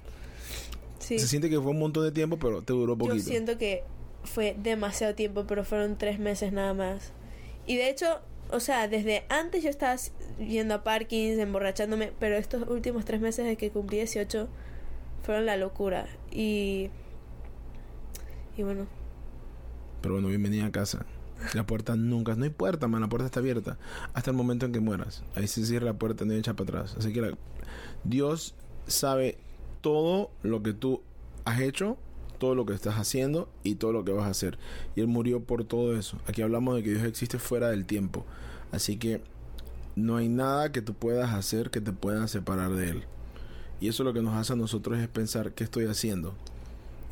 Sí. 1.05 1.19
Se 1.19 1.29
siente 1.29 1.51
que 1.51 1.61
fue 1.61 1.71
un 1.73 1.79
montón 1.79 2.03
de 2.05 2.13
tiempo, 2.13 2.39
pero 2.39 2.63
te 2.63 2.73
duró 2.73 2.95
Yo 2.95 2.99
poquito. 2.99 3.25
siento 3.25 3.59
que 3.59 3.83
fue 4.25 4.57
demasiado 4.59 5.15
tiempo, 5.15 5.45
pero 5.47 5.65
fueron 5.65 5.99
tres 5.99 6.19
meses 6.19 6.53
nada 6.53 6.73
más. 6.75 7.13
Y 7.67 7.77
de 7.77 7.91
hecho, 7.91 8.21
o 8.51 8.61
sea, 8.61 8.89
desde 8.89 9.25
antes 9.29 9.63
yo 9.63 9.69
estaba 9.71 9.97
yendo 10.39 10.75
a 10.75 10.83
parkings, 10.85 11.39
emborrachándome, 11.39 12.13
pero 12.19 12.37
estos 12.37 12.69
últimos 12.69 13.05
tres 13.05 13.21
meses 13.21 13.45
de 13.45 13.57
que 13.57 13.71
cumplí 13.71 13.99
18 13.99 14.49
fueron 15.23 15.45
la 15.47 15.57
locura. 15.59 16.07
Y. 16.31 16.89
Y 18.57 18.63
bueno, 18.63 18.87
Pero 20.01 20.15
bueno, 20.15 20.29
bienvenida 20.29 20.67
a 20.67 20.73
casa. 20.73 21.05
La 21.55 21.67
puerta 21.67 21.97
nunca, 21.97 22.35
no 22.37 22.45
hay 22.45 22.51
puerta, 22.51 22.87
man, 22.89 23.01
la 23.03 23.09
puerta 23.09 23.27
está 23.27 23.41
abierta 23.41 23.77
hasta 24.15 24.31
el 24.31 24.37
momento 24.37 24.65
en 24.65 24.73
que 24.73 24.81
mueras. 24.81 25.23
Ahí 25.35 25.47
se 25.49 25.67
cierra 25.67 25.87
la 25.87 25.95
puerta, 25.95 26.25
no 26.25 26.33
hay 26.33 26.39
echa 26.39 26.55
para 26.55 26.79
atrás. 26.81 26.97
Así 26.99 27.13
que 27.13 27.21
la- 27.21 27.37
Dios 28.05 28.55
sabe 28.87 29.37
todo 29.85 30.31
lo 30.43 30.63
que 30.63 30.73
tú 30.73 31.03
has 31.45 31.61
hecho, 31.61 31.99
todo 32.39 32.55
lo 32.55 32.65
que 32.65 32.73
estás 32.73 32.95
haciendo 32.95 33.51
y 33.65 33.75
todo 33.75 33.93
lo 33.93 34.03
que 34.03 34.13
vas 34.13 34.25
a 34.25 34.31
hacer. 34.31 34.59
Y 34.97 35.03
Él 35.03 35.09
murió 35.09 35.41
por 35.41 35.65
todo 35.65 35.95
eso. 35.95 36.17
Aquí 36.27 36.41
hablamos 36.41 36.75
de 36.75 36.83
que 36.83 36.93
Dios 36.93 37.05
existe 37.05 37.39
fuera 37.39 37.69
del 37.69 37.85
tiempo. 37.85 38.25
Así 38.73 38.97
que 38.97 39.21
no 39.95 40.17
hay 40.17 40.31
nada 40.31 40.73
que 40.73 40.81
tú 40.81 40.95
puedas 40.95 41.35
hacer 41.35 41.71
que 41.71 41.83
te 41.83 41.93
pueda 41.93 42.27
separar 42.29 42.73
de 42.73 42.89
Él. 42.89 43.05
Y 43.79 43.89
eso 43.89 44.05
lo 44.05 44.15
que 44.15 44.23
nos 44.23 44.33
hace 44.37 44.55
a 44.55 44.57
nosotros 44.57 44.99
es 44.99 45.07
pensar 45.07 45.53
qué 45.53 45.65
estoy 45.65 45.85
haciendo 45.85 46.35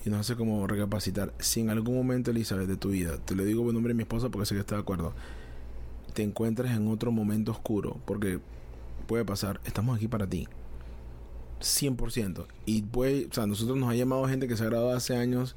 y 0.06 0.08
nos 0.08 0.20
hace 0.20 0.34
como 0.34 0.66
recapacitar. 0.66 1.34
Si 1.40 1.60
en 1.60 1.68
algún 1.68 1.94
momento, 1.94 2.30
Elizabeth, 2.30 2.68
de 2.68 2.76
tu 2.78 2.88
vida, 2.88 3.18
te 3.18 3.34
lo 3.34 3.44
digo 3.44 3.68
en 3.68 3.74
nombre 3.74 3.90
de 3.90 3.98
mi 3.98 4.04
esposa 4.04 4.30
porque 4.30 4.46
sé 4.46 4.54
que 4.54 4.62
está 4.62 4.76
de 4.76 4.80
acuerdo, 4.80 5.12
te 6.14 6.22
encuentras 6.22 6.74
en 6.74 6.88
otro 6.88 7.12
momento 7.12 7.52
oscuro, 7.52 7.98
porque 8.06 8.40
puede 9.06 9.26
pasar, 9.26 9.60
estamos 9.66 9.94
aquí 9.94 10.08
para 10.08 10.26
ti. 10.26 10.48
100%. 11.62 12.46
Y 12.66 12.82
puede, 12.82 13.26
o 13.26 13.32
sea, 13.32 13.46
nosotros 13.46 13.76
nos 13.76 13.90
ha 13.90 13.94
llamado 13.94 14.26
gente 14.26 14.48
que 14.48 14.56
se 14.56 14.62
ha 14.64 14.66
graduado 14.66 14.96
hace 14.96 15.16
años. 15.16 15.56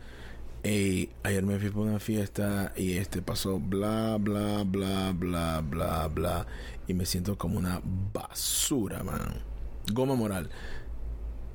"Ey, 0.63 1.09
ayer 1.23 1.43
me 1.43 1.59
fui 1.59 1.69
por 1.69 1.87
una 1.87 1.99
fiesta 1.99 2.73
y 2.75 2.93
este 2.93 3.21
pasó 3.21 3.59
bla, 3.59 4.17
bla, 4.19 4.63
bla, 4.63 5.13
bla, 5.13 5.61
bla, 5.61 6.07
bla. 6.07 6.47
Y 6.87 6.93
me 6.93 7.05
siento 7.05 7.37
como 7.37 7.57
una 7.59 7.81
basura, 8.13 9.03
man. 9.03 9.41
Goma 9.91 10.15
moral. 10.15 10.49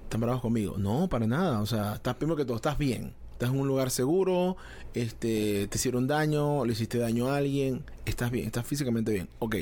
¿Están 0.05 0.21
bravos 0.21 0.41
conmigo? 0.43 0.77
No, 0.79 1.09
para 1.09 1.27
nada. 1.27 1.61
O 1.61 1.67
sea, 1.67 1.95
estás 1.95 2.17
primero 2.17 2.37
que 2.37 2.45
todo, 2.45 2.57
estás 2.57 2.79
bien. 2.79 3.15
Estás 3.33 3.51
en 3.55 3.61
un 3.61 3.69
lugar 3.69 3.91
seguro, 3.91 4.59
este, 4.93 5.67
te 5.69 5.79
hicieron 5.79 6.07
daño, 6.07 6.67
le 6.67 6.73
hiciste 6.73 6.99
daño 6.99 7.29
a 7.29 7.39
alguien, 7.39 7.85
estás 8.05 8.31
bien, 8.31 8.45
estás 8.45 8.67
físicamente 8.67 9.13
bien. 9.13 9.31
Ok. 9.39 9.57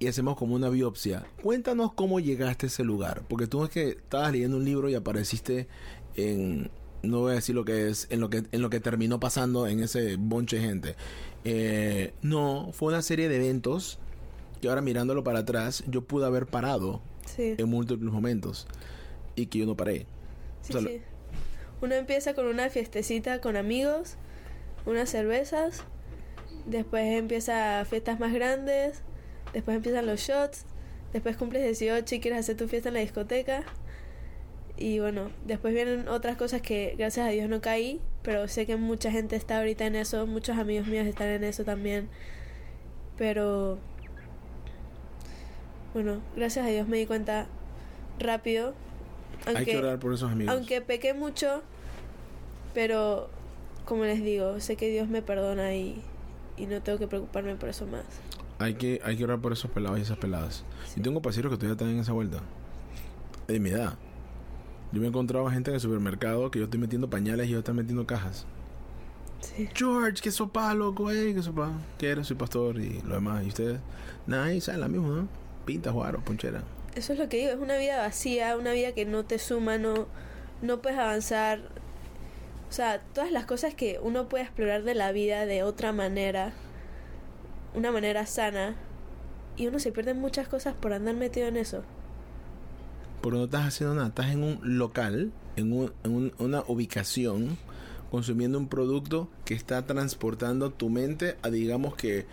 Y 0.00 0.08
hacemos 0.08 0.36
como 0.36 0.54
una 0.56 0.68
biopsia. 0.70 1.24
Cuéntanos 1.42 1.92
cómo 1.92 2.18
llegaste 2.20 2.66
a 2.66 2.68
ese 2.68 2.82
lugar. 2.82 3.22
Porque 3.28 3.46
tú 3.46 3.62
es 3.62 3.70
que 3.70 3.90
estabas 3.90 4.32
leyendo 4.32 4.56
un 4.56 4.64
libro 4.64 4.88
y 4.88 4.94
apareciste 4.96 5.68
en. 6.16 6.70
No 7.02 7.20
voy 7.20 7.32
a 7.32 7.34
decir 7.36 7.54
lo 7.54 7.64
que 7.64 7.88
es, 7.88 8.06
en 8.10 8.20
lo 8.20 8.28
que, 8.28 8.42
en 8.50 8.60
lo 8.62 8.68
que 8.70 8.80
terminó 8.80 9.20
pasando 9.20 9.66
en 9.66 9.82
ese 9.82 10.16
bonche 10.16 10.56
de 10.56 10.62
gente. 10.62 10.96
Eh, 11.44 12.12
no, 12.22 12.70
fue 12.72 12.88
una 12.92 13.00
serie 13.02 13.28
de 13.30 13.36
eventos 13.36 13.98
que 14.60 14.68
ahora 14.68 14.82
mirándolo 14.82 15.22
para 15.24 15.38
atrás, 15.38 15.82
yo 15.86 16.02
pude 16.02 16.26
haber 16.26 16.46
parado 16.46 17.00
sí. 17.24 17.54
en 17.56 17.68
múltiples 17.70 18.12
momentos 18.12 18.66
y 19.34 19.46
que 19.46 19.60
yo 19.60 19.66
no 19.66 19.76
paré. 19.76 20.06
Sí, 20.60 20.70
o 20.70 20.72
sea, 20.72 20.80
lo- 20.82 20.88
sí. 20.90 21.00
Uno 21.80 21.94
empieza 21.94 22.34
con 22.34 22.46
una 22.46 22.68
fiestecita 22.68 23.40
con 23.40 23.56
amigos, 23.56 24.16
unas 24.84 25.08
cervezas, 25.08 25.84
después 26.66 27.04
empieza 27.18 27.82
fiestas 27.88 28.20
más 28.20 28.34
grandes, 28.34 29.02
después 29.52 29.76
empiezan 29.76 30.06
los 30.06 30.20
shots, 30.20 30.64
después 31.12 31.36
cumples 31.36 31.62
18 31.64 32.14
y 32.14 32.20
quieres 32.20 32.40
hacer 32.40 32.56
tu 32.56 32.68
fiesta 32.68 32.88
en 32.88 32.94
la 32.94 33.00
discoteca. 33.00 33.64
Y 34.76 34.98
bueno, 34.98 35.30
después 35.44 35.74
vienen 35.74 36.08
otras 36.08 36.36
cosas 36.36 36.62
que 36.62 36.94
gracias 36.96 37.26
a 37.26 37.30
Dios 37.30 37.48
no 37.48 37.60
caí, 37.60 38.00
pero 38.22 38.48
sé 38.48 38.64
que 38.64 38.76
mucha 38.76 39.10
gente 39.10 39.36
está 39.36 39.58
ahorita 39.58 39.86
en 39.86 39.94
eso, 39.94 40.26
muchos 40.26 40.56
amigos 40.56 40.86
míos 40.86 41.06
están 41.06 41.28
en 41.28 41.44
eso 41.44 41.64
también. 41.64 42.08
Pero 43.18 43.78
bueno, 45.92 46.20
gracias 46.34 46.66
a 46.66 46.70
Dios 46.70 46.88
me 46.88 46.96
di 46.96 47.06
cuenta 47.06 47.46
rápido. 48.18 48.74
Hay 49.44 49.64
que 49.64 49.76
orar 49.76 49.98
por 49.98 50.14
esos 50.14 50.30
amigos. 50.30 50.54
Aunque 50.54 50.80
pequé 50.80 51.12
mucho, 51.12 51.62
pero 52.72 53.28
como 53.84 54.04
les 54.04 54.22
digo, 54.22 54.60
sé 54.60 54.76
que 54.76 54.88
Dios 54.88 55.08
me 55.08 55.20
perdona 55.20 55.74
y, 55.74 56.00
y 56.56 56.66
no 56.66 56.80
tengo 56.80 56.98
que 56.98 57.06
preocuparme 57.06 57.56
por 57.56 57.68
eso 57.68 57.86
más. 57.86 58.04
Hay 58.60 58.74
que, 58.74 59.00
hay 59.02 59.16
que 59.16 59.24
orar 59.24 59.40
por 59.40 59.54
esos 59.54 59.70
pelados 59.70 59.98
y 59.98 60.02
esas 60.02 60.18
peladas. 60.18 60.64
Y 60.94 61.00
tengo 61.00 61.22
paseros 61.22 61.50
que 61.50 61.56
todavía 61.56 61.72
están 61.72 61.88
en 61.88 61.98
esa 61.98 62.12
vuelta. 62.12 62.40
De 63.48 63.58
mi 63.58 63.70
edad. 63.70 63.94
Yo 64.92 65.00
me 65.00 65.06
he 65.06 65.08
encontrado 65.08 65.48
a 65.48 65.50
gente 65.50 65.70
en 65.70 65.76
el 65.76 65.80
supermercado 65.80 66.50
que 66.50 66.58
yo 66.58 66.66
estoy 66.66 66.78
metiendo 66.78 67.08
pañales 67.08 67.46
y 67.46 67.50
ellos 67.50 67.60
están 67.60 67.76
metiendo 67.76 68.06
cajas. 68.06 68.44
Sí. 69.40 69.66
George, 69.74 70.20
qué 70.22 70.30
sopa, 70.30 70.74
loco, 70.74 71.10
eh, 71.10 71.32
qué 71.34 71.42
sopa. 71.42 71.72
¿Qué 71.96 72.10
eres? 72.10 72.26
Soy 72.26 72.36
pastor 72.36 72.78
y 72.78 73.00
lo 73.00 73.14
demás. 73.14 73.42
¿Y 73.44 73.48
ustedes? 73.48 73.80
Nada, 74.26 74.52
y 74.52 74.60
saben 74.60 74.82
la 74.82 74.88
misma, 74.88 75.08
¿no? 75.08 75.28
Pinta, 75.64 75.90
jugar 75.90 76.22
ponchera. 76.22 76.62
Eso 76.94 77.14
es 77.14 77.18
lo 77.18 77.30
que 77.30 77.38
digo, 77.38 77.52
es 77.52 77.58
una 77.58 77.78
vida 77.78 77.96
vacía, 77.96 78.58
una 78.58 78.72
vida 78.72 78.92
que 78.92 79.06
no 79.06 79.24
te 79.24 79.38
suma, 79.38 79.78
no, 79.78 80.06
no 80.60 80.82
puedes 80.82 80.98
avanzar. 80.98 81.60
O 82.68 82.72
sea, 82.72 83.00
todas 83.14 83.32
las 83.32 83.46
cosas 83.46 83.74
que 83.74 83.98
uno 84.02 84.28
puede 84.28 84.44
explorar 84.44 84.82
de 84.82 84.94
la 84.94 85.12
vida 85.12 85.46
de 85.46 85.62
otra 85.62 85.92
manera, 85.92 86.52
una 87.74 87.92
manera 87.92 88.26
sana, 88.26 88.74
y 89.56 89.66
uno 89.66 89.78
se 89.78 89.92
pierde 89.92 90.14
muchas 90.14 90.48
cosas 90.48 90.74
por 90.74 90.92
andar 90.92 91.14
metido 91.14 91.46
en 91.48 91.56
eso. 91.56 91.82
Porque 93.20 93.38
no 93.38 93.44
estás 93.44 93.66
haciendo 93.66 93.94
nada. 93.94 94.08
Estás 94.08 94.30
en 94.30 94.42
un 94.42 94.60
local, 94.78 95.32
en, 95.56 95.72
un- 95.72 95.92
en 96.04 96.14
un- 96.14 96.32
una 96.38 96.62
ubicación, 96.66 97.58
consumiendo 98.10 98.58
un 98.58 98.68
producto 98.68 99.28
que 99.44 99.54
está 99.54 99.82
transportando 99.86 100.70
tu 100.70 100.88
mente 100.88 101.36
a, 101.42 101.50
digamos 101.50 101.94
que, 101.94 102.26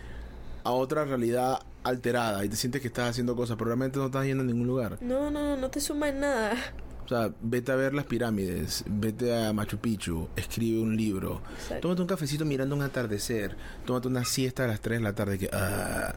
a 0.64 0.72
otra 0.72 1.04
realidad 1.04 1.60
alterada. 1.84 2.44
Y 2.44 2.48
te 2.48 2.56
sientes 2.56 2.80
que 2.80 2.88
estás 2.88 3.10
haciendo 3.10 3.36
cosas, 3.36 3.56
pero 3.56 3.66
realmente 3.66 3.98
no 3.98 4.06
estás 4.06 4.24
yendo 4.24 4.42
a 4.42 4.46
ningún 4.46 4.66
lugar. 4.66 4.98
No, 5.02 5.30
no, 5.30 5.40
no, 5.42 5.56
no 5.56 5.70
te 5.70 5.80
suma 5.80 6.08
en 6.08 6.20
nada. 6.20 6.54
O 7.08 7.10
sea, 7.10 7.32
vete 7.40 7.72
a 7.72 7.74
ver 7.74 7.94
las 7.94 8.04
pirámides, 8.04 8.84
vete 8.86 9.34
a 9.34 9.50
Machu 9.54 9.78
Picchu, 9.78 10.28
escribe 10.36 10.78
un 10.82 10.94
libro, 10.94 11.40
Exacto. 11.54 11.80
tómate 11.80 12.02
un 12.02 12.06
cafecito 12.06 12.44
mirando 12.44 12.76
un 12.76 12.82
atardecer, 12.82 13.56
tómate 13.86 14.08
una 14.08 14.26
siesta 14.26 14.64
a 14.64 14.66
las 14.66 14.80
3 14.82 14.98
de 14.98 15.02
la 15.04 15.14
tarde 15.14 15.38
que... 15.38 15.48
ah, 15.50 16.14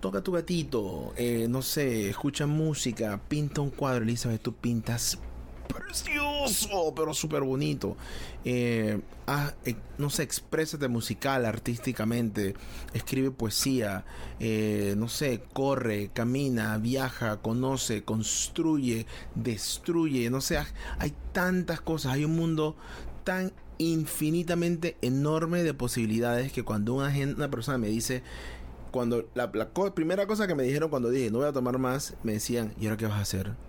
toca 0.00 0.22
tu 0.22 0.32
gatito, 0.32 1.12
eh, 1.18 1.48
no 1.50 1.60
sé, 1.60 2.08
escucha 2.08 2.46
música, 2.46 3.20
pinta 3.28 3.60
un 3.60 3.68
cuadro, 3.68 4.04
Elizabeth, 4.04 4.40
tú 4.40 4.54
pintas 4.54 5.18
precioso, 5.66 6.92
pero 6.94 7.14
súper 7.14 7.42
bonito. 7.42 7.96
Eh, 8.44 9.00
haz, 9.26 9.54
eh, 9.64 9.76
no 9.98 10.10
sé, 10.10 10.22
exprésate 10.22 10.88
musical, 10.88 11.44
artísticamente, 11.44 12.54
escribe 12.92 13.30
poesía, 13.30 14.04
eh, 14.40 14.94
no 14.96 15.08
sé, 15.08 15.42
corre, 15.52 16.10
camina, 16.12 16.78
viaja, 16.78 17.38
conoce, 17.38 18.04
construye, 18.04 19.06
destruye, 19.34 20.30
no 20.30 20.40
sé, 20.40 20.58
hay 20.98 21.12
tantas 21.32 21.80
cosas, 21.80 22.12
hay 22.12 22.24
un 22.24 22.36
mundo 22.36 22.76
tan 23.24 23.52
infinitamente 23.78 24.96
enorme 25.02 25.62
de 25.62 25.74
posibilidades 25.74 26.52
que 26.52 26.62
cuando 26.62 26.94
una, 26.94 27.10
gente, 27.10 27.34
una 27.34 27.50
persona 27.50 27.78
me 27.78 27.88
dice, 27.88 28.22
cuando 28.90 29.28
la, 29.34 29.50
primera 29.94 30.26
cosa 30.26 30.46
que 30.46 30.54
me 30.54 30.62
dijeron 30.62 30.88
cuando 30.88 31.10
dije 31.10 31.30
no 31.30 31.38
voy 31.38 31.48
a 31.48 31.52
tomar 31.52 31.78
más, 31.78 32.14
me 32.22 32.32
decían, 32.32 32.72
¿y 32.80 32.86
ahora 32.86 32.96
qué 32.96 33.06
vas 33.06 33.18
a 33.18 33.20
hacer? 33.20 33.65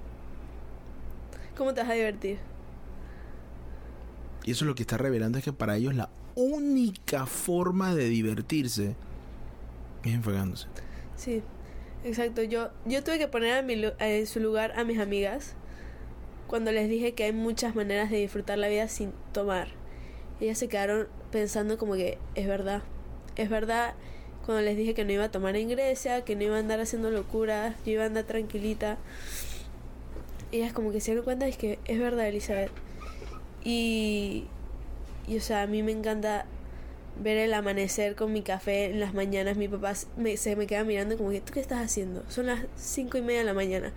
¿Cómo 1.57 1.73
te 1.73 1.81
vas 1.81 1.89
a 1.89 1.93
divertir? 1.93 2.37
Y 4.45 4.51
eso 4.51 4.63
lo 4.65 4.75
que 4.75 4.83
está 4.83 4.97
revelando 4.97 5.39
es 5.39 5.43
que 5.43 5.53
para 5.53 5.75
ellos 5.75 5.95
la 5.95 6.09
única 6.35 7.25
forma 7.25 7.95
de 7.95 8.07
divertirse 8.07 8.95
es 10.03 10.13
enfogándose. 10.13 10.67
Sí, 11.15 11.41
exacto. 12.03 12.43
Yo, 12.43 12.69
yo 12.85 13.03
tuve 13.03 13.17
que 13.17 13.27
poner 13.27 13.57
a 13.57 13.61
mi 13.63 13.73
en 13.99 14.27
su 14.27 14.39
lugar 14.39 14.79
a 14.79 14.83
mis 14.83 14.99
amigas 14.99 15.55
cuando 16.47 16.71
les 16.71 16.89
dije 16.89 17.13
que 17.13 17.25
hay 17.25 17.33
muchas 17.33 17.75
maneras 17.75 18.11
de 18.11 18.17
disfrutar 18.17 18.57
la 18.57 18.67
vida 18.67 18.87
sin 18.87 19.11
tomar. 19.33 19.67
Ellas 20.39 20.59
se 20.59 20.69
quedaron 20.69 21.07
pensando 21.31 21.77
como 21.77 21.95
que 21.95 22.19
es 22.35 22.47
verdad. 22.47 22.83
Es 23.35 23.49
verdad 23.49 23.95
cuando 24.45 24.63
les 24.63 24.77
dije 24.77 24.93
que 24.93 25.03
no 25.03 25.11
iba 25.11 25.25
a 25.25 25.31
tomar 25.31 25.55
en 25.55 25.69
Grecia, 25.69 26.23
que 26.23 26.35
no 26.35 26.43
iba 26.43 26.55
a 26.55 26.59
andar 26.59 26.79
haciendo 26.79 27.11
locuras, 27.11 27.75
yo 27.85 27.93
iba 27.93 28.03
a 28.03 28.05
andar 28.05 28.23
tranquilita. 28.23 28.97
Ellas 30.51 30.73
como 30.73 30.91
que 30.91 31.01
se 31.01 31.11
dieron 31.11 31.25
cuenta 31.25 31.47
es 31.47 31.57
que 31.57 31.79
es 31.85 31.99
verdad, 31.99 32.27
Elizabeth. 32.27 32.71
Y, 33.63 34.45
y 35.27 35.37
o 35.37 35.41
sea, 35.41 35.63
a 35.63 35.67
mí 35.67 35.83
me 35.83 35.91
encanta 35.91 36.45
ver 37.21 37.37
el 37.37 37.53
amanecer 37.53 38.15
con 38.15 38.31
mi 38.31 38.41
café 38.41 38.85
en 38.85 38.99
las 38.99 39.13
mañanas. 39.13 39.57
Mi 39.57 39.67
papá 39.67 39.93
se 39.95 40.55
me 40.55 40.67
queda 40.67 40.83
mirando 40.83 41.17
como 41.17 41.31
que, 41.31 41.41
¿tú 41.41 41.53
qué 41.53 41.59
estás 41.59 41.83
haciendo? 41.83 42.23
Son 42.29 42.45
las 42.45 42.65
cinco 42.75 43.17
y 43.17 43.21
media 43.21 43.39
de 43.39 43.45
la 43.45 43.53
mañana. 43.53 43.93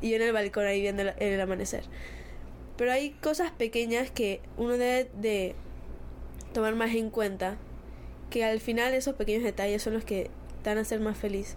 Y 0.00 0.10
yo 0.10 0.16
en 0.16 0.22
el 0.22 0.32
balcón 0.32 0.66
ahí 0.66 0.80
viendo 0.80 1.02
el, 1.02 1.14
el 1.18 1.40
amanecer. 1.40 1.84
Pero 2.76 2.92
hay 2.92 3.10
cosas 3.10 3.50
pequeñas 3.52 4.10
que 4.10 4.40
uno 4.56 4.72
debe 4.76 5.08
de 5.20 5.54
tomar 6.52 6.74
más 6.74 6.94
en 6.94 7.10
cuenta. 7.10 7.56
Que 8.30 8.44
al 8.44 8.60
final 8.60 8.92
esos 8.94 9.14
pequeños 9.14 9.44
detalles 9.44 9.82
son 9.82 9.94
los 9.94 10.04
que 10.04 10.30
te 10.62 10.70
van 10.70 10.78
a 10.78 10.82
hacer 10.82 11.00
más 11.00 11.16
feliz. 11.16 11.56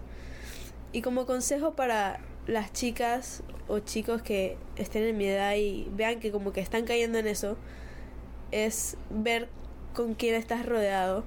Y 0.92 1.02
como 1.02 1.26
consejo 1.26 1.74
para 1.74 2.20
las 2.48 2.72
chicas 2.72 3.44
o 3.68 3.78
chicos 3.78 4.22
que 4.22 4.56
estén 4.76 5.04
en 5.04 5.16
mi 5.16 5.26
edad 5.26 5.54
y 5.54 5.86
vean 5.92 6.18
que 6.18 6.32
como 6.32 6.52
que 6.52 6.60
están 6.60 6.86
cayendo 6.86 7.18
en 7.18 7.28
eso, 7.28 7.56
es 8.50 8.96
ver 9.10 9.48
con 9.94 10.14
quién 10.14 10.34
estás 10.34 10.64
rodeado, 10.64 11.24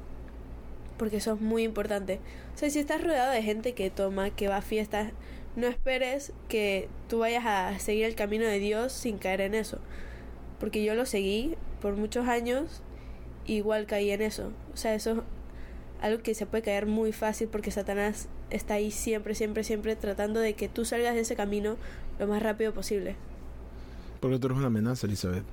porque 0.98 1.18
eso 1.18 1.34
es 1.34 1.42
muy 1.42 1.64
importante. 1.64 2.20
O 2.56 2.58
sea, 2.58 2.70
si 2.70 2.80
estás 2.80 3.04
rodeado 3.04 3.32
de 3.32 3.44
gente 3.44 3.74
que 3.74 3.92
toma, 3.92 4.32
que 4.32 4.48
va 4.48 4.58
a 4.58 4.62
fiestas, 4.62 5.14
no 5.56 5.68
esperes 5.68 6.34
que 6.48 6.90
tú 7.08 7.20
vayas 7.20 7.46
a 7.46 7.78
seguir 7.80 8.06
el 8.06 8.16
camino 8.16 8.46
de 8.46 8.60
Dios 8.60 8.92
sin 8.92 9.18
caer 9.20 9.42
en 9.42 9.54
eso. 9.54 9.80
Porque 10.60 10.84
yo 10.84 10.96
lo 10.96 11.06
seguí 11.06 11.56
por 11.82 11.96
muchos 11.96 12.28
años, 12.28 12.82
igual 13.46 13.86
caí 13.86 14.10
en 14.12 14.24
eso. 14.24 14.52
O 14.74 14.78
sea, 14.78 14.96
eso 14.96 15.12
es 15.12 15.18
algo 16.02 16.24
que 16.24 16.34
se 16.34 16.48
puede 16.48 16.64
caer 16.64 16.88
muy 16.88 17.12
fácil 17.12 17.48
porque 17.48 17.70
Satanás 17.70 18.28
está 18.52 18.76
ahí 18.76 18.92
siempre, 18.92 19.36
siempre, 19.36 19.64
siempre 19.64 19.96
tratando 19.96 20.40
de 20.40 20.54
que 20.54 20.68
tú 20.70 20.86
salgas 20.86 21.16
de 21.16 21.22
ese 21.22 21.36
camino 21.36 21.78
lo 22.20 22.28
más 22.28 22.42
rápido 22.44 22.74
posible. 22.74 23.16
Porque 24.20 24.38
tú 24.40 24.48
eres 24.48 24.58
una 24.60 24.68
amenaza, 24.68 25.08
Elizabeth. 25.08 25.44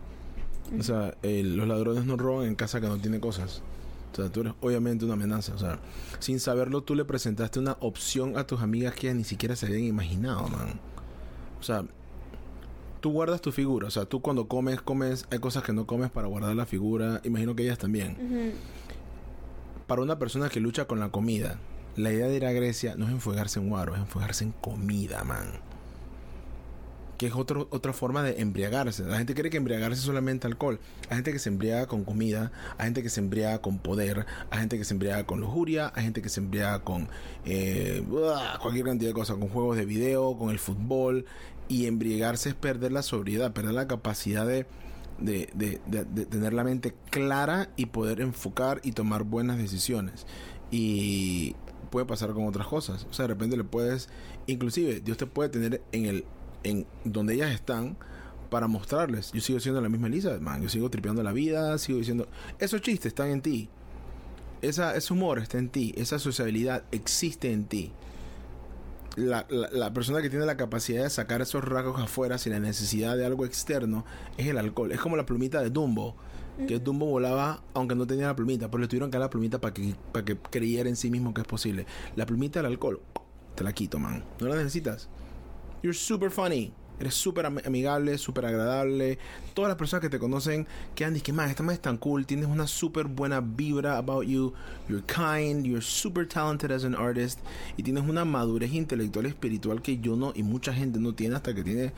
O 0.79 0.83
sea, 0.83 1.15
el- 1.23 1.57
los 1.57 1.67
ladrones 1.67 2.05
no 2.05 2.17
roban 2.17 2.47
en 2.47 2.55
casa 2.55 2.81
que 2.81 2.87
no 2.89 2.99
tiene 2.99 3.21
cosas. 3.21 3.63
O 4.13 4.17
sea, 4.17 4.29
tú 4.31 4.41
eres 4.41 4.53
obviamente 4.61 5.05
una 5.05 5.15
amenaza. 5.15 5.55
O 5.55 5.59
sea, 5.59 5.79
sin 6.19 6.41
saberlo, 6.41 6.83
tú 6.83 6.95
le 6.95 7.05
presentaste 7.05 7.59
una 7.59 7.77
opción 7.81 8.37
a 8.37 8.47
tus 8.47 8.61
amigas 8.61 8.95
que 8.95 9.13
ni 9.15 9.25
siquiera 9.25 9.57
se 9.57 9.67
habían 9.67 9.85
imaginado, 9.85 10.47
man. 10.49 10.79
O 11.59 11.63
sea, 11.63 11.85
tú 13.01 13.13
guardas 13.13 13.41
tu 13.41 13.53
figura. 13.53 13.87
O 13.89 13.91
sea, 13.91 14.05
tú 14.05 14.21
cuando 14.21 14.47
comes, 14.49 14.81
comes. 14.83 15.27
Hay 15.31 15.39
cosas 15.39 15.63
que 15.63 15.73
no 15.73 15.87
comes 15.87 16.11
para 16.11 16.27
guardar 16.27 16.55
la 16.55 16.67
figura. 16.67 17.21
Imagino 17.25 17.55
que 17.57 17.63
ellas 17.63 17.79
también. 17.79 18.53
Para 19.87 20.03
una 20.03 20.19
persona 20.19 20.51
que 20.51 20.61
lucha 20.61 20.85
con 20.87 21.01
la 21.01 21.09
comida, 21.11 21.59
la 21.99 22.13
idea 22.13 22.29
de 22.29 22.37
ir 22.37 22.47
a 22.47 22.53
Grecia 22.53 22.95
no 22.97 23.07
es 23.07 23.13
enfogarse 23.13 23.59
en 23.61 23.69
guaro, 23.69 23.95
es 23.95 24.01
enfogarse 24.01 24.45
en 24.45 24.53
comida, 24.53 25.25
man. 25.25 25.47
Que 27.19 27.27
es 27.27 27.33
otra 27.35 27.93
forma 27.93 28.23
de 28.23 28.41
embriagarse. 28.41 29.03
La 29.03 29.19
gente 29.19 29.35
cree 29.35 29.51
que 29.51 29.57
embriagarse 29.57 29.99
es 29.99 30.05
solamente 30.05 30.47
alcohol. 30.47 30.79
Hay 31.11 31.17
gente 31.17 31.33
que 31.33 31.41
se 31.41 31.49
embriaga 31.49 31.87
con 31.89 32.05
comida, 32.05 32.53
hay 32.79 32.85
gente 32.85 33.03
que 33.03 33.09
se 33.09 33.19
embriaga 33.19 33.61
con 33.61 33.79
poder, 33.81 34.25
hay 34.51 34.61
gente 34.61 34.79
que 34.79 34.85
se 34.85 34.95
embriaga 34.95 35.25
con 35.27 35.41
lujuria, 35.41 35.91
hay 35.97 36.05
gente 36.05 36.23
que 36.23 36.29
se 36.29 36.39
embriaga 36.39 36.85
con 36.85 37.09
eh, 37.45 38.05
cualquier 38.63 38.85
cantidad 38.87 39.11
de 39.11 39.15
cosas, 39.15 39.37
con 39.37 39.49
juegos 39.49 39.77
de 39.77 39.85
video, 39.85 40.39
con 40.39 40.51
el 40.51 40.61
fútbol. 40.61 41.25
Y 41.67 41.87
embriagarse 41.87 42.51
es 42.51 42.55
perder 42.55 42.93
la 42.93 43.03
sobriedad, 43.03 43.53
perder 43.53 43.75
la 43.75 43.89
capacidad 43.89 44.47
de, 44.47 44.65
de- 45.19 45.51
de- 45.55 45.81
de 46.05 46.25
tener 46.25 46.53
la 46.53 46.63
mente 46.63 46.95
clara 47.11 47.69
y 47.75 47.87
poder 47.87 48.21
enfocar 48.21 48.81
y 48.85 48.93
tomar 48.93 49.25
buenas 49.25 49.59
decisiones. 49.59 50.25
Y 50.71 51.57
puede 51.91 52.07
pasar 52.07 52.33
con 52.33 52.47
otras 52.47 52.67
cosas. 52.67 53.07
O 53.11 53.13
sea, 53.13 53.25
de 53.25 53.35
repente 53.35 53.57
le 53.57 53.65
puedes, 53.65 54.09
inclusive 54.47 55.01
Dios 55.01 55.17
te 55.19 55.27
puede 55.27 55.49
tener 55.49 55.83
en 55.93 56.07
el, 56.07 56.25
en 56.65 56.87
donde 57.05 57.35
ellas 57.35 57.51
están 57.53 57.97
para 58.51 58.67
mostrarles. 58.67 59.33
Yo 59.33 59.41
sigo 59.41 59.61
siendo 59.61 59.81
la 59.81 59.89
misma 59.89 60.07
Elizabeth, 60.07 60.41
man. 60.41 60.63
Yo 60.63 60.69
sigo 60.69 60.89
tripeando 60.91 61.23
la 61.23 61.33
vida, 61.33 61.77
sigo 61.79 61.99
diciendo, 61.99 62.29
esos 62.59 62.81
chistes 62.81 63.07
están 63.11 63.29
en 63.29 63.43
ti. 63.43 63.69
Esa, 64.63 64.97
ese 64.97 65.13
humor 65.13 65.39
está 65.39 65.59
en 65.59 65.69
ti, 65.69 65.95
esa 65.97 66.19
sociabilidad 66.19 66.83
existe 66.91 67.53
en 67.53 67.65
ti. 67.67 67.93
La, 69.17 69.47
la- 69.51 69.69
la 69.71 69.93
persona 69.93 70.23
que 70.23 70.31
tiene 70.31 70.47
la 70.47 70.57
capacidad 70.57 71.03
de 71.03 71.11
sacar 71.11 71.43
esos 71.43 71.65
rasgos 71.65 72.01
afuera 72.01 72.39
sin 72.39 72.53
la 72.53 72.61
necesidad 72.61 73.17
de 73.17 73.27
algo 73.27 73.45
externo 73.45 74.05
es 74.37 74.47
el 74.47 74.59
alcohol. 74.59 74.93
Es 74.93 75.01
como 75.01 75.17
la 75.17 75.27
plumita 75.27 75.61
de 75.61 75.71
Dumbo. 75.71 76.15
Que 76.67 76.79
Dumbo 76.81 77.07
volaba 77.07 77.63
aunque 77.75 77.95
no 77.95 78.07
tenía 78.07 78.27
la 78.27 78.37
plumita, 78.37 78.71
pero 78.71 78.81
le 78.81 78.89
tuvieron 78.89 79.11
que 79.11 79.19
dar 79.19 79.27
la 79.27 79.31
plumita 79.31 79.61
para 79.61 79.73
que, 79.73 79.95
para 80.13 80.25
que 80.25 80.37
creyera 80.37 80.89
en 80.89 80.97
sí 80.97 81.11
mismo 81.11 81.33
que 81.33 81.43
es 81.43 81.47
posible. 81.47 81.87
La 82.17 82.27
plumita 82.27 82.59
del 82.61 82.73
alcohol, 82.73 83.01
te 83.55 83.63
la 83.65 83.73
quito, 83.73 83.99
man. 83.99 84.25
No 84.41 84.49
la 84.49 84.57
necesitas. 84.57 85.09
You're 85.83 85.97
super 85.97 86.31
funny. 86.31 86.73
Eres 87.01 87.15
súper 87.15 87.47
am- 87.47 87.61
amigable, 87.65 88.19
súper 88.19 88.45
agradable. 88.47 89.21
Todas 89.55 89.69
las 89.69 89.77
personas 89.79 90.01
que 90.01 90.09
te 90.11 90.19
conocen 90.19 90.67
quedan 90.97 91.15
que 91.21 91.33
man, 91.33 91.49
esta 91.49 91.63
man 91.63 91.75
es 91.77 91.81
tan 91.81 91.97
cool. 91.97 92.27
Tienes 92.27 92.47
una 92.47 92.67
súper 92.67 93.07
buena 93.07 93.41
vibra 93.41 93.97
about 93.99 94.25
you. 94.27 94.53
You're 94.89 95.05
kind. 95.07 95.65
You're 95.65 95.81
super 95.81 96.27
talented 96.27 96.73
as 96.73 96.85
an 96.85 96.97
artist. 96.97 97.39
Y 97.77 97.85
tienes 97.85 98.03
una 98.09 98.25
madurez 98.25 98.73
intelectual 98.75 99.27
y 99.27 99.29
espiritual 99.29 99.81
que 99.81 100.01
yo 100.01 100.17
no 100.17 100.33
y 100.35 100.43
mucha 100.43 100.75
gente 100.75 100.99
no 100.99 101.15
tiene 101.15 101.37
hasta 101.37 101.55
que 101.55 101.63
tiene 101.63 101.93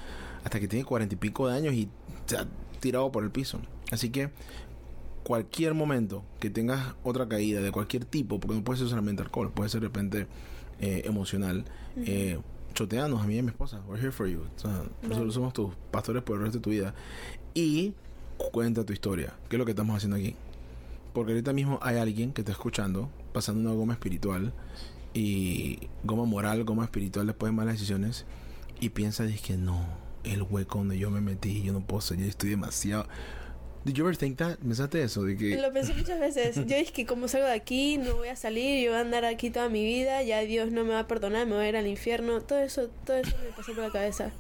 hasta 0.45 0.61
que 0.61 0.69
tiene 0.69 0.85
cuarenta 0.85 1.15
y 1.15 1.19
pico 1.19 1.49
de 1.49 1.57
años 1.57 1.73
y 1.73 1.89
se 2.27 2.37
ha 2.37 2.47
tirado 2.81 3.11
por 3.11 3.25
el 3.25 3.31
piso. 3.31 3.59
Así 3.91 4.11
que 4.11 4.30
cualquier 5.22 5.74
momento 5.74 6.24
que 6.38 6.51
tengas 6.51 6.95
otra 7.05 7.28
caída 7.28 7.61
de 7.61 7.72
cualquier 7.72 8.05
tipo, 8.05 8.41
porque 8.41 8.57
no 8.57 8.64
puede 8.64 8.78
ser 8.78 8.88
solamente 8.88 9.22
alcohol, 9.22 9.53
puede 9.53 9.68
ser 9.68 9.80
de 9.80 9.86
repente 9.88 10.26
eh, 10.80 11.03
emocional, 11.05 11.64
eh, 11.97 12.38
choteanos 12.74 13.22
a 13.22 13.26
mí 13.26 13.36
y 13.36 13.38
a 13.38 13.43
mi 13.43 13.49
esposa. 13.49 13.80
We're 13.86 14.01
here 14.01 14.12
for 14.12 14.26
you. 14.26 14.43
O 14.57 14.59
sea, 14.59 14.82
nosotros 15.03 15.34
somos 15.34 15.53
tus 15.53 15.74
pastores 15.91 16.22
por 16.22 16.36
el 16.36 16.43
resto 16.43 16.59
de 16.59 16.62
tu 16.62 16.70
vida. 16.70 16.95
Y 17.55 17.95
cuenta 18.53 18.84
tu 18.84 18.93
historia, 18.93 19.34
que 19.49 19.57
es 19.57 19.59
lo 19.59 19.64
que 19.64 19.72
estamos 19.72 19.97
haciendo 19.97 20.16
aquí. 20.16 20.34
Porque 21.12 21.32
ahorita 21.32 21.53
mismo 21.53 21.78
hay 21.82 21.97
alguien 21.97 22.32
que 22.32 22.43
está 22.43 22.53
escuchando, 22.53 23.11
pasando 23.32 23.61
una 23.61 23.72
goma 23.72 23.95
espiritual 23.95 24.53
y 25.12 25.88
goma 26.05 26.24
moral, 26.24 26.64
goma 26.64 26.84
espiritual 26.84 27.26
después 27.26 27.51
de 27.51 27.57
malas 27.57 27.74
decisiones 27.74 28.24
y 28.78 28.91
piensa, 28.91 29.24
dice 29.24 29.43
que 29.43 29.57
no, 29.57 29.84
el 30.24 30.43
hueco 30.43 30.78
donde 30.78 30.99
yo 30.99 31.11
me 31.11 31.20
metí, 31.20 31.62
yo 31.62 31.72
no 31.72 31.80
puedo 31.80 32.01
salir, 32.01 32.26
estoy 32.26 32.51
demasiado... 32.51 33.07
Did 33.85 33.95
you 33.95 34.05
ever 34.05 34.14
think 34.14 34.37
that? 34.39 34.59
¿Pensaste 34.59 35.03
eso? 35.03 35.24
De 35.24 35.37
que... 35.37 35.57
Lo 35.57 35.72
pensé 35.72 35.95
muchas 35.95 36.20
veces. 36.20 36.57
Yo 36.57 36.76
dije 36.76 36.93
que 36.93 37.07
como 37.07 37.28
salgo 37.28 37.47
de 37.47 37.55
aquí, 37.55 37.97
no 37.97 38.16
voy 38.16 38.28
a 38.28 38.37
salir, 38.37 38.85
yo 38.85 38.91
voy 38.91 38.99
a 38.99 39.01
andar 39.01 39.24
aquí 39.24 39.51
toda 39.51 39.70
mi 39.70 39.83
vida, 39.85 40.22
ya 40.22 40.41
Dios 40.41 40.70
no 40.70 40.85
me 40.85 40.91
va 40.91 41.01
a 41.01 41.07
perdonar, 41.07 41.47
me 41.47 41.55
voy 41.55 41.64
a 41.64 41.68
ir 41.70 41.76
al 41.76 41.87
infierno. 41.87 42.43
Todo 42.43 42.59
eso, 42.59 42.89
todo 43.07 43.16
eso 43.16 43.35
me 43.43 43.51
pasó 43.51 43.72
por 43.74 43.85
la 43.85 43.91
cabeza. 43.91 44.33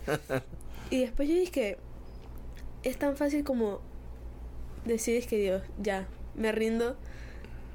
Y 0.90 0.98
después 0.98 1.28
yo 1.28 1.36
dije 1.36 1.52
que 1.52 1.78
es 2.82 2.98
tan 2.98 3.16
fácil 3.16 3.44
como 3.44 3.80
decides 4.84 5.26
que 5.26 5.38
Dios, 5.38 5.62
ya, 5.80 6.06
me 6.34 6.52
rindo, 6.52 6.96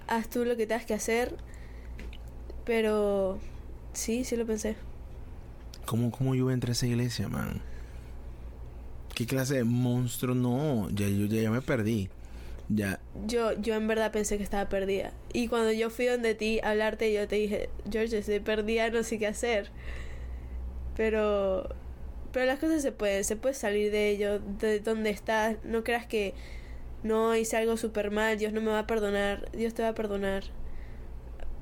haz 0.07 0.30
tú 0.30 0.45
lo 0.45 0.55
que 0.57 0.68
tengas 0.68 0.86
que 0.86 0.93
hacer. 0.93 1.36
Pero 2.66 3.39
sí, 3.93 4.24
sí 4.24 4.36
lo 4.36 4.45
pensé. 4.45 4.76
¿Cómo, 5.86 6.11
¿Cómo 6.11 6.36
yo 6.36 6.51
entré 6.51 6.72
a 6.72 6.74
esa 6.74 6.88
iglesia, 6.88 7.28
man? 7.28 7.61
¿Qué 9.16 9.26
clase 9.26 9.55
de 9.55 9.63
monstruo? 9.63 10.36
No, 10.36 10.89
ya, 10.89 11.07
yo 11.07 11.26
ya, 11.26 11.41
ya 11.41 11.49
me 11.49 11.61
perdí. 11.61 12.09
Ya. 12.68 12.99
Yo, 13.26 13.53
yo 13.53 13.76
en 13.76 13.88
verdad 13.88 14.11
pensé 14.11 14.38
que 14.38 14.43
estaba 14.43 14.68
perdida. 14.68 15.13
Y 15.32 15.47
cuando 15.47 15.72
yo 15.72 15.89
fui 15.89 16.05
donde 16.05 16.36
ti 16.36 16.59
a 16.61 16.72
hablarte, 16.72 17.13
yo 17.13 17.26
te 17.28 17.36
dije, 17.36 17.70
George, 17.89 18.18
estoy 18.18 18.41
perdida, 18.41 18.89
no 18.89 19.03
sé 19.03 19.18
qué 19.18 19.28
hacer. 19.28 19.72
Pero, 20.97 21.70
pero 22.34 22.45
las 22.45 22.59
cosas 22.59 22.82
se 22.82 22.91
pueden, 22.91 23.24
se 23.24 23.38
puede 23.38 23.55
salir 23.55 23.89
de 23.91 24.09
ello, 24.09 24.39
de 24.39 24.82
donde 24.82 25.11
estás. 25.11 25.57
No 25.63 25.86
creas 25.86 26.05
que 26.05 26.34
no 27.03 27.36
hice 27.36 27.55
algo 27.55 27.78
súper 27.78 28.11
mal, 28.11 28.38
Dios 28.38 28.51
no 28.51 28.59
me 28.59 28.72
va 28.72 28.80
a 28.80 28.88
perdonar, 28.88 29.49
Dios 29.51 29.74
te 29.74 29.82
va 29.82 29.89
a 29.89 29.95
perdonar. 29.95 30.43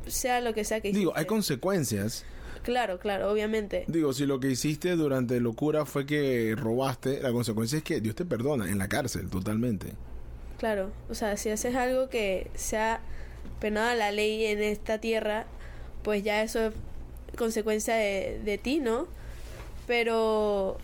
Sea 0.08 0.42
lo 0.42 0.56
que 0.56 0.64
sea 0.64 0.82
que 0.82 0.88
hiciste. 0.88 1.00
Digo, 1.00 1.14
hay 1.16 1.26
consecuencias. 1.26 2.26
Claro, 2.64 2.98
claro, 2.98 3.30
obviamente. 3.30 3.84
Digo, 3.88 4.14
si 4.14 4.26
lo 4.26 4.40
que 4.40 4.50
hiciste 4.50 4.96
durante 4.96 5.40
locura 5.40 5.86
fue 5.86 6.06
que 6.06 6.56
robaste, 6.58 7.22
la 7.22 7.32
consecuencia 7.32 7.78
es 7.78 7.84
que 7.84 8.00
Dios 8.00 8.16
te 8.16 8.26
perdona 8.26 8.70
en 8.70 8.78
la 8.78 8.88
cárcel, 8.88 9.30
totalmente. 9.30 9.94
Claro, 10.58 10.92
o 11.10 11.14
sea, 11.14 11.36
si 11.36 11.50
haces 11.50 11.76
algo 11.76 12.10
que 12.10 12.50
sea 12.56 13.02
penado 13.60 13.94
la 13.96 14.12
ley 14.12 14.46
en 14.46 14.64
esta 14.64 14.98
tierra, 15.00 15.46
pues 16.04 16.24
ya 16.24 16.42
eso 16.42 16.68
es 16.68 16.74
consecuencia 17.38 17.96
de, 17.96 18.40
de 18.44 18.58
ti, 18.58 18.80
¿no? 18.80 19.08
Pero, 19.86 20.70
o 20.70 20.80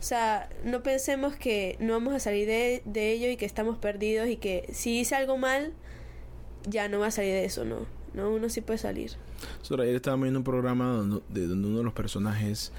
sea, 0.00 0.48
no 0.64 0.82
pensemos 0.82 1.36
que 1.36 1.76
no 1.78 1.92
vamos 1.92 2.12
a 2.12 2.18
salir 2.18 2.48
de, 2.48 2.82
de 2.84 3.12
ello 3.12 3.28
y 3.28 3.36
que 3.36 3.46
estamos 3.46 3.78
perdidos 3.78 4.28
y 4.28 4.36
que 4.36 4.68
si 4.72 4.98
hice 4.98 5.14
algo 5.14 5.36
mal, 5.36 5.72
ya 6.66 6.88
no 6.88 6.98
va 6.98 7.06
a 7.06 7.10
salir 7.12 7.32
de 7.32 7.44
eso, 7.44 7.64
¿no? 7.64 7.86
No, 8.14 8.30
uno 8.30 8.48
sí 8.48 8.60
puede 8.60 8.78
salir. 8.78 9.12
So, 9.62 9.80
ayer 9.80 9.94
estábamos 9.96 10.24
viendo 10.24 10.40
un 10.40 10.44
programa 10.44 10.86
donde, 10.92 11.22
de, 11.28 11.46
donde 11.46 11.68
uno 11.68 11.78
de 11.78 11.84
los 11.84 11.92
personajes 11.92 12.72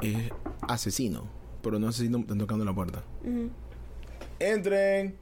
es 0.00 0.30
asesino, 0.68 1.28
pero 1.62 1.78
no 1.78 1.88
asesino 1.88 2.18
están 2.18 2.38
tocando 2.38 2.64
la 2.64 2.74
puerta. 2.74 3.02
Entren. 4.40 5.14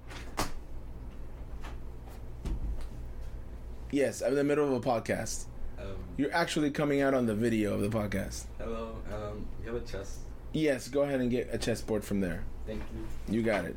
Yes, 3.93 4.23
I'm 4.23 4.29
in 4.31 4.37
the 4.37 4.45
middle 4.45 4.65
of 4.65 4.73
a 4.73 4.81
podcast. 4.81 5.47
Um, 5.79 5.97
You're 6.17 6.33
actually 6.33 6.71
coming 6.71 7.01
out 7.01 7.13
on 7.15 7.27
the 7.27 7.35
video 7.35 7.75
of 7.75 7.81
the 7.81 7.89
podcast. 7.89 8.45
hello, 8.59 8.97
um, 9.13 9.47
you 9.65 9.73
have 9.73 9.83
a 9.83 9.85
chest. 9.85 10.21
Yes, 10.53 10.89
go 10.89 11.03
ahead 11.03 11.21
and 11.21 11.31
get 11.31 11.49
a 11.53 11.59
chessboard 11.59 12.05
from 12.05 12.21
there. 12.21 12.45
Thank 12.67 12.83
you. 13.29 13.35
You 13.37 13.43
got 13.43 13.65
it. 13.65 13.77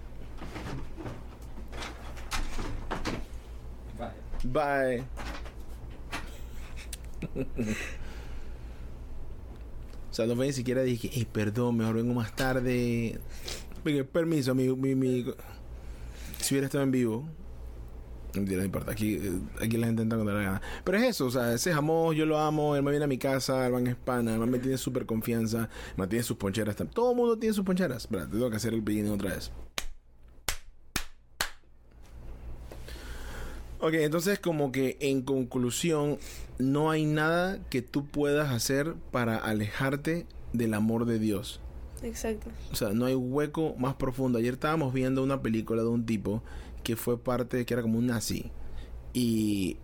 Bye. 3.98 4.12
Bye. 4.46 5.04
O 10.10 10.14
sea, 10.14 10.26
no 10.28 10.36
fue 10.36 10.48
ni 10.48 10.54
siquiera 10.54 10.84
dije, 10.84 11.10
hey, 11.12 11.28
perdón, 11.32 11.78
mejor 11.78 11.96
vengo 11.96 12.14
más 12.14 12.36
tarde. 12.36 13.20
Permiso, 14.12 14.54
mi, 14.56 14.68
mi, 14.76 14.96
mi- 14.96 15.26
Si 16.40 16.54
hubiera 16.54 16.68
estado 16.68 16.84
en 16.84 16.92
vivo. 16.92 17.26
No 18.36 18.64
importa. 18.64 18.92
Aquí, 18.92 19.16
eh, 19.16 19.32
aquí 19.62 19.78
la 19.78 19.88
gente 19.88 20.02
contar 20.08 20.26
la 20.36 20.42
gana. 20.42 20.62
Pero 20.84 20.98
es 20.98 21.04
eso, 21.04 21.28
o 21.28 21.32
sea, 21.32 21.54
ese 21.54 21.72
jamón, 21.74 22.16
yo 22.16 22.26
lo 22.26 22.40
amo. 22.40 22.76
Él 22.76 22.82
me 22.84 22.90
viene 22.92 23.06
a 23.06 23.08
mi 23.08 23.18
casa, 23.18 23.66
el 23.68 23.74
man 23.74 23.86
es 23.88 23.96
pana, 23.96 24.34
el 24.34 24.40
me 24.48 24.60
tiene 24.60 24.78
súper 24.78 25.06
confianza. 25.06 25.70
Me 25.98 26.08
tiene 26.08 26.24
sus 26.24 26.38
poncheras. 26.38 26.76
Todo 26.94 27.12
el 27.12 27.18
mundo 27.18 27.38
tiene 27.38 27.54
sus 27.54 27.64
poncheras. 27.66 28.08
Tengo 28.08 28.50
que 28.50 28.56
hacer 28.56 28.74
el 28.74 28.82
beginning 28.82 29.12
otra 29.12 29.36
vez. 29.36 29.52
Ok, 33.84 33.96
entonces 33.96 34.40
como 34.40 34.72
que 34.72 34.96
en 35.02 35.24
conclusión, 35.24 36.18
no 36.58 36.90
hay 36.90 37.06
nada 37.06 37.60
que 37.70 37.82
tú 37.82 38.06
puedas 38.06 38.50
hacer 38.50 38.94
para 39.12 39.36
alejarte 39.36 40.26
del 40.54 40.74
amor 40.74 41.04
de 41.04 41.20
Dios. 41.20 41.60
Exacto. 42.02 42.50
O 42.72 42.78
sea, 42.78 42.94
no 42.94 43.08
hay 43.08 43.16
hueco 43.16 43.76
más 43.78 43.96
profundo. 43.96 44.40
Ayer 44.40 44.54
estábamos 44.54 44.94
viendo 44.94 45.22
una 45.22 45.42
película 45.42 45.82
de 45.82 45.90
un 45.90 46.06
tipo 46.06 46.42
que 46.82 46.96
fue 46.96 47.20
parte, 47.20 47.66
que 47.66 47.74
era 47.74 47.84
como 47.84 48.00
un 48.00 48.08
nazi. 48.08 48.52
Y 49.12 49.76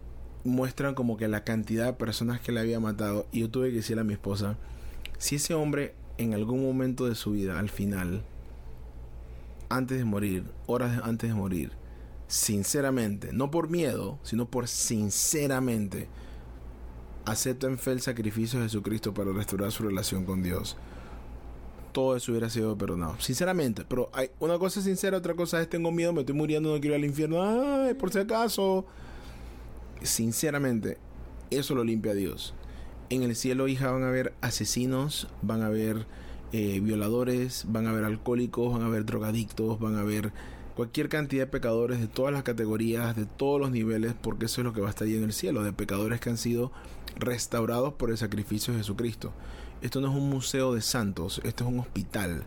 muestran 0.45 0.95
como 0.95 1.17
que 1.17 1.27
la 1.27 1.43
cantidad 1.43 1.87
de 1.87 1.93
personas 1.93 2.39
que 2.39 2.53
le 2.53 2.61
había 2.61 2.79
matado. 2.79 3.27
Y 3.33 3.41
yo 3.41 3.49
tuve 3.49 3.69
que 3.69 3.75
decirle 3.75 3.99
a 3.99 4.05
mi 4.05 4.13
esposa, 4.13 4.55
si 5.17 5.35
ese 5.35 5.55
hombre 5.55 5.93
en 6.17 6.33
algún 6.33 6.63
momento 6.63 7.05
de 7.05 7.15
su 7.15 7.31
vida, 7.31 7.59
al 7.59 7.69
final, 7.69 8.23
antes 9.67 9.97
de 9.97 10.05
morir, 10.05 10.45
horas 10.67 11.01
antes 11.03 11.29
de 11.29 11.35
morir, 11.35 11.73
sinceramente, 12.29 13.33
no 13.33 13.51
por 13.51 13.69
miedo, 13.69 14.19
sino 14.23 14.49
por 14.49 14.69
sinceramente, 14.69 16.07
acepta 17.25 17.67
en 17.67 17.77
fe 17.77 17.91
el 17.91 18.01
sacrificio 18.01 18.59
de 18.59 18.67
Jesucristo 18.67 19.13
para 19.13 19.33
restaurar 19.33 19.73
su 19.73 19.83
relación 19.83 20.23
con 20.23 20.41
Dios 20.41 20.77
todo 21.91 22.15
eso 22.15 22.31
hubiera 22.31 22.49
sido 22.49 22.77
perdonado. 22.77 23.15
Sinceramente, 23.19 23.83
pero 23.87 24.09
hay 24.13 24.29
una 24.39 24.57
cosa 24.57 24.79
es 24.79 24.85
sincera, 24.85 25.17
otra 25.17 25.33
cosa 25.33 25.61
es 25.61 25.69
tengo 25.69 25.91
miedo, 25.91 26.13
me 26.13 26.21
estoy 26.21 26.35
muriendo, 26.35 26.73
no 26.73 26.79
quiero 26.79 26.95
ir 26.95 27.01
al 27.01 27.09
infierno. 27.09 27.43
Ay, 27.43 27.93
por 27.93 28.11
si 28.11 28.19
acaso. 28.19 28.85
Sinceramente, 30.01 30.97
eso 31.49 31.75
lo 31.75 31.83
limpia 31.83 32.13
Dios. 32.13 32.53
En 33.09 33.23
el 33.23 33.35
cielo, 33.35 33.67
hija, 33.67 33.91
van 33.91 34.03
a 34.03 34.09
haber 34.09 34.33
asesinos, 34.41 35.27
van 35.41 35.61
a 35.61 35.67
haber 35.67 36.05
eh, 36.53 36.79
violadores, 36.79 37.65
van 37.67 37.87
a 37.87 37.89
haber 37.89 38.05
alcohólicos, 38.05 38.71
van 38.71 38.83
a 38.83 38.85
haber 38.85 39.05
drogadictos, 39.05 39.79
van 39.79 39.95
a 39.95 40.01
haber 40.01 40.31
cualquier 40.79 41.09
cantidad 41.09 41.43
de 41.43 41.51
pecadores 41.51 41.99
de 41.99 42.07
todas 42.07 42.31
las 42.31 42.43
categorías, 42.43 43.13
de 43.13 43.25
todos 43.25 43.59
los 43.59 43.69
niveles, 43.69 44.13
porque 44.21 44.45
eso 44.45 44.61
es 44.61 44.65
lo 44.65 44.71
que 44.71 44.79
va 44.79 44.87
a 44.87 44.91
estar 44.91 45.05
ahí 45.05 45.17
en 45.17 45.25
el 45.25 45.33
cielo, 45.33 45.61
de 45.61 45.73
pecadores 45.73 46.21
que 46.21 46.29
han 46.29 46.37
sido 46.37 46.71
restaurados 47.17 47.95
por 47.95 48.11
el 48.11 48.17
sacrificio 48.17 48.71
de 48.71 48.79
Jesucristo. 48.79 49.33
Esto 49.81 49.99
no 49.99 50.09
es 50.09 50.15
un 50.15 50.29
museo 50.29 50.73
de 50.73 50.79
santos, 50.79 51.41
esto 51.43 51.65
es 51.65 51.69
un 51.69 51.81
hospital. 51.81 52.43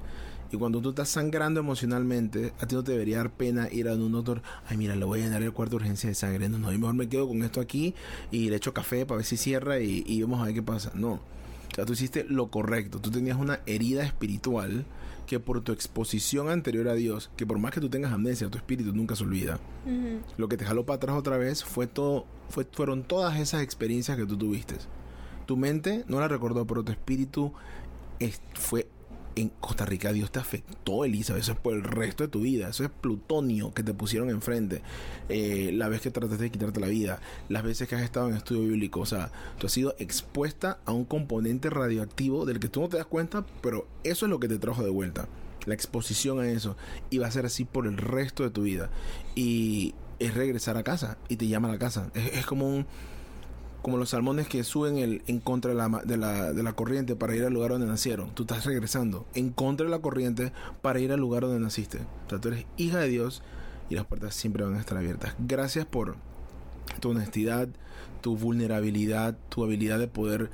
Y 0.51 0.57
cuando 0.57 0.81
tú 0.81 0.89
estás 0.89 1.11
sangrando 1.11 1.61
emocionalmente, 1.61 2.55
a 2.59 2.67
ti 2.67 2.75
no 2.75 2.83
te 2.83 2.93
debería 2.93 3.19
dar 3.19 3.33
pena 3.33 3.69
ir 3.71 3.87
a 3.87 3.93
un 3.93 4.13
doctor, 4.13 4.41
ay 4.67 4.79
mira, 4.79 4.97
le 4.97 5.05
voy 5.05 5.21
a 5.21 5.25
llenar 5.25 5.43
el 5.43 5.53
cuarto 5.53 5.77
de 5.77 5.83
urgencia 5.83 6.09
de 6.09 6.15
sangre. 6.15 6.49
No, 6.49 6.57
no, 6.57 6.73
yo 6.73 6.79
mejor 6.79 6.95
me 6.95 7.11
quedo 7.11 7.29
con 7.29 7.43
esto 7.43 7.61
aquí 7.61 7.95
y 8.31 8.49
le 8.49 8.57
echo 8.57 8.73
café 8.73 9.05
para 9.05 9.19
ver 9.19 9.27
si 9.27 9.37
cierra 9.37 9.79
y, 9.79 10.05
y 10.07 10.23
vamos 10.23 10.41
a 10.41 10.47
ver 10.47 10.55
qué 10.55 10.63
pasa. 10.63 10.91
No. 10.95 11.13
O 11.13 11.75
sea, 11.75 11.85
tú 11.85 11.93
hiciste 11.93 12.25
lo 12.27 12.51
correcto. 12.51 12.99
Tú 12.99 13.11
tenías 13.11 13.37
una 13.37 13.61
herida 13.67 14.05
espiritual 14.05 14.87
que 15.27 15.39
por 15.41 15.61
tu 15.63 15.73
exposición 15.73 16.49
anterior 16.51 16.89
a 16.89 16.95
Dios, 16.95 17.31
que 17.37 17.47
por 17.47 17.59
más 17.59 17.73
que 17.73 17.81
tú 17.81 17.89
tengas 17.89 18.13
amnesia, 18.13 18.49
tu 18.51 18.59
espíritu 18.59 18.93
nunca 18.93 19.17
se 19.17 19.25
olvida. 19.25 19.59
Lo 20.37 20.49
que 20.49 20.57
te 20.57 20.65
jaló 20.65 20.85
para 20.85 20.97
atrás 20.97 21.17
otra 21.17 21.37
vez 21.39 21.65
fue 21.65 21.87
todo, 21.87 22.27
fue, 22.49 22.67
fueron 22.71 23.03
todas 23.03 23.39
esas 23.39 23.63
experiencias 23.63 24.17
que 24.17 24.27
tú 24.27 24.37
tuviste. 24.37 24.75
Tu 25.47 25.57
mente 25.57 26.05
no 26.09 26.21
la 26.21 26.29
recordó, 26.29 26.67
pero 26.67 26.83
tu 26.83 26.93
espíritu 26.93 27.53
es- 28.19 28.41
fue 28.55 28.89
en 29.37 29.49
Costa 29.49 29.85
Rica. 29.85 30.13
Dios 30.13 30.31
te 30.31 30.39
afectó, 30.39 31.05
Elizabeth. 31.05 31.43
Eso 31.43 31.53
es 31.53 31.59
por 31.59 31.75
el 31.75 31.83
resto 31.83 32.25
de 32.25 32.29
tu 32.29 32.41
vida. 32.41 32.69
Eso 32.69 32.85
es 32.85 32.91
plutonio 32.91 33.73
que 33.73 33.83
te 33.83 33.95
pusieron 33.95 34.31
enfrente. 34.31 34.83
Eh, 35.29 35.71
la 35.75 35.89
vez 35.89 36.01
que 36.01 36.11
trataste 36.11 36.45
de 36.45 36.51
quitarte 36.51 36.81
la 36.81 36.89
vida. 36.89 37.21
Las 37.49 37.63
veces 37.63 37.89
que 37.89 37.95
has 37.95 38.03
estado 38.03 38.29
en 38.29 38.37
estudio 38.37 38.63
bíblico. 38.63 39.01
O 39.01 39.07
sea, 39.07 39.31
tú 39.59 39.67
has 39.67 39.73
sido 39.73 39.95
expuesta 39.99 40.79
a 40.85 40.93
un 40.93 41.05
componente 41.05 41.71
radioactivo 41.71 42.47
del 42.47 42.61
que 42.61 42.69
tú 42.69 42.81
no 42.81 42.89
te 42.89 42.97
das 42.97 43.07
cuenta, 43.07 43.45
pero 43.61 43.87
eso 44.05 44.27
es 44.27 44.31
lo 44.31 44.41
que 44.41 44.49
te 44.49 44.59
trajo 44.59 44.83
de 44.83 44.91
vuelta. 44.91 45.29
La 45.67 45.75
exposición 45.75 46.41
a 46.41 46.49
eso. 46.49 46.77
Y 47.11 47.19
va 47.19 47.27
a 47.27 47.31
ser 47.31 47.47
así 47.47 47.65
por 47.65 47.87
el 47.87 47.97
resto 47.97 48.43
de 48.43 48.51
tu 48.51 48.63
vida. 48.63 48.91
Y 49.35 49.95
es 50.19 50.35
regresar 50.35 50.77
a 50.77 50.83
casa. 50.83 51.19
Y 51.29 51.37
te 51.37 51.49
llama 51.49 51.69
a 51.69 51.73
la 51.73 51.79
casa. 51.79 52.11
Es, 52.15 52.39
es 52.39 52.47
como 52.47 52.69
un 52.69 52.87
como 53.83 53.97
los 53.97 54.11
salmones 54.11 54.47
que 54.49 54.63
suben 54.63 54.97
el, 54.99 55.23
en 55.27 55.41
contra 55.41 55.73
de 55.73 55.77
la, 55.77 55.89
de, 56.05 56.17
la, 56.17 56.53
de 56.53 56.63
la 56.63 56.73
corriente 56.73 57.17
para 57.17 57.35
ir 57.35 57.45
al 57.45 57.53
lugar 57.53 57.73
donde 57.73 57.89
nacieron. 57.89 58.31
Tú 58.35 58.45
estás 58.45 58.65
regresando 58.65 59.27
en 59.35 59.51
contra 59.51 59.85
de 59.85 59.91
la 59.91 59.99
corriente 59.99 60.53
para 60.81 61.01
ir 61.01 61.13
al 61.13 61.21
lugar 61.21 61.43
donde 61.43 61.59
naciste. 61.59 61.99
O 62.27 62.31
sea, 62.31 62.41
tú 62.41 62.49
eres 62.49 62.65
hija 62.77 62.99
de 62.99 63.09
Dios 63.09 63.43
y 63.91 63.97
las 63.97 64.07
puertas 64.07 64.35
siempre 64.35 64.65
van 64.65 64.77
a 64.77 64.81
estar 64.81 64.97
abiertas. 64.97 65.35
Gracias 65.41 65.85
por 65.85 66.17
tu 67.01 67.11
honestidad, 67.11 67.69
tu 68.21 68.37
vulnerabilidad, 68.37 69.37
tu 69.49 69.65
habilidad 69.65 69.99
de 69.99 70.07
poder, 70.07 70.51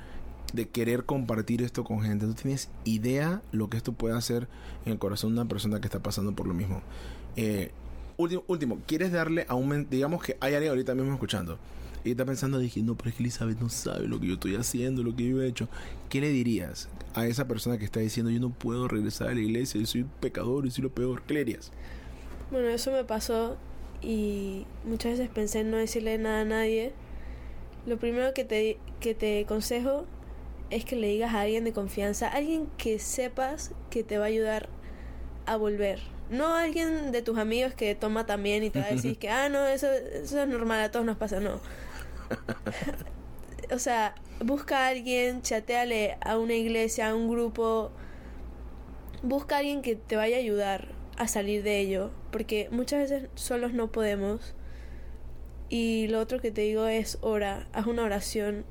de 0.51 0.67
querer 0.67 1.05
compartir 1.05 1.61
esto 1.61 1.83
con 1.83 2.01
gente. 2.01 2.25
Tú 2.25 2.33
tienes 2.33 2.69
idea 2.83 3.43
lo 3.51 3.69
que 3.69 3.77
esto 3.77 3.93
puede 3.93 4.17
hacer 4.17 4.47
en 4.85 4.93
el 4.93 4.99
corazón 4.99 5.35
de 5.35 5.41
una 5.41 5.49
persona 5.49 5.79
que 5.79 5.87
está 5.87 5.99
pasando 5.99 6.33
por 6.33 6.47
lo 6.47 6.55
mismo. 6.55 6.81
Eh, 7.35 7.71
último, 8.17 8.43
último, 8.47 8.79
¿quieres 8.87 9.11
darle 9.11 9.45
a 9.47 9.53
un... 9.53 9.87
Digamos 9.87 10.23
que 10.23 10.35
hay 10.39 10.55
alguien 10.55 10.71
ahorita 10.71 10.95
mismo 10.95 11.13
escuchando 11.13 11.59
y 12.03 12.11
está 12.11 12.25
pensando, 12.25 12.59
dije, 12.59 12.81
no, 12.81 12.95
pero 12.95 13.09
es 13.09 13.15
que 13.15 13.23
Elizabeth 13.23 13.59
no 13.59 13.69
sabe 13.69 14.07
lo 14.07 14.19
que 14.19 14.27
yo 14.27 14.33
estoy 14.35 14.55
haciendo, 14.55 15.03
lo 15.03 15.15
que 15.15 15.27
yo 15.27 15.41
he 15.41 15.47
hecho. 15.47 15.67
¿Qué 16.09 16.21
le 16.21 16.29
dirías 16.29 16.89
a 17.13 17.27
esa 17.27 17.47
persona 17.47 17.77
que 17.77 17.85
está 17.85 17.99
diciendo, 17.99 18.31
yo 18.31 18.39
no 18.39 18.51
puedo 18.51 18.87
regresar 18.87 19.29
a 19.29 19.33
la 19.33 19.41
iglesia, 19.41 19.79
yo 19.79 19.87
soy 19.87 20.01
un 20.03 20.09
pecador 20.19 20.65
y 20.65 20.71
soy 20.71 20.83
lo 20.83 20.91
peor? 20.91 21.23
¿Qué 21.23 21.33
le 21.33 21.43
dirías? 21.43 21.71
Bueno, 22.51 22.69
eso 22.69 22.91
me 22.91 23.03
pasó 23.03 23.57
y 24.01 24.65
muchas 24.85 25.13
veces 25.13 25.29
pensé 25.29 25.59
en 25.59 25.71
no 25.71 25.77
decirle 25.77 26.17
nada 26.17 26.41
a 26.41 26.45
nadie. 26.45 26.93
Lo 27.85 27.97
primero 27.97 28.33
que 28.33 28.45
te, 28.45 28.77
que 28.99 29.13
te 29.13 29.41
aconsejo 29.41 30.05
es 30.69 30.85
que 30.85 30.95
le 30.95 31.07
digas 31.07 31.33
a 31.33 31.41
alguien 31.41 31.63
de 31.63 31.73
confianza, 31.73 32.27
alguien 32.27 32.67
que 32.77 32.99
sepas 32.99 33.71
que 33.89 34.03
te 34.03 34.17
va 34.17 34.25
a 34.25 34.27
ayudar 34.27 34.69
a 35.45 35.57
volver. 35.57 35.99
No 36.29 36.53
alguien 36.53 37.11
de 37.11 37.21
tus 37.23 37.37
amigos 37.39 37.73
que 37.73 37.95
toma 37.95 38.25
también 38.25 38.63
y 38.63 38.69
te 38.69 38.79
va 38.79 38.85
a 38.85 38.91
decir 38.91 39.17
que, 39.19 39.29
ah, 39.29 39.49
no, 39.49 39.65
eso, 39.67 39.87
eso 39.91 40.41
es 40.41 40.47
normal, 40.47 40.79
a 40.81 40.91
todos 40.91 41.05
nos 41.05 41.17
pasa, 41.17 41.39
no. 41.39 41.59
o 43.71 43.79
sea, 43.79 44.15
busca 44.43 44.85
a 44.85 44.87
alguien, 44.89 45.41
chateale 45.41 46.17
a 46.21 46.37
una 46.37 46.53
iglesia, 46.53 47.09
a 47.09 47.15
un 47.15 47.29
grupo, 47.29 47.91
busca 49.23 49.55
a 49.55 49.59
alguien 49.59 49.81
que 49.81 49.95
te 49.95 50.15
vaya 50.15 50.37
a 50.37 50.39
ayudar 50.39 50.87
a 51.17 51.27
salir 51.27 51.63
de 51.63 51.79
ello, 51.79 52.11
porque 52.31 52.69
muchas 52.71 52.99
veces 53.09 53.29
solos 53.35 53.73
no 53.73 53.91
podemos. 53.91 54.55
Y 55.69 56.07
lo 56.07 56.19
otro 56.19 56.39
que 56.39 56.51
te 56.51 56.61
digo 56.61 56.87
es 56.87 57.17
ora, 57.21 57.67
haz 57.73 57.85
una 57.85 58.03
oración, 58.03 58.65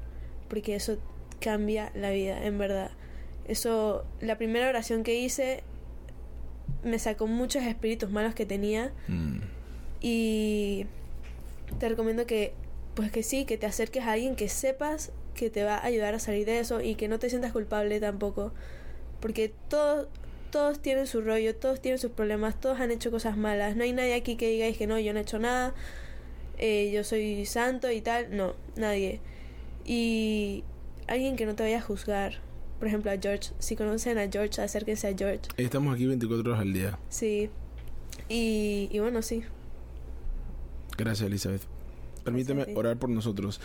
porque 0.48 0.74
eso 0.74 0.98
cambia 1.40 1.92
la 1.94 2.10
vida, 2.10 2.44
en 2.44 2.58
verdad. 2.58 2.90
Eso, 3.46 4.04
la 4.20 4.36
primera 4.36 4.68
oración 4.68 5.04
que 5.04 5.18
hice 5.18 5.62
me 6.82 6.98
sacó 6.98 7.26
muchos 7.26 7.62
espíritus 7.64 8.10
malos 8.10 8.34
que 8.34 8.46
tenía 8.46 8.92
Mm. 9.08 9.38
y 10.00 10.86
te 11.78 11.88
recomiendo 11.88 12.26
que 12.26 12.52
pues 12.98 13.12
que 13.12 13.22
sí, 13.22 13.44
que 13.44 13.56
te 13.56 13.64
acerques 13.64 14.02
a 14.02 14.10
alguien 14.10 14.34
que 14.34 14.48
sepas 14.48 15.12
que 15.36 15.50
te 15.50 15.62
va 15.62 15.76
a 15.76 15.84
ayudar 15.84 16.14
a 16.14 16.18
salir 16.18 16.44
de 16.44 16.58
eso 16.58 16.80
y 16.80 16.96
que 16.96 17.06
no 17.06 17.20
te 17.20 17.30
sientas 17.30 17.52
culpable 17.52 18.00
tampoco, 18.00 18.50
porque 19.20 19.52
todos 19.68 20.08
todos 20.50 20.80
tienen 20.80 21.06
su 21.06 21.20
rollo, 21.20 21.54
todos 21.54 21.80
tienen 21.80 22.00
sus 22.00 22.10
problemas, 22.10 22.60
todos 22.60 22.80
han 22.80 22.90
hecho 22.90 23.12
cosas 23.12 23.36
malas, 23.36 23.76
no 23.76 23.84
hay 23.84 23.92
nadie 23.92 24.14
aquí 24.14 24.34
que 24.34 24.48
digáis 24.48 24.76
que 24.76 24.88
no, 24.88 24.98
yo 24.98 25.12
no 25.12 25.20
he 25.20 25.22
hecho 25.22 25.38
nada, 25.38 25.74
eh, 26.58 26.90
yo 26.92 27.04
soy 27.04 27.46
santo 27.46 27.88
y 27.92 28.00
tal, 28.00 28.36
no, 28.36 28.56
nadie. 28.74 29.20
Y 29.84 30.64
alguien 31.06 31.36
que 31.36 31.46
no 31.46 31.54
te 31.54 31.62
vaya 31.62 31.78
a 31.78 31.82
juzgar, 31.82 32.40
por 32.80 32.88
ejemplo 32.88 33.12
a 33.12 33.16
George, 33.16 33.52
si 33.60 33.76
conocen 33.76 34.18
a 34.18 34.28
George, 34.28 34.60
acérquense 34.60 35.06
a 35.06 35.14
George, 35.16 35.42
Estamos 35.56 35.94
aquí 35.94 36.04
24 36.04 36.50
horas 36.50 36.62
al 36.62 36.72
día. 36.72 36.98
sí. 37.10 37.48
Y, 38.28 38.88
y 38.90 38.98
bueno, 38.98 39.22
sí. 39.22 39.44
Gracias, 40.96 41.28
Elizabeth. 41.28 41.77
Permíteme 42.28 42.66
orar 42.74 42.98
por 42.98 43.08
nosotros. 43.08 43.58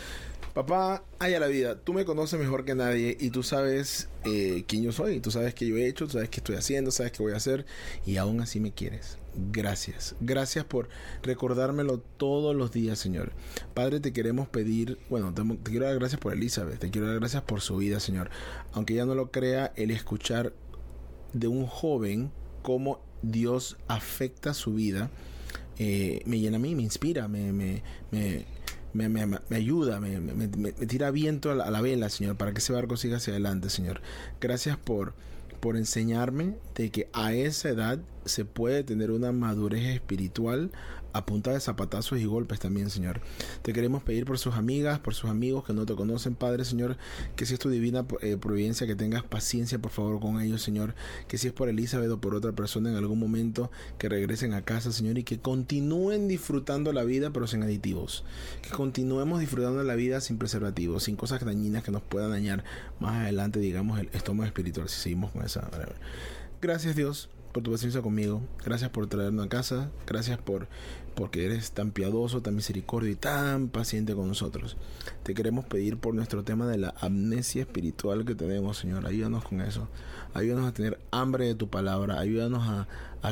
Papá, 0.53 1.03
haya 1.20 1.38
la 1.41 1.47
vida. 1.47 1.78
Tú 1.82 1.91
me 1.91 2.05
conoces 2.05 2.39
mejor 2.39 2.64
que 2.64 2.76
nadie 2.76 3.18
y 3.20 3.30
tú 3.30 3.43
sabes 3.43 4.07
eh, 4.24 4.64
quién 4.68 4.84
yo 4.84 4.93
soy. 4.93 5.20
Tú 5.20 5.32
sabes 5.32 5.53
qué 5.53 5.68
yo 5.68 5.76
he 5.76 5.86
hecho, 5.86 6.05
tú 6.05 6.14
sabes 6.14 6.30
qué 6.30 6.39
estoy 6.39 6.55
haciendo, 6.55 6.89
sabes 6.89 7.11
qué 7.11 7.22
voy 7.22 7.34
a 7.34 7.38
hacer 7.38 7.66
y 8.05 8.16
aún 8.16 8.39
así 8.39 8.61
me 8.61 8.72
quieres. 8.72 9.18
Gracias. 9.51 10.16
Gracias 10.22 10.64
por 10.64 10.88
recordármelo 11.24 11.99
todos 11.99 12.55
los 12.55 12.72
días, 12.72 12.99
Señor. 12.99 13.34
Padre, 13.74 13.99
te 13.99 14.14
queremos 14.14 14.47
pedir, 14.47 14.97
bueno, 15.09 15.34
te, 15.34 15.43
te 15.43 15.72
quiero 15.72 15.88
dar 15.88 15.99
gracias 15.99 16.22
por 16.22 16.32
Elizabeth, 16.32 16.80
te 16.80 16.89
quiero 16.89 17.07
dar 17.07 17.20
gracias 17.20 17.43
por 17.43 17.59
su 17.59 17.76
vida, 17.76 17.99
Señor. 17.99 18.30
Aunque 18.72 18.93
ella 18.93 19.05
no 19.05 19.16
lo 19.16 19.30
crea, 19.30 19.74
el 19.76 19.91
escuchar 19.91 20.53
de 21.34 21.49
un 21.49 21.66
joven 21.66 22.32
cómo 22.61 23.01
Dios 23.24 23.76
afecta 23.89 24.53
su 24.53 24.76
vida 24.76 25.11
eh, 25.78 26.22
me 26.26 26.39
llena 26.39 26.57
a 26.57 26.59
mí, 26.59 26.76
me 26.76 26.84
inspira, 26.84 27.28
me, 27.28 27.51
me, 27.51 27.82
me, 28.11 28.45
me, 28.94 29.10
me- 29.10 29.26
me 29.50 29.56
ayuda, 29.56 30.00
me, 30.00 30.20
me- 30.20 30.72
tira 30.72 31.12
viento 31.12 31.52
a 31.52 31.56
la, 31.56 31.64
a 31.66 31.72
la 31.72 31.82
vela, 31.82 32.10
Señor, 32.10 32.36
para 32.36 32.52
que 32.54 32.60
ese 32.60 32.74
barco 32.74 32.98
siga 32.98 33.18
hacia 33.18 33.32
adelante, 33.34 33.70
Señor. 33.70 34.02
Gracias 34.39 34.78
por, 34.78 35.14
por 35.60 35.78
enseñarme 35.78 36.56
de 36.76 36.89
que 36.91 37.10
a 37.14 37.34
esa 37.34 37.70
edad 37.70 38.00
se 38.26 38.46
puede 38.46 38.84
tener 38.84 39.12
una 39.12 39.32
madurez 39.32 39.84
espiritual 39.96 40.72
a 41.14 41.26
punta 41.26 41.51
de 41.51 41.59
zapatazos 41.59 42.20
y 42.20 42.26
golpes 42.26 42.59
también, 42.59 42.89
Señor. 42.89 43.22
Te 43.61 43.72
queremos 43.72 44.03
pedir 44.03 44.26
por 44.26 44.39
sus 44.39 44.55
amigas, 44.55 44.99
por 44.99 45.14
sus 45.14 45.30
amigos 45.30 45.64
que 45.64 45.74
no 45.74 45.86
te 45.86 45.95
conocen, 45.95 46.36
Padre, 46.36 46.66
Señor, 46.66 46.97
que 47.36 47.45
si 47.45 47.53
es 47.53 47.59
tu 47.59 47.70
divina 47.70 48.05
eh, 48.22 48.38
providencia, 48.38 48.88
que 48.88 48.95
tengas 48.95 49.24
paciencia, 49.24 49.80
por 49.80 49.91
favor, 49.91 50.20
con 50.20 50.41
ellos, 50.41 50.61
Señor. 50.61 50.95
Que 51.28 51.38
si 51.38 51.47
es 51.47 51.53
por 51.53 51.70
Elizabeth 51.70 52.09
o 52.09 52.20
por 52.20 52.36
otra 52.36 52.51
persona 52.51 52.89
en 52.89 52.95
algún 52.95 53.20
momento, 53.20 53.72
que 53.97 54.09
regresen 54.09 54.53
a 54.53 54.64
casa, 54.64 54.91
Señor, 54.91 55.18
y 55.18 55.24
que 55.24 55.39
continúen 55.39 56.28
disfrutando 56.28 56.91
la 56.91 57.03
vida, 57.03 57.32
pero 57.32 57.47
sin 57.47 57.64
aditivos. 57.64 58.26
Que 58.61 58.70
continuemos 58.72 59.39
disfrutando 59.39 59.84
la 59.84 59.95
vida 59.95 60.20
sin 60.20 60.38
preservativos, 60.38 61.03
sin 61.03 61.16
cosas 61.16 61.43
dañinas 61.45 61.84
que 61.84 61.91
nos 61.91 62.01
puedan 62.01 62.32
dañar 62.32 62.64
más 62.99 63.22
adelante, 63.22 63.59
digamos, 63.59 63.99
el 63.99 64.09
estómago 64.14 64.47
espiritual, 64.47 64.89
si 64.89 64.99
seguimos 64.99 65.32
con 65.32 65.43
esa. 65.43 65.70
Gracias, 66.61 66.95
Dios 66.95 67.30
por 67.54 67.64
tu 67.64 67.72
paciencia 67.72 68.01
conmigo. 68.01 68.41
Gracias 68.66 68.89
por 68.89 69.08
traernos 69.08 69.45
a 69.45 69.49
casa. 69.49 69.91
Gracias 70.06 70.39
por 70.39 70.68
porque 71.14 71.45
eres 71.45 71.72
tan 71.72 71.91
piadoso, 71.91 72.41
tan 72.41 72.56
misericordio 72.56 73.12
y 73.12 73.16
tan 73.16 73.70
paciente 73.70 74.16
con 74.16 74.28
nosotros. 74.28 74.78
Te 75.22 75.34
queremos 75.34 75.64
pedir 75.66 75.97
por 75.97 76.16
nuestro 76.16 76.43
tema 76.43 76.68
de 76.68 76.80
la 76.80 76.95
amnesia 76.99 77.62
espiritual 77.62 78.26
que 78.26 78.36
tenemos, 78.36 78.78
Señor. 78.78 79.06
Ayúdanos 79.06 79.45
con 79.45 79.62
eso. 79.62 79.88
Ayúdanos 80.34 80.68
a 80.68 80.74
tener 80.74 80.99
hambre 81.12 81.45
de 81.45 81.56
tu 81.56 81.70
palabra. 81.70 82.20
Ayúdanos 82.20 82.68
a, 82.68 82.88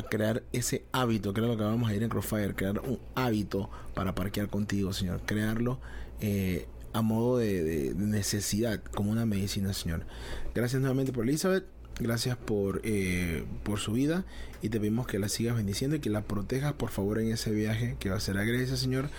crear 0.08 0.42
ese 0.52 0.84
hábito, 0.92 1.34
que 1.34 1.40
era 1.40 1.48
lo 1.48 1.56
que 1.56 1.64
vamos 1.64 1.90
a 1.90 1.94
ir 1.94 2.02
en 2.02 2.08
Crossfire, 2.08 2.54
crear 2.54 2.78
un 2.80 2.98
hábito 3.14 3.68
para 3.94 4.14
parquear 4.14 4.48
contigo, 4.48 4.92
Señor. 4.92 5.20
Crearlo 5.26 5.80
eh, 6.20 6.66
a 6.92 7.02
modo 7.02 7.38
de 7.38 7.92
necesidad, 7.96 8.80
como 8.82 9.10
una 9.10 9.26
medicina, 9.26 9.72
Señor. 9.74 10.06
Gracias 10.54 10.80
nuevamente 10.80 11.12
por 11.12 11.24
Elizabeth. 11.24 11.71
Gracias 12.00 12.36
por, 12.36 12.80
eh, 12.84 13.44
por 13.64 13.78
su 13.78 13.92
vida 13.92 14.24
y 14.62 14.70
te 14.70 14.80
pedimos 14.80 15.06
que 15.06 15.18
la 15.18 15.28
sigas 15.28 15.56
bendiciendo 15.56 15.96
y 15.96 16.00
que 16.00 16.10
la 16.10 16.22
protejas 16.22 16.72
por 16.72 16.90
favor 16.90 17.18
en 17.18 17.32
ese 17.32 17.50
viaje 17.50 17.96
que 17.98 18.10
va 18.10 18.16
a 18.16 18.20
ser 18.20 18.38
a 18.38 18.44
Grecia, 18.44 18.76
Señor. 18.76 19.10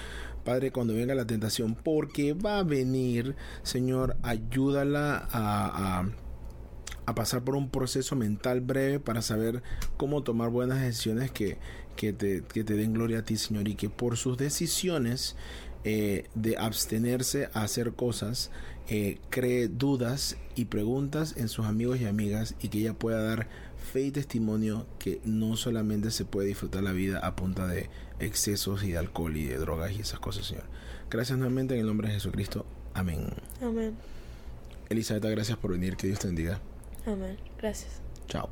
Padre, 0.44 0.72
cuando 0.72 0.94
venga 0.94 1.16
la 1.16 1.26
tentación, 1.26 1.76
porque 1.76 2.34
va 2.34 2.60
a 2.60 2.64
venir, 2.64 3.36
Señor, 3.64 4.18
ayúdala 4.24 5.30
a, 5.32 6.06
a, 7.06 7.16
pasar 7.16 7.44
por 7.44 7.56
un 7.56 7.70
proceso 7.70 8.16
mental 8.16 8.60
breve 8.60 9.00
para 9.00 9.22
saber 9.22 9.64
cómo 9.96 10.24
tomar 10.24 10.50
buenas 10.50 10.82
decisiones 10.82 11.32
que, 11.32 11.58
que, 11.96 12.12
te, 12.12 12.44
que 12.44 12.66
te 12.66 12.76
den 12.76 12.94
gloria 12.94 13.20
a 13.20 13.24
ti, 13.24 13.38
Señor, 13.38 13.70
y 13.70 13.76
que 13.76 13.90
por 13.90 14.18
sus 14.18 14.38
decisiones 14.38 15.38
eh, 15.86 16.30
de 16.34 16.58
abstenerse 16.58 17.50
a 17.54 17.64
hacer 17.64 17.92
cosas, 17.92 18.52
eh, 18.90 19.20
cree 19.30 19.70
dudas 19.70 20.38
y 20.56 20.66
preguntas 20.66 21.36
en 21.38 21.48
sus 21.48 21.66
amigos 21.66 22.02
y 22.02 22.06
amigas 22.06 22.56
y 22.62 22.68
que 22.68 22.80
ella 22.80 22.94
pueda 22.94 23.22
dar 23.22 23.48
fe 23.78 24.02
y 24.02 24.12
testimonio 24.12 24.86
que 25.00 25.22
no 25.24 25.56
solamente 25.56 26.12
se 26.12 26.26
puede 26.26 26.48
disfrutar 26.48 26.84
la 26.84 26.92
vida 26.92 27.20
a 27.20 27.36
punta 27.36 27.68
de 27.68 27.90
excesos 28.20 28.84
y 28.84 28.92
de 28.92 28.98
alcohol 28.98 29.36
y 29.38 29.46
de 29.46 29.58
drogas 29.58 29.94
y 29.94 30.02
esas 30.02 30.20
cosas, 30.20 30.48
Señor. 30.48 30.66
Gracias 31.10 31.38
nuevamente 31.38 31.76
en 31.76 31.82
el 31.82 31.88
nombre 31.88 32.08
de 32.08 32.16
Jesucristo. 32.16 32.66
Amén. 32.94 33.28
Amén. 33.62 33.96
Elizabeth, 34.90 35.24
gracias 35.24 35.58
por 35.58 35.72
venir. 35.72 35.96
Que 35.96 36.08
Dios 36.08 36.20
te 36.20 36.28
bendiga. 36.28 36.60
Amén. 37.06 37.38
Gracias. 37.58 38.02
Chao. 38.28 38.50